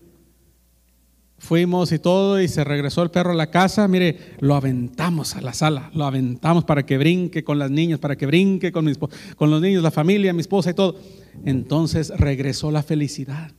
Fuimos 1.44 1.92
y 1.92 2.00
todo 2.00 2.42
y 2.42 2.48
se 2.48 2.64
regresó 2.64 3.04
el 3.04 3.12
perro 3.12 3.32
a 3.32 3.36
la 3.36 3.48
casa. 3.48 3.86
Mire, 3.90 4.38
lo 4.40 4.56
aventamos 4.56 5.36
a 5.36 5.42
la 5.42 5.52
sala, 5.52 5.92
lo 5.94 6.06
aventamos 6.06 6.64
para 6.64 6.86
que 6.86 6.98
brinque 6.98 7.44
con 7.44 7.60
las 7.60 7.70
niñas, 7.70 8.00
para 8.00 8.16
que 8.16 8.26
brinque 8.26 8.72
con, 8.72 8.86
mis, 8.86 8.98
con 8.98 9.52
los 9.52 9.62
niños, 9.62 9.84
la 9.84 9.92
familia, 9.92 10.32
mi 10.32 10.40
esposa 10.40 10.70
y 10.70 10.74
todo. 10.74 10.96
Entonces 11.44 12.14
regresó 12.18 12.72
la 12.72 12.82
felicidad. 12.82 13.52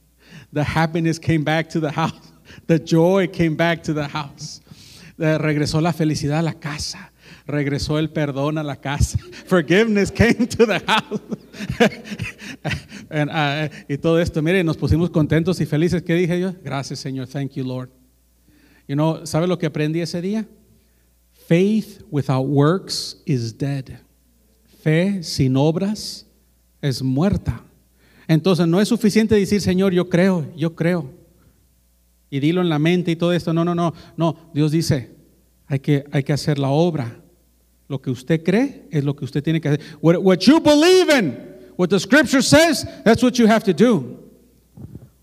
The 0.54 0.62
happiness 0.62 1.20
came 1.20 1.44
back 1.44 1.68
to 1.74 1.80
the 1.82 1.92
house. 1.92 2.32
The 2.66 2.82
joy 2.82 3.28
came 3.28 3.54
back 3.54 3.82
to 3.82 3.92
the 3.92 4.08
house. 4.08 4.62
regresó 5.18 5.82
la 5.82 5.92
felicidad 5.92 6.38
a 6.38 6.42
la 6.42 6.54
casa 6.54 7.12
regresó 7.46 7.98
el 7.98 8.10
perdón 8.10 8.58
a 8.58 8.62
la 8.62 8.76
casa. 8.76 9.18
Forgiveness 9.46 10.10
came 10.10 10.46
to 10.46 10.66
the 10.66 10.80
house. 10.86 11.20
Uh, 13.10 13.68
y 13.86 13.96
todo 13.98 14.18
esto, 14.18 14.42
mire, 14.42 14.64
nos 14.64 14.76
pusimos 14.76 15.08
contentos 15.10 15.60
y 15.60 15.66
felices. 15.66 16.02
¿Qué 16.02 16.14
dije 16.14 16.40
yo? 16.40 16.52
Gracias, 16.64 16.98
Señor. 16.98 17.28
Thank 17.28 17.52
you, 17.52 17.62
Lord. 17.62 17.90
You 18.88 18.96
know, 18.96 19.24
¿sabe 19.24 19.46
lo 19.46 19.56
que 19.56 19.66
aprendí 19.66 20.00
ese 20.00 20.20
día? 20.20 20.48
Faith 21.46 22.02
without 22.10 22.46
works 22.46 23.22
is 23.24 23.56
dead. 23.56 23.84
Fe 24.82 25.22
sin 25.22 25.56
obras 25.56 26.26
es 26.80 27.02
muerta. 27.02 27.62
Entonces 28.26 28.66
no 28.66 28.80
es 28.80 28.88
suficiente 28.88 29.34
decir, 29.34 29.60
Señor, 29.60 29.92
yo 29.92 30.08
creo, 30.08 30.46
yo 30.56 30.74
creo. 30.74 31.10
Y 32.30 32.40
dilo 32.40 32.62
en 32.62 32.68
la 32.68 32.78
mente 32.78 33.10
y 33.10 33.16
todo 33.16 33.32
esto. 33.32 33.52
No, 33.52 33.64
no, 33.64 33.74
no. 33.74 33.94
No, 34.16 34.36
Dios 34.54 34.72
dice, 34.72 35.14
hay 35.66 35.78
que, 35.78 36.04
hay 36.10 36.24
que 36.24 36.32
hacer 36.32 36.58
la 36.58 36.70
obra. 36.70 37.20
Lo 37.88 38.00
que 38.00 38.10
usted 38.10 38.42
cree 38.42 38.88
es 38.90 39.04
lo 39.04 39.14
que 39.14 39.24
usted 39.24 39.42
tiene 39.42 39.60
que 39.60 39.68
hacer. 39.68 39.80
What, 40.00 40.40
you 40.40 40.60
believe 40.60 41.10
in, 41.10 41.36
what 41.76 41.88
the 41.88 42.00
scripture 42.00 42.42
says, 42.42 42.86
that's 43.04 43.22
what 43.22 43.38
you 43.38 43.46
have 43.46 43.64
to 43.64 43.74
do. 43.74 44.18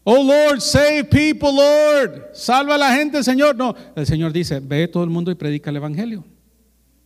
Oh 0.05 0.21
Lord, 0.21 0.61
save 0.61 1.09
people, 1.09 1.55
Lord. 1.55 2.35
Salva 2.35 2.75
a 2.75 2.77
la 2.77 2.95
gente, 2.95 3.23
Señor. 3.23 3.55
No, 3.55 3.75
el 3.95 4.05
Señor 4.05 4.31
dice, 4.31 4.59
ve 4.59 4.87
todo 4.87 5.03
el 5.03 5.09
mundo 5.09 5.31
y 5.31 5.35
predica 5.35 5.69
el 5.69 5.77
evangelio. 5.77 6.23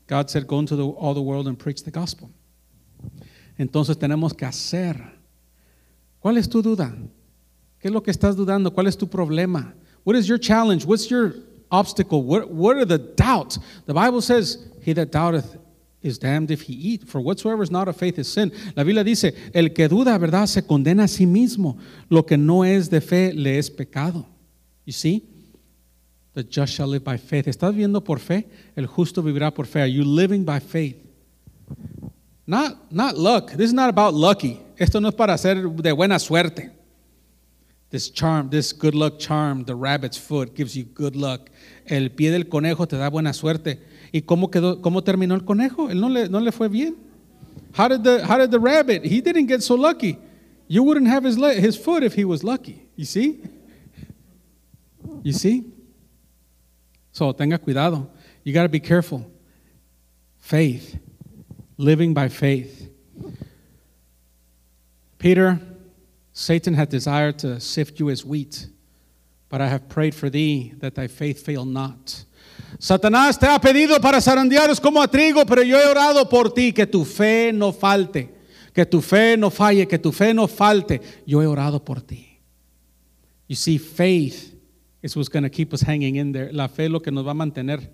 God 0.08 0.30
said, 0.30 0.46
go 0.46 0.60
into 0.60 0.76
the, 0.76 0.86
all 0.86 1.14
the 1.14 1.22
world 1.22 1.48
and 1.48 1.58
preach 1.58 1.84
the 1.84 1.92
gospel. 1.92 2.30
Entonces 3.58 3.98
tenemos 3.98 4.34
que 4.34 4.46
hacer. 4.46 4.96
¿Cuál 6.20 6.38
es 6.38 6.50
tu 6.50 6.62
duda? 6.62 6.94
¿Qué 7.80 7.88
es 7.88 7.94
lo 7.94 8.02
que 8.02 8.12
estás 8.12 8.36
dudando? 8.36 8.72
¿Cuál 8.72 8.88
es 8.88 8.98
tu 8.98 9.08
problema? 9.08 9.74
What 10.04 10.16
is 10.16 10.28
your 10.28 10.40
challenge? 10.40 10.86
What's 10.86 11.08
your 11.08 11.36
obstacle? 11.72 12.24
What, 12.24 12.50
what 12.50 12.78
are 12.78 12.86
the 12.86 12.98
doubts? 12.98 13.60
The 13.86 13.94
Bible 13.94 14.22
says, 14.22 14.68
He 14.82 14.94
that 14.94 15.12
doubteth 15.12 15.58
is 16.06 16.20
damned 16.20 16.52
if 16.52 16.62
he 16.62 16.74
eat, 16.74 17.08
for 17.08 17.20
whatsoever 17.20 17.64
is 17.64 17.72
not 17.72 17.88
of 17.88 17.98
faith 17.98 18.20
is 18.20 18.32
sin. 18.32 18.52
La 18.76 18.84
Biblia 18.84 19.04
dice, 19.04 19.34
el 19.54 19.70
que 19.70 19.88
duda, 19.90 20.18
¿verdad?, 20.20 20.48
se 20.48 20.62
condena 20.62 21.06
a 21.06 21.08
sí 21.08 21.26
mismo. 21.26 21.78
Lo 22.10 22.24
que 22.24 22.38
no 22.38 22.64
es 22.64 22.90
de 22.90 23.02
fe 23.02 23.34
le 23.34 23.58
es 23.58 23.72
pecado. 23.72 24.28
You 24.86 24.94
see? 24.94 25.24
The 26.36 26.44
just 26.44 26.74
shall 26.74 26.88
live 26.88 27.04
by 27.04 27.18
faith. 27.18 27.48
¿Estás 27.48 27.72
viviendo 27.72 28.04
por 28.04 28.20
fe? 28.20 28.48
El 28.76 28.86
justo 28.86 29.24
vivirá 29.24 29.52
por 29.52 29.66
fe. 29.66 29.82
Are 29.82 29.92
you 29.92 30.04
living 30.04 30.46
by 30.46 30.60
faith? 30.60 30.98
Not, 32.46 32.92
not 32.92 33.18
luck. 33.18 33.52
This 33.52 33.68
is 33.68 33.74
not 33.74 33.90
about 33.90 34.14
lucky. 34.14 34.62
Esto 34.78 35.00
no 35.00 35.10
es 35.10 35.16
para 35.16 35.36
ser 35.38 35.56
de 35.56 35.92
buena 35.92 36.20
suerte. 36.20 36.72
This 37.90 38.10
charm, 38.10 38.50
this 38.50 38.74
good 38.74 38.96
luck 38.96 39.20
charm, 39.20 39.64
the 39.64 39.76
rabbit's 39.76 40.18
foot 40.18 40.56
gives 40.56 40.76
you 40.76 40.84
good 40.84 41.16
luck. 41.16 41.50
El 41.86 42.10
pie 42.10 42.32
del 42.32 42.46
conejo 42.46 42.88
te 42.88 42.98
da 42.98 43.10
buena 43.10 43.32
suerte. 43.32 43.80
¿Y 44.12 44.22
cómo, 44.22 44.50
quedó, 44.50 44.82
cómo 44.82 45.04
terminó 45.04 45.36
el 45.36 45.46
conejo? 45.46 45.90
Él 45.90 46.00
no 46.00 46.10
le, 46.10 46.28
no 46.28 46.40
le 46.40 46.52
fue 46.52 46.68
bien. 46.68 46.96
How 47.74 47.88
did, 47.88 48.04
the, 48.04 48.26
how 48.26 48.38
did 48.38 48.52
the 48.52 48.60
rabbit? 48.60 49.04
He 49.04 49.22
didn't 49.22 49.48
get 49.48 49.62
so 49.62 49.76
lucky. 49.76 50.18
You 50.68 50.84
wouldn't 50.84 51.08
have 51.08 51.24
his, 51.24 51.36
his 51.36 51.78
foot 51.78 52.04
if 52.04 52.14
he 52.14 52.26
was 52.26 52.44
lucky. 52.44 52.88
You 52.96 53.06
see? 53.06 53.42
You 55.24 55.34
see? 55.34 55.64
So 57.12 57.32
tenga 57.34 57.58
cuidado. 57.58 58.10
You 58.44 58.54
got 58.54 58.64
to 58.64 58.70
be 58.70 58.80
careful. 58.80 59.26
Faith, 60.40 60.98
living 61.78 62.14
by 62.14 62.30
faith. 62.30 62.90
Peter, 65.18 65.60
Satan 66.38 66.74
hath 66.74 66.90
desired 66.90 67.40
to 67.40 67.62
sift 67.62 67.98
you 67.98 68.10
as 68.10 68.26
wheat, 68.26 68.68
but 69.48 69.62
I 69.62 69.68
have 69.68 69.88
prayed 69.88 70.14
for 70.14 70.30
thee 70.30 70.74
that 70.80 70.94
thy 70.94 71.08
faith 71.08 71.46
fail 71.46 71.64
not. 71.64 72.26
Satanás 72.78 73.40
te 73.40 73.48
ha 73.48 73.58
pedido 73.58 74.02
para 74.02 74.20
zarandearos 74.20 74.82
como 74.82 75.02
a 75.02 75.08
trigo, 75.08 75.46
pero 75.46 75.64
yo 75.64 75.78
he 75.78 75.88
orado 75.88 76.30
por 76.30 76.50
ti, 76.50 76.74
que 76.74 76.86
tu 76.86 77.06
fe 77.06 77.54
no 77.54 77.72
falte, 77.72 78.30
que 78.74 78.86
tu 78.86 79.00
fe 79.02 79.38
no 79.38 79.50
falle, 79.50 79.88
que 79.88 79.98
tu 79.98 80.12
fe 80.12 80.34
no 80.34 80.46
falte. 80.46 81.00
Yo 81.26 81.42
he 81.42 81.48
orado 81.48 81.80
por 81.80 82.02
ti. 82.02 82.38
You 83.48 83.56
see, 83.56 83.78
faith 83.78 84.54
is 85.02 85.16
what's 85.16 85.30
going 85.30 85.44
to 85.44 85.50
keep 85.50 85.74
us 85.74 85.84
hanging 85.84 86.18
in 86.18 86.34
there. 86.34 86.52
La 86.52 86.68
fe 86.68 86.86
es 86.86 86.92
lo 86.92 87.00
que 87.00 87.12
nos 87.12 87.26
va 87.26 87.32
a 87.32 87.34
mantener 87.34 87.90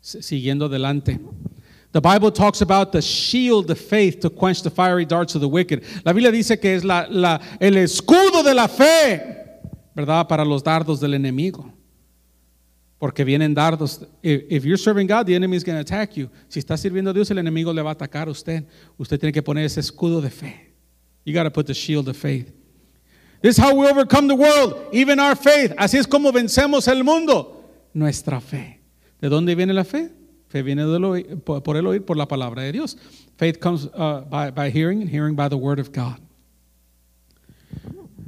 siguiendo 0.00 0.64
adelante. 0.64 1.20
The 1.92 2.00
Bible 2.00 2.30
talks 2.30 2.60
about 2.60 2.92
the 2.92 3.02
shield 3.02 3.68
of 3.70 3.78
faith 3.78 4.20
to 4.20 4.30
quench 4.30 4.62
the 4.62 4.70
fiery 4.70 5.04
darts 5.04 5.34
of 5.34 5.40
the 5.40 5.48
wicked. 5.48 5.84
La 6.04 6.12
Biblia 6.12 6.30
dice 6.30 6.60
que 6.60 6.74
es 6.74 6.84
la, 6.84 7.06
la, 7.10 7.40
el 7.60 7.72
escudo 7.78 8.44
de 8.44 8.54
la 8.54 8.68
fe, 8.68 9.20
¿verdad? 9.96 10.28
Para 10.28 10.44
los 10.44 10.62
dardos 10.62 11.00
del 11.00 11.14
enemigo. 11.14 11.72
Porque 13.00 13.24
vienen 13.24 13.54
dardos. 13.54 14.06
If, 14.22 14.64
you're 14.64 14.76
serving 14.76 15.08
God, 15.08 15.26
the 15.26 15.34
enemy 15.34 15.56
is 15.56 15.64
going 15.64 15.76
to 15.76 15.80
attack 15.80 16.16
you. 16.16 16.30
Si 16.48 16.60
está 16.60 16.76
sirviendo 16.76 17.10
a 17.10 17.12
Dios, 17.12 17.28
el 17.30 17.38
enemigo 17.38 17.72
le 17.74 17.82
va 17.82 17.90
a 17.90 17.94
atacar 17.94 18.28
a 18.28 18.30
usted. 18.30 18.64
Usted 18.96 19.18
tiene 19.18 19.32
que 19.32 19.42
poner 19.42 19.64
ese 19.64 19.80
escudo 19.80 20.20
de 20.20 20.30
fe. 20.30 20.72
You 21.24 21.34
got 21.34 21.44
to 21.44 21.50
put 21.50 21.66
the 21.66 21.74
shield 21.74 22.08
of 22.08 22.16
faith. 22.16 22.52
This 23.42 23.58
is 23.58 23.64
how 23.64 23.74
we 23.74 23.88
overcome 23.88 24.28
the 24.28 24.36
world, 24.36 24.90
even 24.92 25.18
our 25.18 25.34
faith. 25.34 25.72
Así 25.76 25.98
es 25.98 26.06
como 26.06 26.30
vencemos 26.30 26.86
el 26.86 27.02
mundo. 27.02 27.64
Nuestra 27.94 28.40
fe. 28.40 28.80
¿De 29.20 29.28
dónde 29.28 29.56
viene 29.56 29.72
la 29.72 29.82
fe? 29.82 30.19
Fe 30.50 30.62
viene 30.62 30.84
del 30.84 31.36
por 31.44 31.76
el 31.76 31.86
oír, 31.86 32.04
por 32.04 32.16
la 32.16 32.26
palabra 32.26 32.62
de 32.62 32.72
Dios. 32.72 32.96
Faith 33.38 33.60
comes 33.60 33.86
uh, 33.94 34.22
by, 34.28 34.50
by 34.50 34.68
hearing, 34.68 35.00
and 35.00 35.08
hearing 35.08 35.36
by 35.36 35.48
the 35.48 35.56
word 35.56 35.78
of 35.78 35.92
God. 35.92 36.20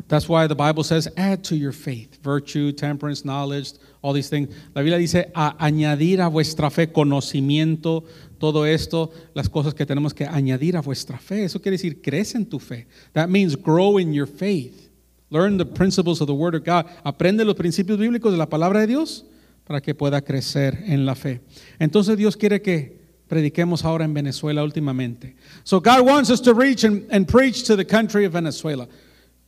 That's 0.06 0.28
why 0.28 0.46
the 0.46 0.54
Bible 0.54 0.84
says, 0.84 1.08
add 1.16 1.42
to 1.44 1.56
your 1.56 1.72
faith 1.72 2.22
virtue, 2.22 2.70
temperance, 2.70 3.24
knowledge, 3.24 3.72
all 4.02 4.12
these 4.12 4.28
things. 4.28 4.54
La 4.74 4.82
Biblia 4.82 4.98
dice, 4.98 5.32
a 5.34 5.56
añadir 5.58 6.20
a 6.20 6.28
vuestra 6.28 6.70
fe 6.70 6.92
conocimiento, 6.92 8.04
todo 8.38 8.64
esto, 8.66 9.10
las 9.34 9.48
cosas 9.48 9.74
que 9.74 9.84
tenemos 9.84 10.14
que 10.14 10.24
añadir 10.24 10.76
a 10.76 10.80
vuestra 10.80 11.18
fe. 11.18 11.44
Eso 11.44 11.60
quiere 11.60 11.76
decir, 11.76 12.00
crece 12.02 12.36
en 12.36 12.46
tu 12.46 12.60
fe. 12.60 12.86
That 13.14 13.30
means 13.30 13.56
grow 13.56 13.98
in 13.98 14.12
your 14.12 14.28
faith. 14.28 14.90
Learn 15.30 15.56
the 15.56 15.64
principles 15.64 16.20
of 16.20 16.28
the 16.28 16.34
Word 16.34 16.54
of 16.54 16.62
God. 16.62 16.86
Aprende 17.04 17.44
los 17.44 17.56
principios 17.56 17.98
bíblicos 17.98 18.30
de 18.30 18.38
la 18.38 18.46
palabra 18.46 18.80
de 18.80 18.86
Dios 18.86 19.24
para 19.64 19.80
que 19.80 19.94
pueda 19.94 20.20
crecer 20.20 20.82
en 20.86 21.06
la 21.06 21.14
fe. 21.14 21.40
Entonces 21.78 22.16
Dios 22.16 22.36
quiere 22.36 22.60
que 22.60 23.00
prediquemos 23.28 23.84
ahora 23.84 24.04
en 24.04 24.12
Venezuela 24.12 24.62
últimamente. 24.62 25.36
So 25.64 25.80
God 25.80 26.06
wants 26.06 26.30
us 26.30 26.40
to 26.42 26.52
reach 26.52 26.84
and, 26.84 27.06
and 27.10 27.26
preach 27.26 27.64
to 27.64 27.76
the 27.76 27.84
country 27.84 28.24
of 28.26 28.32
Venezuela. 28.32 28.86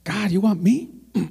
God, 0.05 0.31
you 0.31 0.41
want 0.41 0.63
me? 0.63 0.91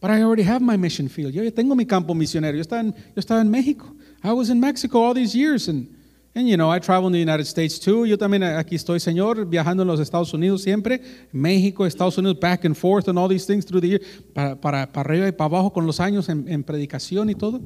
But 0.00 0.10
I 0.10 0.22
already 0.22 0.42
have 0.42 0.62
my 0.62 0.76
mission 0.76 1.08
field. 1.08 1.34
Yo 1.34 1.42
ya 1.42 1.50
tengo 1.50 1.74
mi 1.74 1.84
campo 1.84 2.14
misionero. 2.14 2.54
Yo 2.54 2.62
estaba, 2.62 2.80
en, 2.80 2.92
yo 2.92 3.20
estaba 3.20 3.40
en 3.40 3.50
México. 3.50 3.94
I 4.24 4.32
was 4.32 4.50
in 4.50 4.60
Mexico 4.60 5.00
all 5.00 5.14
these 5.14 5.34
years 5.34 5.68
and 5.68 5.88
And 6.34 6.48
you 6.48 6.56
know, 6.56 6.70
I 6.70 6.78
travel 6.78 7.08
in 7.08 7.12
the 7.12 7.20
United 7.20 7.46
States 7.46 7.78
too. 7.78 8.06
Yo 8.06 8.16
también 8.16 8.42
aquí 8.42 8.74
estoy, 8.74 9.00
Señor, 9.00 9.46
viajando 9.46 9.82
en 9.82 9.88
los 9.88 10.00
Estados 10.00 10.32
Unidos 10.32 10.62
siempre. 10.62 11.02
México, 11.30 11.84
Estados 11.84 12.16
Unidos, 12.16 12.40
back 12.40 12.64
and 12.64 12.74
forth 12.74 13.08
and 13.08 13.18
all 13.18 13.28
these 13.28 13.44
things 13.44 13.66
through 13.66 13.82
the 13.82 13.88
year. 13.88 14.00
Para, 14.32 14.58
para, 14.58 14.90
para 14.90 15.10
arriba 15.10 15.28
y 15.28 15.32
para 15.32 15.46
abajo 15.46 15.72
con 15.72 15.86
los 15.86 16.00
años 16.00 16.30
en, 16.30 16.48
en 16.48 16.64
predicación 16.64 17.28
y 17.28 17.34
todo. 17.34 17.60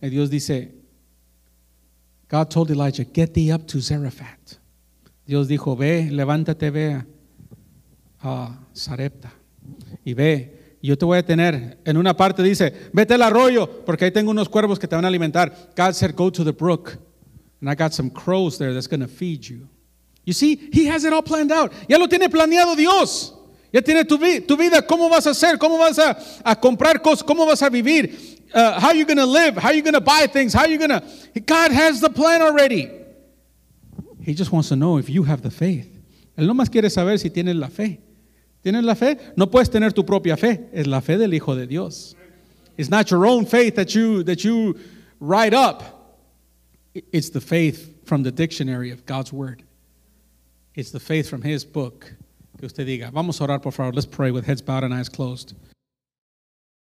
Y 0.00 0.08
Dios 0.10 0.30
dice, 0.30 0.76
God 2.30 2.48
told 2.48 2.70
Elijah, 2.70 3.04
get 3.12 3.32
thee 3.32 3.52
up 3.52 3.66
to 3.66 3.80
Zarephath. 3.80 4.60
Dios 5.26 5.48
dijo, 5.48 5.76
ve, 5.76 6.08
levántate, 6.08 6.70
ve 6.70 6.94
a, 6.94 7.06
a 8.20 8.60
Sarepta. 8.72 9.32
Y 10.04 10.14
ve, 10.14 10.76
yo 10.80 10.96
te 10.96 11.04
voy 11.04 11.18
a 11.18 11.24
tener. 11.24 11.78
En 11.84 11.96
una 11.96 12.16
parte 12.16 12.44
dice, 12.44 12.72
vete 12.92 13.14
al 13.14 13.22
arroyo, 13.22 13.84
porque 13.84 14.04
ahí 14.04 14.12
tengo 14.12 14.30
unos 14.30 14.48
cuervos 14.48 14.78
que 14.78 14.86
te 14.86 14.94
van 14.94 15.04
a 15.04 15.08
alimentar. 15.08 15.72
God 15.76 15.94
said, 15.94 16.14
go 16.14 16.30
to 16.30 16.44
the 16.44 16.52
brook. 16.52 16.96
And 17.60 17.70
I 17.70 17.74
got 17.74 17.94
some 17.94 18.10
crows 18.10 18.58
there 18.58 18.74
that's 18.74 18.86
going 18.86 19.00
to 19.00 19.08
feed 19.08 19.46
you. 19.48 19.68
You 20.24 20.32
see, 20.32 20.56
he 20.72 20.86
has 20.86 21.04
it 21.04 21.12
all 21.12 21.22
planned 21.22 21.52
out. 21.52 21.72
Ya 21.88 21.96
lo 21.98 22.06
tiene 22.06 22.28
planeado 22.28 22.76
Dios. 22.76 23.32
Ya 23.72 23.80
tiene 23.80 24.04
tu, 24.04 24.18
vi- 24.18 24.40
tu 24.40 24.56
vida, 24.56 24.82
cómo 24.82 25.08
vas 25.10 25.26
a 25.26 25.30
hacer, 25.30 25.56
cómo 25.58 25.78
vas 25.78 25.98
a, 25.98 26.16
a 26.44 26.54
comprar 26.56 27.02
cosas, 27.02 27.22
cómo 27.22 27.46
vas 27.46 27.62
a 27.62 27.68
vivir, 27.70 28.14
uh, 28.54 28.78
how 28.80 28.92
you 28.92 29.04
going 29.04 29.18
to 29.18 29.26
live, 29.26 29.56
how 29.56 29.68
are 29.68 29.74
you 29.74 29.82
going 29.82 29.94
to 29.94 30.00
buy 30.00 30.26
things, 30.26 30.52
how 30.52 30.62
are 30.62 30.68
you 30.68 30.78
going 30.78 30.90
to. 30.90 31.40
God 31.40 31.72
has 31.72 32.00
the 32.00 32.10
plan 32.10 32.42
already. 32.42 32.90
He 34.22 34.34
just 34.34 34.50
wants 34.52 34.68
to 34.70 34.76
know 34.76 34.98
if 34.98 35.08
you 35.08 35.22
have 35.24 35.42
the 35.42 35.50
faith. 35.50 35.88
Él 36.36 36.46
no 36.46 36.54
más 36.54 36.70
quiere 36.70 36.90
saber 36.90 37.18
si 37.18 37.30
tienes 37.30 37.54
la 37.58 37.68
fe. 37.68 38.00
¿Tienes 38.64 38.84
la 38.84 38.94
fe? 38.94 39.16
No 39.36 39.46
puedes 39.46 39.68
tener 39.70 39.92
tu 39.92 40.02
propia 40.02 40.36
fe. 40.36 40.68
Es 40.72 40.86
la 40.86 41.00
fe 41.00 41.16
del 41.16 41.32
Hijo 41.32 41.54
de 41.54 41.66
Dios. 41.66 42.14
It's 42.76 42.90
not 42.90 43.10
your 43.10 43.24
own 43.26 43.46
faith 43.46 43.76
that 43.76 43.94
you 43.94 44.22
that 44.24 44.44
you 44.44 44.76
write 45.20 45.54
up. 45.54 45.95
It's 47.12 47.30
the 47.30 47.40
faith 47.40 48.06
from 48.06 48.22
the 48.22 48.32
dictionary 48.32 48.90
of 48.90 49.04
God's 49.06 49.32
word. 49.32 49.62
It's 50.74 50.90
the 50.90 51.00
faith 51.00 51.28
from 51.28 51.42
His 51.42 51.64
book. 51.64 52.14
Que 52.58 52.66
usted 52.66 52.86
diga, 52.86 53.10
vamos 53.10 53.40
a 53.40 53.44
orar 53.44 53.62
por 53.62 53.72
favor. 53.72 53.92
Let's 53.92 54.06
pray 54.06 54.30
with 54.30 54.46
heads 54.46 54.62
bowed 54.62 54.84
and 54.84 54.94
eyes 54.94 55.08
closed. 55.08 55.54